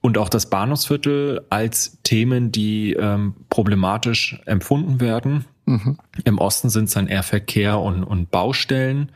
und 0.00 0.18
auch 0.18 0.28
das 0.28 0.48
Bahnhofsviertel 0.48 1.42
als 1.50 1.98
Themen, 2.02 2.52
die 2.52 2.92
ähm, 2.92 3.34
problematisch 3.50 4.40
empfunden 4.46 5.00
werden. 5.00 5.44
Mhm. 5.66 5.98
Im 6.24 6.38
Osten 6.38 6.70
sind 6.70 6.84
es 6.84 6.94
dann 6.94 7.08
eher 7.08 7.22
Verkehr 7.22 7.78
und, 7.80 8.04
und 8.04 8.30
Baustellen. 8.30 9.10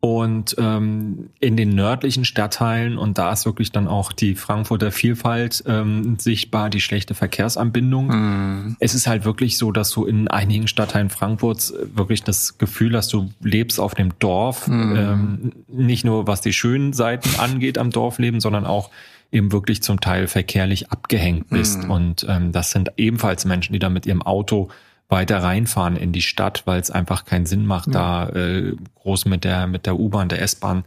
Und 0.00 0.54
ähm, 0.60 1.30
in 1.40 1.56
den 1.56 1.70
nördlichen 1.70 2.24
Stadtteilen, 2.24 2.98
und 2.98 3.18
da 3.18 3.32
ist 3.32 3.46
wirklich 3.46 3.72
dann 3.72 3.88
auch 3.88 4.12
die 4.12 4.36
Frankfurter 4.36 4.92
Vielfalt 4.92 5.64
ähm, 5.66 6.16
sichtbar, 6.20 6.70
die 6.70 6.80
schlechte 6.80 7.14
Verkehrsanbindung. 7.14 8.06
Mm. 8.06 8.76
Es 8.78 8.94
ist 8.94 9.08
halt 9.08 9.24
wirklich 9.24 9.58
so, 9.58 9.72
dass 9.72 9.90
du 9.90 10.04
in 10.04 10.28
einigen 10.28 10.68
Stadtteilen 10.68 11.10
Frankfurts 11.10 11.74
wirklich 11.96 12.22
das 12.22 12.58
Gefühl 12.58 12.96
hast, 12.96 13.12
du 13.12 13.30
lebst 13.40 13.80
auf 13.80 13.96
dem 13.96 14.16
Dorf. 14.20 14.68
Mm. 14.68 14.96
Ähm, 14.96 15.52
nicht 15.66 16.04
nur 16.04 16.28
was 16.28 16.42
die 16.42 16.52
schönen 16.52 16.92
Seiten 16.92 17.30
angeht 17.40 17.76
am 17.76 17.90
Dorfleben, 17.90 18.38
sondern 18.38 18.66
auch 18.66 18.90
eben 19.30 19.52
wirklich 19.52 19.82
zum 19.82 20.00
Teil 20.00 20.26
verkehrlich 20.26 20.90
abgehängt 20.90 21.48
bist. 21.50 21.86
Mm. 21.86 21.90
Und 21.90 22.26
ähm, 22.28 22.52
das 22.52 22.70
sind 22.70 22.92
ebenfalls 22.96 23.44
Menschen, 23.44 23.72
die 23.72 23.78
da 23.78 23.90
mit 23.90 24.06
ihrem 24.06 24.22
Auto 24.22 24.68
weiter 25.08 25.42
reinfahren 25.42 25.96
in 25.96 26.12
die 26.12 26.22
Stadt, 26.22 26.62
weil 26.66 26.80
es 26.80 26.90
einfach 26.90 27.24
keinen 27.24 27.46
Sinn 27.46 27.66
macht, 27.66 27.88
ja. 27.88 28.26
da 28.26 28.28
äh, 28.30 28.76
groß 28.96 29.24
mit 29.24 29.44
der 29.44 29.66
mit 29.66 29.86
der 29.86 29.98
U-Bahn, 29.98 30.28
der 30.28 30.42
S-Bahn 30.42 30.84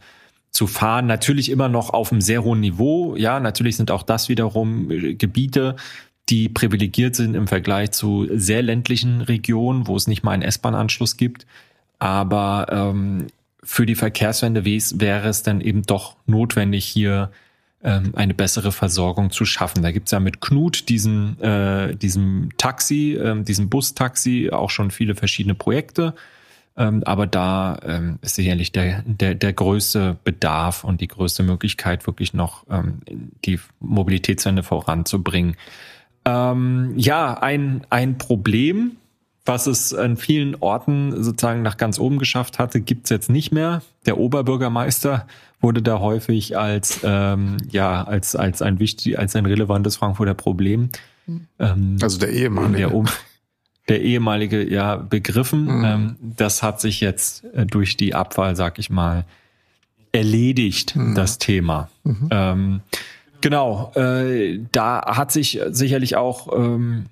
zu 0.50 0.66
fahren. 0.66 1.06
Natürlich 1.06 1.50
immer 1.50 1.68
noch 1.68 1.90
auf 1.90 2.12
einem 2.12 2.20
sehr 2.20 2.44
hohen 2.44 2.60
Niveau. 2.60 3.16
Ja, 3.16 3.40
natürlich 3.40 3.76
sind 3.76 3.90
auch 3.90 4.02
das 4.02 4.28
wiederum 4.28 4.90
äh, 4.90 5.14
Gebiete, 5.14 5.76
die 6.28 6.48
privilegiert 6.48 7.16
sind 7.16 7.34
im 7.34 7.48
Vergleich 7.48 7.90
zu 7.90 8.28
sehr 8.32 8.62
ländlichen 8.62 9.22
Regionen, 9.22 9.86
wo 9.88 9.96
es 9.96 10.06
nicht 10.06 10.22
mal 10.22 10.32
einen 10.32 10.42
S-Bahn-Anschluss 10.42 11.16
gibt. 11.16 11.46
Aber 11.98 12.66
ähm, 12.70 13.26
für 13.64 13.86
die 13.86 13.94
Verkehrswende 13.94 14.64
wäre 14.64 15.28
es 15.28 15.42
dann 15.42 15.60
eben 15.60 15.82
doch 15.82 16.16
notwendig, 16.26 16.84
hier 16.84 17.30
ähm, 17.84 18.12
eine 18.14 18.34
bessere 18.34 18.72
Versorgung 18.72 19.30
zu 19.30 19.44
schaffen. 19.44 19.82
Da 19.82 19.90
gibt's 19.90 20.12
ja 20.12 20.20
mit 20.20 20.40
Knut, 20.40 20.88
diesen, 20.88 21.40
äh, 21.40 21.96
diesem 21.96 22.50
Taxi, 22.56 23.18
ähm, 23.20 23.44
diesem 23.44 23.68
Bustaxi, 23.68 24.50
auch 24.52 24.70
schon 24.70 24.90
viele 24.90 25.14
verschiedene 25.14 25.54
Projekte. 25.54 26.14
Ähm, 26.76 27.02
aber 27.04 27.26
da 27.26 27.78
ähm, 27.84 28.18
ist 28.22 28.36
sicherlich 28.36 28.72
der, 28.72 29.02
der, 29.04 29.34
der 29.34 29.52
größte 29.52 30.16
Bedarf 30.24 30.84
und 30.84 31.00
die 31.00 31.08
größte 31.08 31.42
Möglichkeit, 31.42 32.06
wirklich 32.06 32.32
noch 32.32 32.64
ähm, 32.70 33.00
die 33.44 33.60
Mobilitätswende 33.80 34.62
voranzubringen. 34.62 35.56
Ähm, 36.24 36.94
ja, 36.96 37.34
ein, 37.34 37.84
ein 37.90 38.16
Problem, 38.16 38.96
was 39.44 39.66
es 39.66 39.92
an 39.92 40.16
vielen 40.16 40.54
Orten 40.56 41.22
sozusagen 41.22 41.62
nach 41.62 41.76
ganz 41.76 41.98
oben 41.98 42.18
geschafft 42.18 42.58
hatte, 42.58 42.80
gibt's 42.80 43.10
jetzt 43.10 43.28
nicht 43.28 43.52
mehr. 43.52 43.82
Der 44.06 44.18
Oberbürgermeister 44.18 45.26
wurde 45.60 45.82
da 45.82 46.00
häufig 46.00 46.56
als 46.58 47.00
ähm, 47.02 47.56
ja 47.70 48.04
als 48.04 48.36
als 48.36 48.62
ein 48.62 48.78
wichtig 48.78 49.18
als 49.18 49.34
ein 49.36 49.46
relevantes 49.46 49.96
Frankfurter 49.96 50.34
Problem. 50.34 50.90
Ähm, 51.58 51.96
also 52.00 52.18
der 52.18 52.30
ehemalige. 52.30 52.78
Der, 52.78 52.94
um, 52.94 53.06
der 53.88 54.02
ehemalige 54.02 54.68
ja 54.68 54.96
begriffen. 54.96 55.64
Mhm. 55.64 55.84
Ähm, 55.84 56.16
das 56.20 56.62
hat 56.62 56.80
sich 56.80 57.00
jetzt 57.00 57.44
äh, 57.54 57.66
durch 57.66 57.96
die 57.96 58.14
Abwahl, 58.14 58.56
sag 58.56 58.78
ich 58.78 58.90
mal, 58.90 59.24
erledigt. 60.12 60.94
Mhm. 60.94 61.14
Das 61.14 61.38
Thema. 61.38 61.88
Mhm. 62.04 62.28
Ähm, 62.30 62.80
genau. 63.40 63.92
Äh, 63.94 64.60
da 64.72 65.02
hat 65.16 65.32
sich 65.32 65.60
sicherlich 65.70 66.16
auch 66.16 66.56
ähm, 66.56 67.06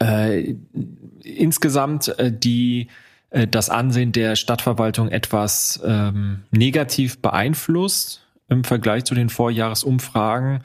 äh, 0.00 0.54
insgesamt 1.22 2.08
äh, 2.18 2.32
die 2.32 2.88
äh, 3.30 3.46
das 3.46 3.70
Ansehen 3.70 4.12
der 4.12 4.36
Stadtverwaltung 4.36 5.08
etwas 5.08 5.80
ähm, 5.84 6.42
negativ 6.50 7.20
beeinflusst 7.20 8.22
im 8.48 8.64
Vergleich 8.64 9.04
zu 9.04 9.14
den 9.14 9.28
Vorjahresumfragen. 9.28 10.60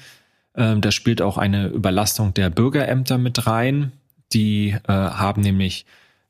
Ähm, 0.56 0.82
da 0.82 0.92
spielt 0.92 1.22
auch 1.22 1.38
eine 1.38 1.68
Überlastung 1.68 2.34
der 2.34 2.50
Bürgerämter 2.50 3.18
mit 3.18 3.48
rein. 3.48 3.92
Die 4.34 4.76
äh, 4.88 4.92
haben 4.92 5.42
nämlich 5.42 5.86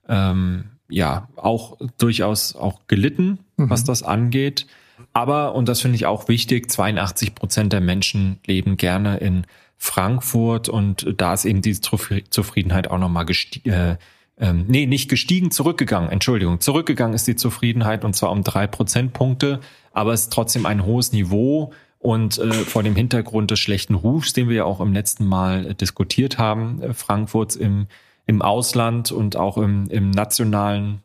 ähm, 0.07 0.65
ja 0.89 1.27
auch 1.35 1.77
durchaus 1.97 2.55
auch 2.55 2.81
gelitten, 2.87 3.39
mhm. 3.57 3.69
was 3.69 3.83
das 3.83 4.03
angeht. 4.03 4.67
Aber, 5.13 5.55
und 5.55 5.67
das 5.67 5.81
finde 5.81 5.95
ich 5.95 6.05
auch 6.05 6.27
wichtig, 6.27 6.69
82 6.69 7.35
Prozent 7.35 7.73
der 7.73 7.81
Menschen 7.81 8.39
leben 8.45 8.77
gerne 8.77 9.17
in 9.17 9.45
Frankfurt 9.77 10.69
und 10.69 11.13
da 11.17 11.33
ist 11.33 11.45
eben 11.45 11.61
diese 11.61 11.81
Zufriedenheit 11.81 12.89
auch 12.89 12.97
nochmal 12.97 13.25
gestiegen. 13.25 13.69
Äh, 13.69 13.97
ähm, 14.39 14.65
nee, 14.67 14.85
nicht 14.85 15.09
gestiegen, 15.09 15.49
zurückgegangen, 15.49 16.11
Entschuldigung. 16.11 16.59
Zurückgegangen 16.59 17.15
ist 17.15 17.27
die 17.27 17.35
Zufriedenheit 17.35 18.05
und 18.05 18.15
zwar 18.15 18.31
um 18.31 18.43
drei 18.43 18.67
Prozentpunkte, 18.67 19.59
aber 19.93 20.13
es 20.13 20.23
ist 20.23 20.33
trotzdem 20.33 20.65
ein 20.65 20.85
hohes 20.85 21.11
Niveau 21.11 21.73
und 21.99 22.37
äh, 22.37 22.51
vor 22.51 22.83
dem 22.83 22.95
Hintergrund 22.95 23.49
des 23.49 23.59
schlechten 23.59 23.95
Rufs, 23.95 24.33
den 24.33 24.49
wir 24.49 24.57
ja 24.57 24.63
auch 24.65 24.79
im 24.79 24.93
letzten 24.93 25.25
Mal 25.25 25.67
äh, 25.67 25.75
diskutiert 25.75 26.37
haben, 26.37 26.81
äh, 26.81 26.93
Frankfurts 26.93 27.55
im, 27.55 27.87
im 28.27 28.41
Ausland 28.41 29.11
und 29.11 29.35
auch 29.35 29.57
im, 29.57 29.89
im 29.89 30.11
nationalen, 30.11 31.01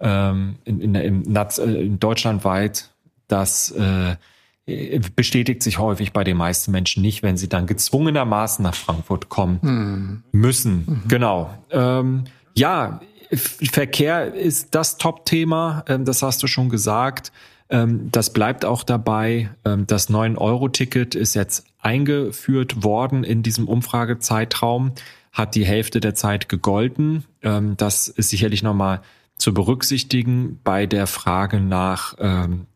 ähm, 0.00 0.56
in, 0.64 0.80
in, 0.80 0.94
im, 0.94 1.36
äh, 1.36 1.84
in 1.84 1.98
deutschlandweit, 1.98 2.90
das 3.26 3.72
äh, 3.72 4.16
bestätigt 4.64 5.62
sich 5.62 5.78
häufig 5.78 6.12
bei 6.12 6.22
den 6.22 6.36
meisten 6.36 6.70
Menschen 6.70 7.02
nicht, 7.02 7.22
wenn 7.22 7.36
sie 7.36 7.48
dann 7.48 7.66
gezwungenermaßen 7.66 8.62
nach 8.62 8.74
Frankfurt 8.74 9.28
kommen 9.28 9.60
hm. 9.60 10.22
müssen. 10.32 10.84
Mhm. 10.86 11.08
Genau. 11.08 11.50
Ähm, 11.70 12.24
ja, 12.54 13.00
Verkehr 13.34 14.34
ist 14.34 14.74
das 14.74 14.98
Top-Thema, 14.98 15.84
ähm, 15.88 16.04
das 16.04 16.22
hast 16.22 16.42
du 16.42 16.46
schon 16.46 16.68
gesagt. 16.68 17.32
Ähm, 17.70 18.10
das 18.12 18.32
bleibt 18.32 18.64
auch 18.64 18.82
dabei. 18.82 19.50
Ähm, 19.64 19.86
das 19.86 20.10
9-Euro-Ticket 20.10 21.14
ist 21.14 21.34
jetzt 21.34 21.64
eingeführt 21.80 22.84
worden 22.84 23.24
in 23.24 23.42
diesem 23.42 23.68
Umfragezeitraum, 23.68 24.92
hat 25.32 25.54
die 25.54 25.64
Hälfte 25.64 26.00
der 26.00 26.14
Zeit 26.14 26.48
gegolten. 26.48 27.24
Das 27.40 28.06
ist 28.06 28.28
sicherlich 28.28 28.62
nochmal 28.62 29.00
zu 29.38 29.52
berücksichtigen 29.54 30.60
bei 30.62 30.86
der 30.86 31.08
Frage 31.08 31.58
nach 31.58 32.14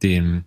dem 0.02 0.44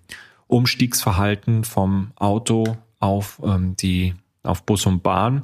Umstiegsverhalten 0.49 1.63
vom 1.63 2.11
Auto 2.15 2.77
auf 2.99 3.41
die 3.81 4.13
auf 4.43 4.63
Bus 4.63 4.85
und 4.85 5.03
Bahn. 5.03 5.43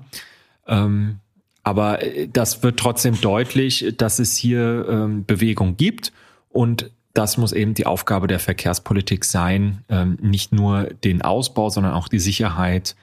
Aber 1.66 2.02
äh, 2.02 2.30
das 2.32 2.64
wird 2.64 2.80
trotzdem 2.80 3.20
deutlich, 3.20 3.94
dass 3.98 4.20
es 4.20 4.38
hier 4.38 4.86
ähm, 4.88 5.26
Bewegung 5.26 5.76
gibt 5.76 6.14
und 6.50 6.92
das 7.14 7.38
muss 7.38 7.54
eben 7.54 7.74
die 7.74 7.86
Aufgabe 7.86 8.28
der 8.28 8.40
Verkehrspolitik 8.40 9.26
sein, 9.26 9.84
ähm, 9.90 10.18
nicht 10.22 10.52
nur 10.52 10.84
den 11.04 11.22
Ausbau, 11.22 11.70
sondern 11.70 11.94
auch 11.94 12.08
die 12.08 12.20
Sicherheit, 12.20 12.96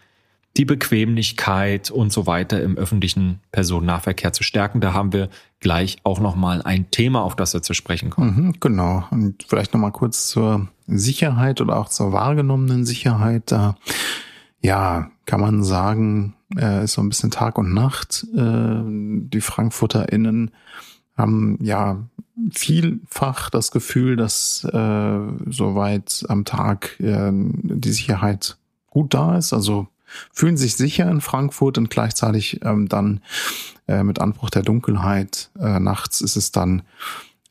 die 0.56 0.64
Bequemlichkeit 0.64 1.90
und 1.90 2.12
so 2.12 2.26
weiter 2.26 2.62
im 2.62 2.76
öffentlichen 2.76 3.40
Personennahverkehr 3.52 4.32
zu 4.32 4.42
stärken. 4.42 4.80
Da 4.80 4.92
haben 4.92 5.12
wir 5.12 5.30
gleich 5.60 5.96
auch 6.04 6.20
nochmal 6.20 6.60
ein 6.62 6.90
Thema, 6.90 7.22
auf 7.22 7.36
das 7.36 7.54
wir 7.54 7.62
zu 7.62 7.72
sprechen 7.72 8.10
kommen. 8.10 8.36
Mhm, 8.36 8.60
genau. 8.60 9.04
Und 9.10 9.44
vielleicht 9.48 9.72
nochmal 9.72 9.92
kurz 9.92 10.28
zur 10.28 10.68
Sicherheit 10.86 11.60
oder 11.60 11.76
auch 11.76 11.88
zur 11.88 12.12
wahrgenommenen 12.12 12.84
Sicherheit. 12.84 13.50
Da, 13.50 13.76
ja, 14.60 15.10
kann 15.24 15.40
man 15.40 15.62
sagen, 15.62 16.34
äh, 16.56 16.84
ist 16.84 16.94
so 16.94 17.02
ein 17.02 17.08
bisschen 17.08 17.30
Tag 17.30 17.56
und 17.56 17.72
Nacht. 17.72 18.26
Äh, 18.34 18.82
die 18.84 19.40
FrankfurterInnen 19.40 20.50
haben 21.16 21.58
ja 21.62 22.04
vielfach 22.50 23.48
das 23.48 23.70
Gefühl, 23.70 24.16
dass 24.16 24.64
äh, 24.64 25.18
soweit 25.46 26.24
am 26.28 26.44
Tag 26.44 26.98
äh, 27.00 27.30
die 27.32 27.92
Sicherheit 27.92 28.58
gut 28.90 29.14
da 29.14 29.38
ist. 29.38 29.52
Also 29.52 29.88
fühlen 30.32 30.56
sich 30.56 30.76
sicher 30.76 31.10
in 31.10 31.20
Frankfurt 31.20 31.78
und 31.78 31.90
gleichzeitig 31.90 32.60
ähm, 32.64 32.88
dann 32.88 33.20
äh, 33.88 34.02
mit 34.02 34.20
Anbruch 34.20 34.50
der 34.50 34.62
Dunkelheit 34.62 35.50
äh, 35.58 35.78
nachts 35.78 36.20
ist 36.20 36.36
es 36.36 36.52
dann 36.52 36.82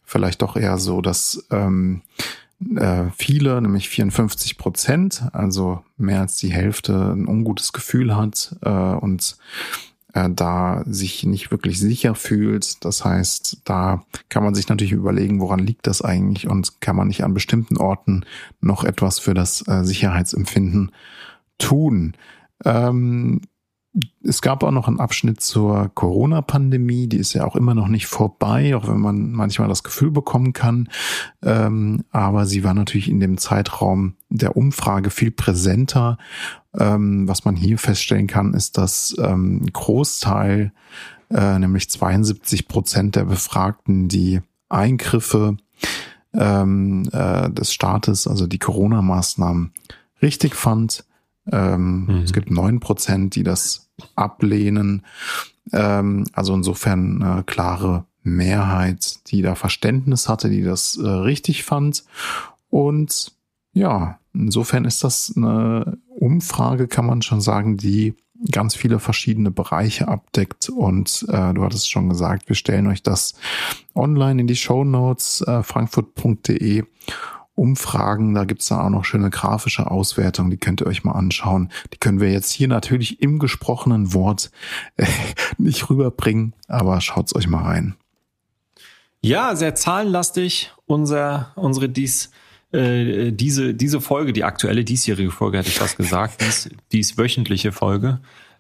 vielleicht 0.04 0.42
doch 0.42 0.58
eher 0.58 0.78
so, 0.78 1.02
dass 1.02 1.46
ähm, 1.52 2.02
äh, 2.76 3.06
viele, 3.16 3.62
nämlich 3.62 3.90
54 3.90 4.58
Prozent, 4.58 5.24
also 5.34 5.84
mehr 5.98 6.22
als 6.22 6.36
die 6.36 6.52
Hälfte, 6.52 7.14
ein 7.14 7.28
ungutes 7.28 7.74
Gefühl 7.74 8.16
hat 8.16 8.56
äh, 8.62 8.70
und 8.70 9.38
äh, 10.14 10.30
da 10.30 10.84
sich 10.86 11.24
nicht 11.24 11.52
wirklich 11.52 11.80
sicher 11.80 12.16
fühlt. 12.16 12.84
Das 12.86 13.04
heißt, 13.04 13.62
da 13.64 14.04
kann 14.30 14.44
man 14.44 14.54
sich 14.54 14.68
natürlich 14.70 14.94
überlegen, 14.94 15.40
woran 15.40 15.60
liegt 15.60 15.88
das 15.88 16.02
eigentlich 16.02 16.48
und 16.48 16.82
kann 16.82 16.96
man 16.96 17.08
nicht 17.08 17.24
an 17.24 17.34
bestimmten 17.34 17.78
Orten 17.78 18.26
noch 18.60 18.84
etwas 18.84 19.20
für 19.20 19.34
das 19.34 19.68
äh, 19.68 19.84
Sicherheitsempfinden 19.84 20.92
tun. 21.58 22.14
Ähm, 22.66 23.42
es 24.24 24.42
gab 24.42 24.64
auch 24.64 24.72
noch 24.72 24.88
einen 24.88 25.02
Abschnitt 25.02 25.42
zur 25.42 25.92
Corona-Pandemie, 25.94 27.08
die 27.08 27.18
ist 27.18 27.34
ja 27.34 27.46
auch 27.46 27.58
immer 27.58 27.74
noch 27.74 27.90
nicht 27.90 28.08
vorbei, 28.08 28.76
auch 28.76 28.88
wenn 28.88 29.00
man 29.00 29.32
manchmal 29.32 29.68
das 29.68 29.84
Gefühl 29.84 30.12
bekommen 30.12 30.54
kann. 30.54 30.88
Ähm, 31.42 32.06
aber 32.12 32.46
sie 32.46 32.64
war 32.64 32.74
natürlich 32.74 33.10
in 33.10 33.20
dem 33.20 33.38
Zeitraum 33.38 34.16
der 34.30 34.56
Umfrage 34.56 35.10
viel 35.10 35.32
präsenter. 35.32 36.18
Ähm, 36.78 37.28
was 37.28 37.44
man 37.44 37.58
hier 37.58 37.78
feststellen 37.78 38.28
kann, 38.28 38.54
ist, 38.54 38.78
dass 38.78 39.14
ähm, 39.20 39.66
Großteil, 39.74 40.72
äh, 41.30 41.60
nämlich 41.60 41.90
72 41.90 42.70
Prozent 42.70 43.18
der 43.18 43.26
Befragten, 43.26 44.08
die 44.08 44.40
Eingriffe 44.70 45.58
ähm, 46.34 47.10
äh, 47.12 47.50
des 47.50 47.74
Staates, 47.74 48.26
also 48.26 48.48
die 48.48 48.60
Corona-Maßnahmen, 48.60 49.74
richtig 50.22 50.56
fand 50.56 51.04
ähm, 51.52 52.06
mhm. 52.06 52.22
Es 52.24 52.34
gibt 52.34 52.52
neun 52.52 52.80
Prozent, 52.80 53.36
die 53.36 53.44
das 53.44 53.90
ablehnen. 54.16 55.06
Ähm, 55.72 56.26
also 56.34 56.54
insofern 56.54 57.22
eine 57.22 57.44
klare 57.44 58.06
Mehrheit, 58.24 59.20
die 59.28 59.42
da 59.42 59.56
Verständnis 59.56 60.30
hatte, 60.30 60.50
die 60.50 60.64
das 60.64 60.98
äh, 60.98 61.08
richtig 61.08 61.64
fand. 61.64 62.04
Und 62.70 63.34
ja, 63.74 64.20
insofern 64.34 64.86
ist 64.86 65.04
das 65.04 65.34
eine 65.36 65.98
Umfrage, 66.08 66.88
kann 66.88 67.06
man 67.06 67.22
schon 67.22 67.42
sagen, 67.42 67.78
die 67.78 68.16
ganz 68.52 68.76
viele 68.76 69.00
verschiedene 69.00 69.52
Bereiche 69.52 70.08
abdeckt. 70.08 70.70
Und 70.70 71.26
äh, 71.30 71.54
du 71.54 71.64
hattest 71.64 71.90
schon 71.90 72.10
gesagt, 72.10 72.48
wir 72.50 72.56
stellen 72.56 72.88
euch 72.88 73.04
das 73.04 73.36
online 73.96 74.42
in 74.42 74.48
die 74.48 74.56
Show 74.56 74.84
Notes, 74.84 75.42
äh, 75.42 75.64
frankfurt.de. 75.64 76.84
Umfragen. 77.56 78.34
Da 78.34 78.46
gibt's 78.46 78.68
da 78.68 78.82
auch 78.82 78.90
noch 78.90 79.06
schöne 79.06 79.30
grafische 79.30 79.90
Auswertungen, 79.90 80.50
die 80.50 80.58
könnt 80.58 80.82
ihr 80.82 80.88
euch 80.88 81.04
mal 81.04 81.14
anschauen. 81.14 81.70
Die 81.94 81.98
können 81.98 82.20
wir 82.20 82.32
jetzt 82.32 82.52
hier 82.52 82.68
natürlich 82.68 83.22
im 83.22 83.40
gesprochenen 83.40 84.14
Wort 84.14 84.52
äh, 84.98 85.06
nicht 85.58 85.90
rüberbringen, 85.90 86.54
aber 86.68 87.02
schaut's 87.02 87.36
euch 87.36 87.48
mal 87.48 87.64
rein. 87.64 87.96
Ja, 89.22 89.56
sehr 89.56 89.76
zahlenlastig 89.76 90.72
unser, 90.88 91.52
unsere 91.56 91.90
dies, 91.90 92.32
äh, 92.72 93.32
diese, 93.32 93.76
diese 93.76 94.02
Folge, 94.02 94.34
die 94.34 94.44
aktuelle 94.44 94.84
diesjährige 94.84 95.32
Folge, 95.32 95.60
hatte 95.60 95.70
ich 95.70 95.78
fast 95.78 95.98
gesagt, 95.98 96.42
dies, 96.42 96.70
dies 96.92 97.18
wöchentliche 97.18 97.72
Folge. 97.72 98.20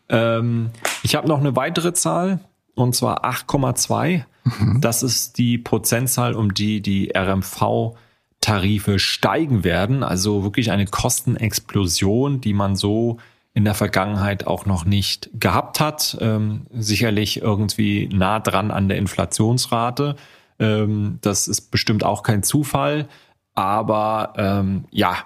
Ähm, 0.10 0.70
ich 1.02 1.16
habe 1.16 1.28
noch 1.28 1.40
eine 1.40 1.56
weitere 1.56 1.94
Zahl, 1.94 2.42
und 2.76 2.96
zwar 2.96 3.26
8,2. 3.26 4.24
Mhm. 4.44 4.82
Das 4.82 5.02
ist 5.02 5.38
die 5.38 5.58
Prozentzahl, 5.58 6.36
um 6.36 6.54
die 6.54 6.82
die 6.82 7.12
RMV 7.16 7.96
Tarife 8.42 9.00
steigen 9.00 9.64
werden. 9.64 10.04
Also 10.04 10.44
wirklich 10.44 10.72
eine 10.72 10.86
Kostenexplosion, 10.86 12.42
die 12.42 12.54
man 12.54 12.76
so 12.76 13.18
in 13.54 13.66
der 13.66 13.74
Vergangenheit 13.74 14.48
auch 14.48 14.66
noch 14.66 14.86
nicht 14.86 15.30
gehabt 15.34 15.80
hat. 15.80 16.18
Ähm, 16.20 16.66
sicherlich 16.72 17.42
irgendwie 17.42 18.10
nah 18.12 18.40
dran 18.40 18.72
an 18.72 18.90
der 18.90 18.98
Inflationsrate. 18.98 20.16
Ähm, 20.60 21.20
das 21.22 21.48
ist 21.48 21.72
bestimmt 21.72 22.04
auch 22.04 22.24
kein 22.24 22.44
Zufall. 22.44 23.08
Aber 23.54 24.34
ähm, 24.38 24.86
ja, 24.92 25.18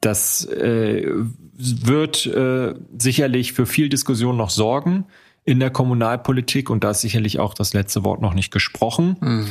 das 0.00 0.44
äh, 0.46 1.06
wird 1.56 2.26
äh, 2.26 2.74
sicherlich 2.98 3.52
für 3.52 3.66
viel 3.66 3.88
Diskussion 3.88 4.36
noch 4.36 4.50
sorgen 4.50 5.06
in 5.44 5.60
der 5.60 5.70
Kommunalpolitik 5.70 6.70
und 6.70 6.84
da 6.84 6.90
ist 6.90 7.00
sicherlich 7.00 7.38
auch 7.38 7.54
das 7.54 7.72
letzte 7.72 8.04
Wort 8.04 8.20
noch 8.20 8.34
nicht 8.34 8.50
gesprochen. 8.52 9.16
Mhm. 9.20 9.48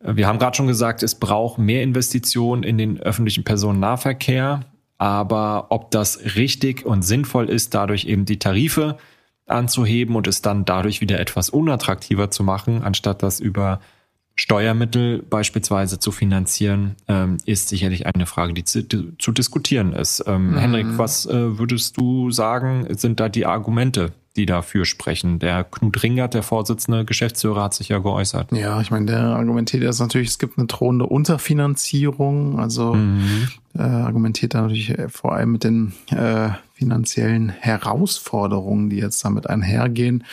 Wir 0.00 0.26
haben 0.26 0.38
gerade 0.38 0.56
schon 0.56 0.66
gesagt, 0.66 1.02
es 1.02 1.14
braucht 1.14 1.58
mehr 1.58 1.82
Investitionen 1.82 2.62
in 2.62 2.78
den 2.78 3.00
öffentlichen 3.00 3.44
Personennahverkehr. 3.44 4.60
Aber 4.98 5.66
ob 5.70 5.90
das 5.90 6.36
richtig 6.36 6.86
und 6.86 7.02
sinnvoll 7.02 7.50
ist, 7.50 7.74
dadurch 7.74 8.06
eben 8.06 8.24
die 8.24 8.38
Tarife 8.38 8.96
anzuheben 9.46 10.16
und 10.16 10.26
es 10.26 10.42
dann 10.42 10.64
dadurch 10.64 11.00
wieder 11.00 11.20
etwas 11.20 11.50
unattraktiver 11.50 12.30
zu 12.30 12.42
machen, 12.42 12.82
anstatt 12.82 13.22
das 13.22 13.38
über 13.40 13.80
Steuermittel 14.34 15.22
beispielsweise 15.22 15.98
zu 15.98 16.12
finanzieren, 16.12 16.96
ähm, 17.08 17.38
ist 17.46 17.68
sicherlich 17.68 18.06
eine 18.06 18.26
Frage, 18.26 18.52
die 18.52 18.64
zu, 18.64 18.82
zu 19.16 19.32
diskutieren 19.32 19.92
ist. 19.92 20.24
Ähm, 20.26 20.50
mhm. 20.50 20.58
Henrik, 20.58 20.86
was 20.98 21.26
äh, 21.26 21.58
würdest 21.58 21.96
du 21.96 22.30
sagen, 22.30 22.86
sind 22.90 23.18
da 23.18 23.28
die 23.28 23.46
Argumente 23.46 24.12
die 24.36 24.46
dafür 24.46 24.84
sprechen. 24.84 25.38
Der 25.38 25.64
Knut 25.64 26.02
Ringert, 26.02 26.34
der 26.34 26.42
Vorsitzende 26.42 27.04
Geschäftsführer, 27.04 27.64
hat 27.64 27.74
sich 27.74 27.88
ja 27.88 27.98
geäußert. 27.98 28.52
Ja, 28.52 28.80
ich 28.80 28.90
meine, 28.90 29.06
der 29.06 29.20
argumentiert 29.20 29.82
jetzt 29.82 30.00
natürlich, 30.00 30.28
es 30.28 30.38
gibt 30.38 30.58
eine 30.58 30.66
drohende 30.66 31.06
Unterfinanzierung. 31.06 32.58
Also 32.60 32.94
mhm. 32.94 33.48
äh, 33.74 33.82
argumentiert 33.82 34.54
da 34.54 34.62
natürlich 34.62 34.94
vor 35.08 35.34
allem 35.34 35.52
mit 35.52 35.64
den 35.64 35.92
äh, 36.10 36.50
finanziellen 36.74 37.48
Herausforderungen, 37.48 38.90
die 38.90 38.96
jetzt 38.96 39.24
damit 39.24 39.48
einhergehen. 39.48 40.24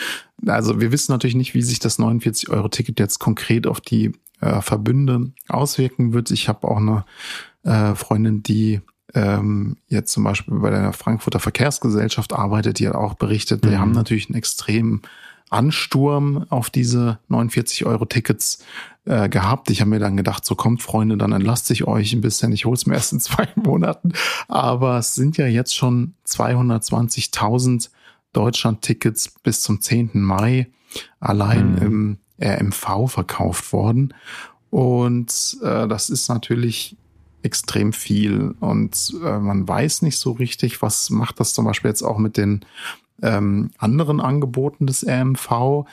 Also 0.46 0.82
wir 0.82 0.92
wissen 0.92 1.12
natürlich 1.12 1.36
nicht, 1.36 1.54
wie 1.54 1.62
sich 1.62 1.80
das 1.80 2.00
49-Euro-Ticket 2.00 3.00
jetzt 3.00 3.20
konkret 3.20 3.66
auf 3.66 3.80
die 3.80 4.12
äh, 4.42 4.62
Verbünde 4.62 5.32
auswirken 5.48 6.14
wird. 6.14 6.32
Ich 6.32 6.50
habe 6.50 6.68
auch 6.68 6.78
eine 6.78 7.06
äh, 7.64 7.96
Freundin, 7.96 8.44
die 8.44 8.82
ähm, 9.14 9.78
jetzt 9.88 10.12
zum 10.12 10.24
Beispiel 10.24 10.56
bei 10.60 10.70
der 10.70 10.94
Frankfurter 10.94 11.40
Verkehrsgesellschaft 11.40 12.34
arbeitet, 12.34 12.80
die 12.80 12.88
hat 12.88 12.96
auch 12.96 13.14
berichtet, 13.14 13.64
mhm. 13.64 13.70
die 13.70 13.78
haben 13.78 13.92
natürlich 13.92 14.28
einen 14.28 14.38
extremen 14.38 15.02
Ansturm 15.50 16.46
auf 16.50 16.70
diese 16.70 17.20
49 17.28 17.86
Euro 17.86 18.06
Tickets 18.06 18.66
äh, 19.06 19.30
gehabt. 19.30 19.70
Ich 19.70 19.82
habe 19.82 19.92
mir 19.92 20.00
dann 20.00 20.18
gedacht, 20.18 20.44
so 20.44 20.56
kommt 20.56 20.82
Freunde, 20.82 21.16
dann 21.16 21.32
entlasst 21.32 21.68
sich 21.68 21.86
euch 21.86 22.14
ein 22.14 22.22
bisschen. 22.22 22.52
Ich 22.52 22.66
hol's 22.66 22.86
mir 22.88 22.94
erst 22.96 23.14
in 23.14 23.20
zwei 23.20 23.48
Monaten. 23.56 24.14
Aber 24.48 24.98
es 24.98 25.14
sind 25.14 25.38
ja 25.38 25.46
jetzt 25.46 25.76
schon 25.76 26.16
220.000 26.28 27.90
Deutschland-Tickets 28.34 29.36
bis 29.44 29.62
zum 29.62 29.80
10. 29.80 30.10
Mai 30.14 30.68
allein 31.20 31.74
mhm. 31.74 31.78
im 31.82 32.18
RMV 32.42 33.12
verkauft 33.12 33.72
worden. 33.74 34.14
Und 34.72 35.58
äh, 35.62 35.88
das 35.88 36.10
ist 36.10 36.30
natürlich 36.30 36.98
extrem 37.44 37.94
viel 37.94 38.56
und 38.60 39.14
äh, 39.24 39.40
man 39.40 39.68
weiß 39.68 40.02
nicht 40.02 40.18
so 40.18 40.32
richtig, 40.32 40.82
was 40.82 41.10
macht 41.10 41.40
das 41.40 41.54
zum 41.54 41.66
Beispiel 41.66 41.90
jetzt 41.90 42.02
auch 42.02 42.18
mit 42.18 42.38
den 42.38 42.66
ähm, 43.22 43.72
anderen 43.78 44.20
Angeboten 44.20 44.88
des 44.88 45.06
RMV. 45.06 45.86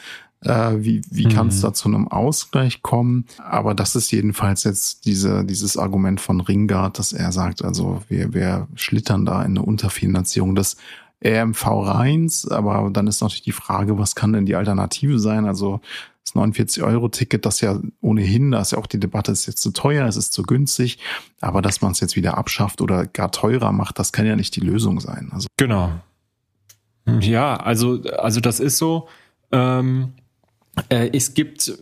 Äh, 0.42 0.76
wie 0.78 1.02
wie 1.10 1.26
mhm. 1.26 1.30
kann 1.30 1.48
es 1.48 1.60
da 1.60 1.74
zu 1.74 1.88
einem 1.88 2.08
Ausgleich 2.08 2.82
kommen? 2.82 3.26
Aber 3.38 3.74
das 3.74 3.94
ist 3.94 4.10
jedenfalls 4.10 4.64
jetzt 4.64 5.04
diese, 5.04 5.44
dieses 5.44 5.76
Argument 5.76 6.20
von 6.20 6.40
Ringard, 6.40 6.98
dass 6.98 7.12
er 7.12 7.30
sagt, 7.30 7.62
also 7.62 8.02
wir, 8.08 8.32
wir 8.32 8.66
schlittern 8.74 9.26
da 9.26 9.42
in 9.42 9.58
eine 9.58 9.62
Unterfinanzierung 9.62 10.54
des 10.54 10.76
RMV 11.22 11.66
Rheins, 11.66 12.48
aber 12.48 12.88
dann 12.90 13.06
ist 13.06 13.20
natürlich 13.20 13.42
die 13.42 13.52
Frage, 13.52 13.98
was 13.98 14.14
kann 14.14 14.32
denn 14.32 14.46
die 14.46 14.56
Alternative 14.56 15.18
sein? 15.18 15.44
Also 15.44 15.80
das 16.32 16.40
49-Euro-Ticket, 16.40 17.44
das 17.44 17.60
ja 17.60 17.78
ohnehin, 18.00 18.52
da 18.52 18.60
ist 18.60 18.72
ja 18.72 18.78
auch 18.78 18.86
die 18.86 19.00
Debatte, 19.00 19.32
ist 19.32 19.46
jetzt 19.46 19.62
zu 19.62 19.70
teuer, 19.72 20.06
es 20.06 20.16
ist 20.16 20.32
zu 20.32 20.42
günstig, 20.42 20.98
aber 21.40 21.62
dass 21.62 21.80
man 21.80 21.92
es 21.92 22.00
jetzt 22.00 22.16
wieder 22.16 22.38
abschafft 22.38 22.80
oder 22.80 23.06
gar 23.06 23.30
teurer 23.30 23.72
macht, 23.72 23.98
das 23.98 24.12
kann 24.12 24.26
ja 24.26 24.36
nicht 24.36 24.56
die 24.56 24.60
Lösung 24.60 25.00
sein. 25.00 25.30
Also 25.32 25.48
genau. 25.56 25.92
Ja, 27.20 27.56
also, 27.56 28.02
also 28.18 28.40
das 28.40 28.60
ist 28.60 28.76
so. 28.78 29.08
Ähm, 29.50 30.12
äh, 30.88 31.10
es 31.12 31.34
gibt 31.34 31.72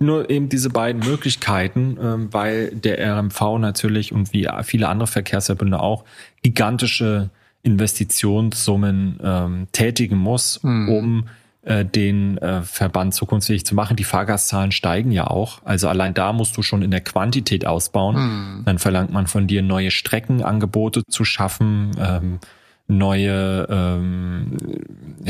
nur 0.00 0.28
eben 0.28 0.48
diese 0.48 0.70
beiden 0.70 1.06
Möglichkeiten, 1.06 1.96
ähm, 2.00 2.28
weil 2.32 2.70
der 2.74 2.98
RMV 2.98 3.58
natürlich 3.58 4.12
und 4.12 4.32
wie 4.32 4.48
viele 4.64 4.88
andere 4.88 5.06
Verkehrsverbünde 5.06 5.78
auch 5.78 6.04
gigantische 6.42 7.30
Investitionssummen 7.62 9.20
ähm, 9.22 9.66
tätigen 9.72 10.16
muss, 10.16 10.62
mhm. 10.62 10.88
um 10.88 11.28
äh, 11.68 11.84
den 11.84 12.38
äh, 12.38 12.62
Verband 12.62 13.14
zukunftsfähig 13.14 13.66
zu 13.66 13.74
machen. 13.74 13.96
Die 13.96 14.04
Fahrgastzahlen 14.04 14.72
steigen 14.72 15.12
ja 15.12 15.26
auch. 15.26 15.60
Also 15.64 15.88
allein 15.88 16.14
da 16.14 16.32
musst 16.32 16.56
du 16.56 16.62
schon 16.62 16.80
in 16.80 16.90
der 16.90 17.02
Quantität 17.02 17.66
ausbauen. 17.66 18.16
Mhm. 18.16 18.62
Dann 18.64 18.78
verlangt 18.78 19.12
man 19.12 19.26
von 19.26 19.46
dir 19.46 19.62
neue 19.62 19.90
Streckenangebote 19.90 21.02
zu 21.06 21.24
schaffen. 21.24 21.90
Ähm, 22.00 22.38
neue, 22.86 23.66
ähm, 23.68 24.56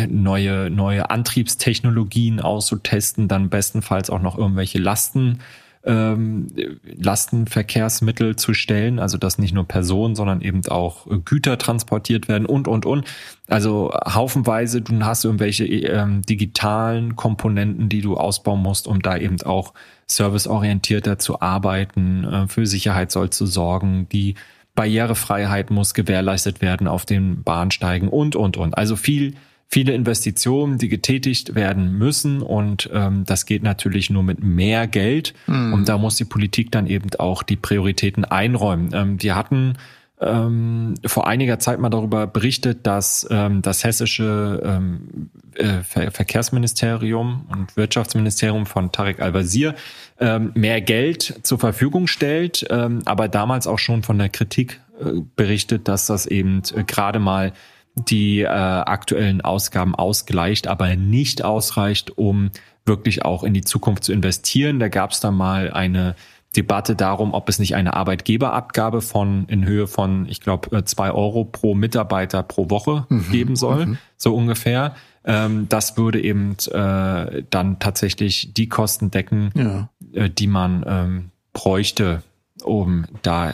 neue, 0.09 0.71
neue 0.71 1.11
Antriebstechnologien 1.11 2.39
auszutesten, 2.41 3.27
dann 3.27 3.49
bestenfalls 3.49 4.09
auch 4.09 4.23
noch 4.23 4.39
irgendwelche 4.39 4.79
Lasten 4.79 5.41
ähm, 5.85 6.49
Lastenverkehrsmittel 6.97 8.37
zu 8.37 8.55
stellen, 8.55 8.99
also 8.99 9.19
dass 9.19 9.39
nicht 9.39 9.55
nur 9.55 9.67
Personen, 9.67 10.15
sondern 10.15 10.41
eben 10.41 10.67
auch 10.69 11.07
Güter 11.25 11.59
transportiert 11.59 12.29
werden 12.29 12.47
und, 12.47 12.69
und, 12.69 12.87
und. 12.87 13.07
Also 13.49 13.93
haufenweise, 13.93 14.83
du 14.83 15.05
hast 15.05 15.25
irgendwelche 15.25 15.65
ähm, 15.65 16.23
digitalen 16.23 17.17
Komponenten, 17.17 17.89
die 17.89 18.03
du 18.03 18.17
ausbauen 18.17 18.63
musst, 18.63 18.87
um 18.87 19.01
da 19.01 19.17
eben 19.17 19.41
auch 19.43 19.73
serviceorientierter 20.07 21.19
zu 21.19 21.41
arbeiten, 21.41 22.25
äh, 22.25 22.49
für 22.49 22.67
Sicherheit 22.67 23.11
soll 23.11 23.31
zu 23.31 23.47
sorgen, 23.47 24.09
die 24.11 24.35
Barrierefreiheit 24.75 25.71
muss 25.71 25.93
gewährleistet 25.93 26.61
werden 26.61 26.87
auf 26.87 27.05
den 27.05 27.43
Bahnsteigen 27.43 28.09
und, 28.09 28.37
und, 28.37 28.57
und. 28.57 28.79
Also 28.79 28.95
viel 28.95 29.35
viele 29.69 29.93
Investitionen, 29.93 30.79
die 30.79 30.89
getätigt 30.89 31.55
werden 31.55 31.93
müssen 31.93 32.41
und 32.41 32.89
ähm, 32.93 33.25
das 33.27 33.45
geht 33.45 33.63
natürlich 33.63 34.09
nur 34.09 34.23
mit 34.23 34.43
mehr 34.43 34.87
Geld 34.87 35.35
mhm. 35.47 35.75
und 35.75 35.89
da 35.89 35.99
muss 35.99 36.17
die 36.17 36.25
Politik 36.25 36.73
dann 36.73 36.87
eben 36.87 37.11
auch 37.19 37.43
die 37.43 37.57
Prioritäten 37.57 38.25
einräumen. 38.25 38.91
Ähm, 38.95 39.23
wir 39.23 39.37
hatten 39.37 39.75
ähm, 40.21 40.95
vor 41.05 41.29
einiger 41.29 41.59
Zeit 41.59 41.79
mal 41.79 41.91
darüber 41.91 42.27
berichtet, 42.27 42.87
dass 42.87 43.27
ähm, 43.31 43.63
das 43.63 43.85
hessische 43.85 44.61
ähm, 44.65 45.31
äh, 45.55 45.83
Ver 45.83 46.11
Verkehrsministerium 46.11 47.47
und 47.51 47.77
Wirtschaftsministerium 47.77 48.67
von 48.67 48.91
Tarek 48.91 49.21
Al-Wazir 49.21 49.75
ähm, 50.19 50.53
mehr 50.55 50.81
Geld 50.81 51.41
zur 51.43 51.59
Verfügung 51.59 52.07
stellt, 52.07 52.67
ähm, 52.71 53.03
aber 53.05 53.29
damals 53.29 53.67
auch 53.67 53.79
schon 53.79 54.03
von 54.03 54.19
der 54.19 54.31
Kritik 54.31 54.81
äh, 54.99 55.21
berichtet, 55.37 55.89
dass 55.89 56.07
das 56.07 56.27
eben 56.27 56.63
äh, 56.75 56.85
gerade 56.85 57.19
mal 57.19 57.53
die 57.99 58.41
äh, 58.41 58.47
aktuellen 58.47 59.41
Ausgaben 59.41 59.95
ausgleicht, 59.95 60.67
aber 60.67 60.95
nicht 60.97 61.45
ausreicht, 61.45 62.17
um 62.17 62.51
wirklich 62.85 63.25
auch 63.25 63.45
in 63.45 63.55
die 63.55 63.63
Zukunft 63.63 64.05
zu 64.05 64.13
investieren. 64.13 64.79
Da 64.81 64.89
gab 64.89 65.13
es 65.13 65.21
dann 65.21 65.35
mal 65.35 65.71
eine 65.71 66.15
Debatte 66.57 66.97
darum, 66.97 67.35
ob 67.35 67.49
es 67.49 67.59
nicht 67.59 67.75
eine 67.75 67.95
Arbeitgeberabgabe 67.95 69.03
von 69.03 69.45
in 69.49 69.67
Höhe 69.67 69.87
von, 69.87 70.27
ich 70.29 70.41
glaube, 70.41 70.77
äh, 70.77 70.85
zwei 70.85 71.11
Euro 71.11 71.45
pro 71.45 71.75
Mitarbeiter 71.75 72.43
pro 72.43 72.71
Woche 72.71 73.07
mhm, 73.09 73.31
geben 73.31 73.57
soll, 73.57 73.87
mhm. 73.87 73.99
so 74.17 74.35
ungefähr. 74.35 74.95
Ähm, 75.25 75.67
das 75.69 75.99
würde 75.99 76.23
eben 76.23 76.57
äh, 76.73 77.43
dann 77.51 77.79
tatsächlich 77.79 78.55
die 78.55 78.69
Kosten 78.69 79.11
decken, 79.11 79.51
ja. 79.55 79.89
äh, 80.13 80.31
die 80.31 80.47
man 80.47 80.85
ähm, 80.87 81.31
bräuchte, 81.53 82.23
um 82.65 83.05
da 83.23 83.53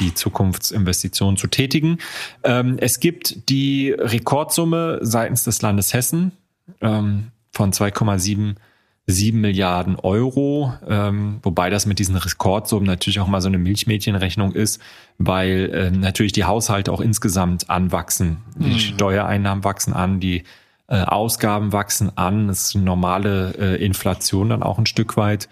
die 0.00 0.14
Zukunftsinvestitionen 0.14 1.36
zu 1.36 1.46
tätigen. 1.46 1.98
Ähm, 2.42 2.76
es 2.80 3.00
gibt 3.00 3.48
die 3.48 3.90
Rekordsumme 3.92 4.98
seitens 5.02 5.44
des 5.44 5.62
Landes 5.62 5.92
Hessen 5.92 6.32
ähm, 6.80 7.28
von 7.52 7.72
2,77 7.72 9.34
Milliarden 9.34 9.96
Euro, 9.96 10.72
ähm, 10.88 11.38
wobei 11.42 11.70
das 11.70 11.86
mit 11.86 11.98
diesen 11.98 12.16
Rekordsummen 12.16 12.86
natürlich 12.86 13.20
auch 13.20 13.28
mal 13.28 13.40
so 13.40 13.48
eine 13.48 13.58
Milchmädchenrechnung 13.58 14.52
ist, 14.52 14.80
weil 15.18 15.70
äh, 15.72 15.90
natürlich 15.90 16.32
die 16.32 16.44
Haushalte 16.44 16.92
auch 16.92 17.00
insgesamt 17.00 17.70
anwachsen. 17.70 18.38
Die 18.56 18.70
mhm. 18.70 18.78
Steuereinnahmen 18.78 19.64
wachsen 19.64 19.92
an, 19.92 20.20
die 20.20 20.44
äh, 20.88 21.02
Ausgaben 21.02 21.72
wachsen 21.72 22.16
an, 22.16 22.48
das 22.48 22.62
ist 22.62 22.76
eine 22.76 22.84
normale 22.84 23.54
äh, 23.58 23.84
Inflation 23.84 24.48
dann 24.48 24.62
auch 24.62 24.78
ein 24.78 24.86
Stück 24.86 25.16
weit. 25.16 25.48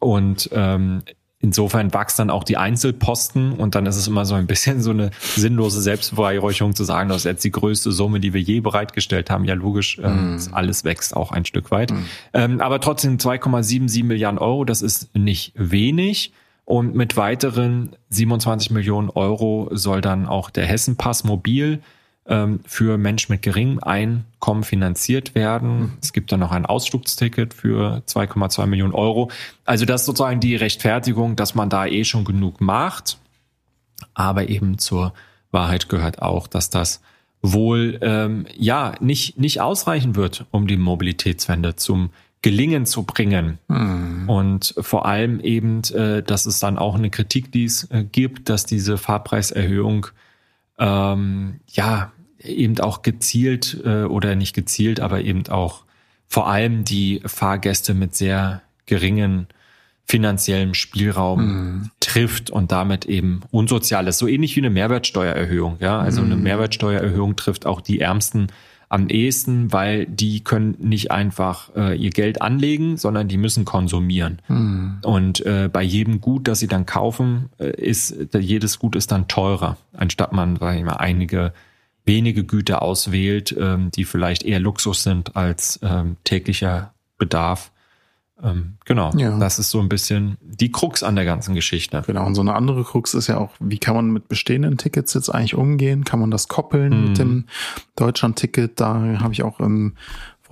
Und 0.00 0.50
ähm, 0.52 1.02
Insofern 1.44 1.92
wachsen 1.92 2.28
dann 2.28 2.30
auch 2.30 2.44
die 2.44 2.56
Einzelposten 2.56 3.52
und 3.52 3.74
dann 3.74 3.84
ist 3.86 3.96
es 3.96 4.06
immer 4.06 4.24
so 4.24 4.34
ein 4.34 4.46
bisschen 4.46 4.80
so 4.80 4.90
eine 4.90 5.10
sinnlose 5.20 5.82
Selbstbeweihräucherung 5.82 6.76
zu 6.76 6.84
sagen, 6.84 7.08
das 7.08 7.18
ist 7.18 7.24
jetzt 7.24 7.44
die 7.44 7.50
größte 7.50 7.90
Summe, 7.90 8.20
die 8.20 8.32
wir 8.32 8.40
je 8.40 8.60
bereitgestellt 8.60 9.28
haben. 9.28 9.44
Ja, 9.44 9.54
logisch, 9.54 9.98
ähm, 10.00 10.36
mm. 10.36 10.40
alles 10.52 10.84
wächst 10.84 11.16
auch 11.16 11.32
ein 11.32 11.44
Stück 11.44 11.72
weit. 11.72 11.90
Mm. 11.90 12.04
Ähm, 12.32 12.60
aber 12.60 12.80
trotzdem 12.80 13.16
2,77 13.16 14.04
Milliarden 14.04 14.38
Euro, 14.38 14.64
das 14.64 14.82
ist 14.82 15.16
nicht 15.16 15.52
wenig. 15.56 16.32
Und 16.64 16.94
mit 16.94 17.16
weiteren 17.16 17.96
27 18.10 18.70
Millionen 18.70 19.10
Euro 19.10 19.68
soll 19.72 20.00
dann 20.00 20.26
auch 20.26 20.48
der 20.48 20.64
Hessenpass 20.66 21.24
mobil 21.24 21.82
ähm, 22.26 22.60
für 22.64 22.98
Menschen 22.98 23.32
mit 23.32 23.42
geringem 23.42 23.80
Einkommen 23.82 24.62
finanziert 24.62 25.34
werden. 25.34 25.80
Mhm. 25.80 25.92
Es 26.00 26.12
gibt 26.12 26.30
dann 26.32 26.40
noch 26.40 26.52
ein 26.52 26.66
Ausflugsticket 26.66 27.54
für 27.54 28.02
2,2 28.06 28.66
Millionen 28.66 28.94
Euro. 28.94 29.30
Also 29.64 29.84
das 29.84 30.02
ist 30.02 30.06
sozusagen 30.06 30.40
die 30.40 30.56
Rechtfertigung, 30.56 31.36
dass 31.36 31.54
man 31.54 31.68
da 31.68 31.86
eh 31.86 32.04
schon 32.04 32.24
genug 32.24 32.60
macht. 32.60 33.18
Aber 34.14 34.48
eben 34.48 34.78
zur 34.78 35.12
Wahrheit 35.50 35.88
gehört 35.88 36.22
auch, 36.22 36.46
dass 36.46 36.70
das 36.70 37.00
wohl 37.40 37.98
ähm, 38.02 38.46
ja 38.56 38.94
nicht 39.00 39.38
nicht 39.38 39.60
ausreichen 39.60 40.14
wird, 40.14 40.46
um 40.52 40.68
die 40.68 40.76
Mobilitätswende 40.76 41.74
zum 41.74 42.10
Gelingen 42.40 42.86
zu 42.86 43.04
bringen. 43.04 43.58
Mhm. 43.68 44.28
Und 44.28 44.74
vor 44.78 45.06
allem 45.06 45.40
eben, 45.40 45.82
äh, 45.94 46.22
dass 46.22 46.46
es 46.46 46.58
dann 46.58 46.78
auch 46.78 46.94
eine 46.94 47.10
Kritik, 47.10 47.52
die 47.52 47.64
es 47.64 47.84
äh, 47.90 48.04
gibt, 48.04 48.48
dass 48.48 48.66
diese 48.66 48.98
Fahrpreiserhöhung 48.98 50.08
ähm, 50.82 51.60
ja, 51.68 52.12
eben 52.40 52.78
auch 52.80 53.02
gezielt 53.02 53.80
äh, 53.84 54.02
oder 54.02 54.34
nicht 54.34 54.52
gezielt, 54.52 54.98
aber 54.98 55.22
eben 55.22 55.46
auch 55.48 55.84
vor 56.26 56.48
allem 56.48 56.84
die 56.84 57.22
Fahrgäste 57.24 57.94
mit 57.94 58.16
sehr 58.16 58.62
geringen 58.86 59.46
finanziellem 60.04 60.74
Spielraum 60.74 61.40
mm. 61.44 61.90
trifft 62.00 62.50
und 62.50 62.72
damit 62.72 63.04
eben 63.04 63.42
unsoziales. 63.52 64.18
So 64.18 64.26
ähnlich 64.26 64.56
wie 64.56 64.60
eine 64.60 64.70
Mehrwertsteuererhöhung. 64.70 65.76
Ja, 65.78 66.00
also 66.00 66.20
mm. 66.20 66.24
eine 66.24 66.36
mhm. 66.36 66.42
Mehrwertsteuererhöhung 66.42 67.36
trifft 67.36 67.64
auch 67.64 67.80
die 67.80 68.00
Ärmsten 68.00 68.48
am 68.92 69.08
ehesten, 69.08 69.72
weil 69.72 70.04
die 70.04 70.44
können 70.44 70.76
nicht 70.78 71.10
einfach 71.10 71.74
äh, 71.74 71.96
ihr 71.96 72.10
Geld 72.10 72.42
anlegen, 72.42 72.98
sondern 72.98 73.26
die 73.26 73.38
müssen 73.38 73.64
konsumieren. 73.64 74.42
Hm. 74.48 74.98
Und 75.02 75.44
äh, 75.46 75.70
bei 75.72 75.82
jedem 75.82 76.20
Gut, 76.20 76.46
das 76.46 76.58
sie 76.58 76.66
dann 76.66 76.84
kaufen, 76.84 77.48
äh, 77.58 77.70
ist 77.70 78.14
jedes 78.38 78.78
Gut 78.78 78.94
ist 78.94 79.10
dann 79.10 79.28
teurer, 79.28 79.78
anstatt 79.96 80.34
man, 80.34 80.56
sag 80.56 80.76
ich 80.76 80.84
mal, 80.84 80.96
einige 80.96 81.54
wenige 82.04 82.44
Güter 82.44 82.82
auswählt, 82.82 83.56
ähm, 83.58 83.90
die 83.92 84.04
vielleicht 84.04 84.42
eher 84.42 84.60
Luxus 84.60 85.02
sind 85.02 85.36
als 85.36 85.80
ähm, 85.82 86.16
täglicher 86.24 86.92
Bedarf. 87.16 87.71
Ähm, 88.42 88.74
genau, 88.84 89.12
ja. 89.16 89.38
das 89.38 89.58
ist 89.58 89.70
so 89.70 89.80
ein 89.80 89.88
bisschen 89.88 90.36
die 90.40 90.72
Krux 90.72 91.02
an 91.02 91.16
der 91.16 91.24
ganzen 91.24 91.54
Geschichte. 91.54 92.02
Genau, 92.06 92.26
und 92.26 92.34
so 92.34 92.40
eine 92.40 92.54
andere 92.54 92.84
Krux 92.84 93.14
ist 93.14 93.28
ja 93.28 93.38
auch, 93.38 93.50
wie 93.60 93.78
kann 93.78 93.94
man 93.94 94.10
mit 94.10 94.28
bestehenden 94.28 94.78
Tickets 94.78 95.14
jetzt 95.14 95.28
eigentlich 95.28 95.54
umgehen? 95.54 96.04
Kann 96.04 96.20
man 96.20 96.30
das 96.30 96.48
koppeln 96.48 96.98
mhm. 96.98 97.08
mit 97.08 97.18
dem 97.18 97.44
Deutschland-Ticket? 97.96 98.80
Da 98.80 99.18
habe 99.20 99.32
ich 99.32 99.42
auch 99.42 99.60
im 99.60 99.94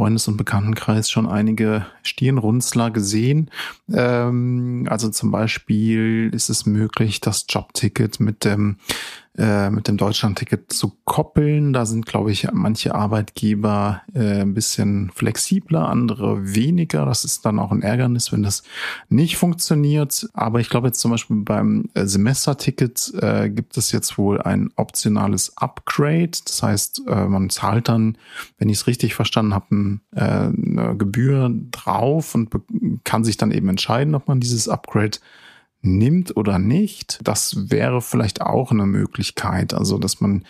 Freundes- 0.00 0.28
und 0.28 0.38
Bekanntenkreis 0.38 1.10
schon 1.10 1.28
einige 1.28 1.84
Stirnrunzler 2.02 2.90
gesehen. 2.90 3.50
Ähm, 3.92 4.86
also 4.88 5.10
zum 5.10 5.30
Beispiel 5.30 6.30
ist 6.32 6.48
es 6.48 6.64
möglich, 6.64 7.20
das 7.20 7.44
Jobticket 7.48 8.18
mit 8.18 8.44
dem 8.46 8.78
äh, 9.40 9.70
mit 9.70 9.88
dem 9.88 9.96
Deutschlandticket 9.96 10.70
zu 10.70 10.98
koppeln. 11.04 11.72
Da 11.72 11.86
sind, 11.86 12.04
glaube 12.04 12.30
ich, 12.30 12.46
manche 12.52 12.94
Arbeitgeber 12.94 14.02
äh, 14.12 14.42
ein 14.42 14.52
bisschen 14.52 15.10
flexibler, 15.14 15.88
andere 15.88 16.54
weniger. 16.54 17.06
Das 17.06 17.24
ist 17.24 17.46
dann 17.46 17.58
auch 17.58 17.72
ein 17.72 17.80
Ärgernis, 17.80 18.32
wenn 18.32 18.42
das 18.42 18.64
nicht 19.08 19.38
funktioniert. 19.38 20.28
Aber 20.34 20.60
ich 20.60 20.68
glaube 20.68 20.88
jetzt 20.88 21.00
zum 21.00 21.10
Beispiel 21.10 21.38
beim 21.38 21.88
äh, 21.94 22.04
Semesterticket 22.04 23.14
äh, 23.18 23.48
gibt 23.48 23.78
es 23.78 23.92
jetzt 23.92 24.18
wohl 24.18 24.42
ein 24.42 24.72
optionales 24.76 25.56
Upgrade. 25.56 26.32
Das 26.44 26.62
heißt, 26.62 27.02
äh, 27.08 27.24
man 27.24 27.48
zahlt 27.48 27.88
dann, 27.88 28.18
wenn 28.58 28.68
ich 28.68 28.76
es 28.76 28.86
richtig 28.86 29.14
verstanden 29.14 29.54
habe, 29.54 29.74
ein, 29.74 30.00
äh, 30.14 30.20
eine 30.20 30.96
Gebühr 30.98 31.50
drauf 31.70 32.34
und 32.34 32.50
kann 33.04 33.24
sich 33.24 33.38
dann 33.38 33.52
eben 33.52 33.70
entscheiden, 33.70 34.14
ob 34.14 34.28
man 34.28 34.38
dieses 34.38 34.68
Upgrade 34.68 35.18
nimmt 35.82 36.36
oder 36.36 36.58
nicht, 36.58 37.20
das 37.22 37.70
wäre 37.70 38.02
vielleicht 38.02 38.42
auch 38.42 38.70
eine 38.70 38.86
Möglichkeit. 38.86 39.72
Also, 39.72 39.98
dass 39.98 40.20
man 40.20 40.44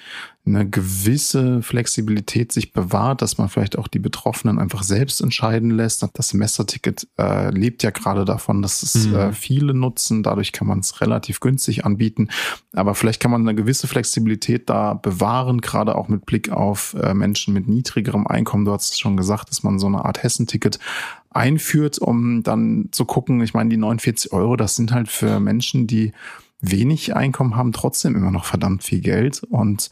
eine 0.47 0.69
gewisse 0.69 1.63
Flexibilität 1.63 2.51
sich 2.51 2.73
bewahrt, 2.73 3.21
dass 3.21 3.37
man 3.37 3.49
vielleicht 3.49 3.79
auch 3.79 3.89
die 3.89 3.99
Betroffenen 3.99 4.59
einfach 4.59 4.83
selbst 4.83 5.21
entscheiden 5.21 5.71
lässt. 5.71 6.05
Das 6.15 6.31
Semesterticket 6.31 7.07
äh, 7.19 7.51
lebt 7.51 7.83
ja 7.83 7.91
gerade 7.91 8.25
davon, 8.25 8.63
dass 8.63 8.83
es 8.83 9.07
mhm. 9.07 9.15
äh, 9.15 9.33
viele 9.33 9.75
nutzen. 9.75 10.23
Dadurch 10.23 10.53
kann 10.53 10.67
man 10.67 10.81
es 10.81 11.01
relativ 11.01 11.41
günstig 11.41 11.85
anbieten. 11.85 12.29
Aber 12.73 12.95
vielleicht 12.95 13.21
kann 13.21 13.31
man 13.31 13.43
eine 13.43 13.55
gewisse 13.55 13.87
Flexibilität 13.87 14.71
da 14.71 14.95
bewahren, 14.95 15.61
gerade 15.61 15.95
auch 15.95 16.09
mit 16.09 16.25
Blick 16.25 16.51
auf 16.51 16.95
äh, 16.95 17.13
Menschen 17.13 17.53
mit 17.53 17.69
niedrigerem 17.69 18.27
Einkommen. 18.27 18.65
Du 18.65 18.73
hast 18.73 18.93
es 18.93 18.99
schon 18.99 19.19
gesagt, 19.19 19.51
dass 19.51 19.63
man 19.63 19.79
so 19.79 19.87
eine 19.87 20.05
Art 20.05 20.23
Hessenticket 20.23 20.79
einführt, 21.31 21.99
um 21.99 22.43
dann 22.43 22.89
zu 22.91 23.05
gucken, 23.05 23.41
ich 23.41 23.55
meine, 23.55 23.71
die 23.71 23.77
49 23.77 24.33
Euro, 24.33 24.57
das 24.57 24.77
sind 24.77 24.93
halt 24.93 25.09
für 25.09 25.41
Menschen, 25.41 25.87
die 25.87 26.13
wenig 26.61 27.17
Einkommen 27.17 27.57
haben, 27.57 27.73
trotzdem 27.73 28.17
immer 28.17 28.31
noch 28.31 28.45
verdammt 28.45 28.83
viel 28.83 29.01
Geld. 29.01 29.43
Und 29.45 29.91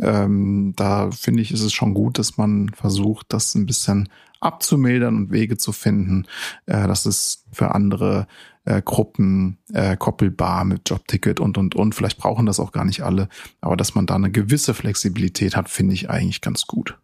ähm, 0.00 0.72
da 0.76 1.10
finde 1.10 1.42
ich, 1.42 1.52
ist 1.52 1.62
es 1.62 1.72
schon 1.72 1.94
gut, 1.94 2.18
dass 2.18 2.36
man 2.36 2.70
versucht, 2.70 3.26
das 3.30 3.54
ein 3.54 3.66
bisschen 3.66 4.08
abzumildern 4.40 5.16
und 5.16 5.32
Wege 5.32 5.56
zu 5.56 5.72
finden, 5.72 6.26
äh, 6.66 6.86
dass 6.86 7.06
es 7.06 7.44
für 7.52 7.74
andere 7.74 8.26
äh, 8.64 8.82
Gruppen 8.82 9.58
äh, 9.72 9.96
koppelbar 9.96 10.64
mit 10.64 10.88
Jobticket 10.88 11.40
und 11.40 11.58
und 11.58 11.74
und. 11.74 11.94
Vielleicht 11.94 12.18
brauchen 12.18 12.46
das 12.46 12.60
auch 12.60 12.72
gar 12.72 12.84
nicht 12.84 13.02
alle, 13.02 13.28
aber 13.60 13.76
dass 13.76 13.94
man 13.94 14.06
da 14.06 14.14
eine 14.14 14.30
gewisse 14.30 14.74
Flexibilität 14.74 15.56
hat, 15.56 15.68
finde 15.68 15.94
ich 15.94 16.08
eigentlich 16.08 16.40
ganz 16.40 16.66
gut. 16.66 16.96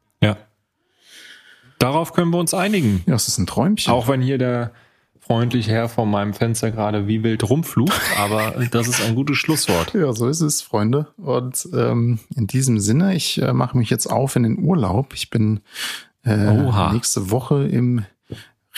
Darauf 1.78 2.12
können 2.12 2.30
wir 2.30 2.38
uns 2.38 2.54
einigen. 2.54 3.02
Ja, 3.06 3.14
es 3.14 3.28
ist 3.28 3.38
ein 3.38 3.46
Träumchen. 3.46 3.92
Auch 3.92 4.08
wenn 4.08 4.22
hier 4.22 4.38
der 4.38 4.72
freundlich 5.20 5.68
Herr 5.68 5.88
vor 5.88 6.06
meinem 6.06 6.34
Fenster 6.34 6.70
gerade 6.70 7.08
wie 7.08 7.22
wild 7.22 7.48
rumflucht, 7.48 8.00
aber 8.18 8.54
das 8.70 8.88
ist 8.88 9.02
ein 9.02 9.14
gutes 9.14 9.38
Schlusswort. 9.38 9.94
Ja, 9.94 10.12
so 10.12 10.28
ist 10.28 10.40
es, 10.40 10.60
Freunde. 10.60 11.08
Und 11.16 11.68
ähm, 11.74 12.18
in 12.36 12.46
diesem 12.46 12.78
Sinne, 12.78 13.14
ich 13.14 13.40
äh, 13.40 13.52
mache 13.52 13.78
mich 13.78 13.90
jetzt 13.90 14.06
auf 14.06 14.36
in 14.36 14.42
den 14.42 14.58
Urlaub. 14.58 15.14
Ich 15.14 15.30
bin 15.30 15.60
äh, 16.24 16.92
nächste 16.92 17.30
Woche 17.30 17.66
im 17.66 18.04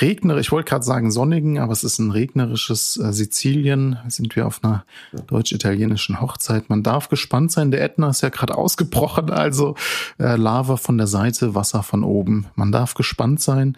regnerisch, 0.00 0.46
ich 0.46 0.52
wollte 0.52 0.68
gerade 0.68 0.84
sagen 0.84 1.10
sonnigen, 1.10 1.58
aber 1.58 1.72
es 1.72 1.84
ist 1.84 1.98
ein 1.98 2.10
regnerisches 2.10 2.96
äh, 2.96 3.12
Sizilien. 3.12 3.98
Sind 4.08 4.36
wir 4.36 4.46
auf 4.46 4.62
einer 4.62 4.84
deutsch-italienischen 5.26 6.20
Hochzeit. 6.20 6.68
Man 6.68 6.82
darf 6.82 7.08
gespannt 7.08 7.52
sein. 7.52 7.70
Der 7.70 7.82
Ätna 7.82 8.10
ist 8.10 8.22
ja 8.22 8.28
gerade 8.28 8.56
ausgebrochen, 8.56 9.30
also 9.30 9.74
äh, 10.18 10.36
Lava 10.36 10.76
von 10.76 10.98
der 10.98 11.06
Seite, 11.06 11.54
Wasser 11.54 11.82
von 11.82 12.04
oben. 12.04 12.46
Man 12.54 12.72
darf 12.72 12.94
gespannt 12.94 13.40
sein, 13.40 13.76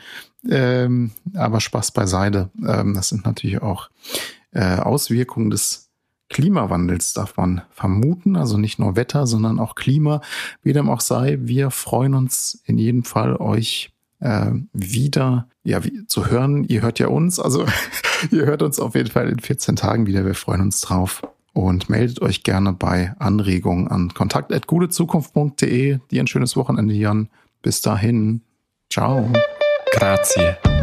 ähm, 0.48 1.12
aber 1.34 1.60
Spaß 1.60 1.92
beiseite. 1.92 2.50
Ähm, 2.66 2.94
das 2.94 3.08
sind 3.08 3.24
natürlich 3.24 3.62
auch 3.62 3.90
äh, 4.52 4.76
Auswirkungen 4.76 5.50
des 5.50 5.88
Klimawandels 6.30 7.14
darf 7.14 7.36
man 7.38 7.62
vermuten, 7.70 8.36
also 8.36 8.58
nicht 8.58 8.78
nur 8.78 8.96
Wetter, 8.96 9.26
sondern 9.26 9.58
auch 9.58 9.74
Klima. 9.74 10.20
Wie 10.62 10.74
dem 10.74 10.90
auch 10.90 11.00
sei, 11.00 11.38
wir 11.40 11.70
freuen 11.70 12.14
uns 12.14 12.62
in 12.66 12.76
jedem 12.76 13.04
Fall, 13.04 13.36
euch 13.36 13.90
äh, 14.20 14.50
wieder 14.72 15.48
ja, 15.62 15.84
wie, 15.84 16.06
zu 16.06 16.26
hören. 16.26 16.64
Ihr 16.64 16.82
hört 16.82 16.98
ja 16.98 17.08
uns, 17.08 17.38
also 17.38 17.66
ihr 18.30 18.46
hört 18.46 18.62
uns 18.62 18.78
auf 18.78 18.94
jeden 18.94 19.10
Fall 19.10 19.28
in 19.28 19.38
14 19.38 19.76
Tagen 19.76 20.06
wieder. 20.06 20.24
Wir 20.24 20.34
freuen 20.34 20.60
uns 20.60 20.80
drauf. 20.80 21.22
Und 21.54 21.90
meldet 21.90 22.22
euch 22.22 22.44
gerne 22.44 22.72
bei 22.72 23.14
Anregungen 23.18 23.88
an 23.88 24.14
kontakt.gutezukunft.de. 24.14 25.98
Dir 26.10 26.22
ein 26.22 26.28
schönes 26.28 26.56
Wochenende, 26.56 26.94
Jan. 26.94 27.30
Bis 27.62 27.82
dahin. 27.82 28.42
Ciao. 28.90 29.28
Grazie. 29.92 30.77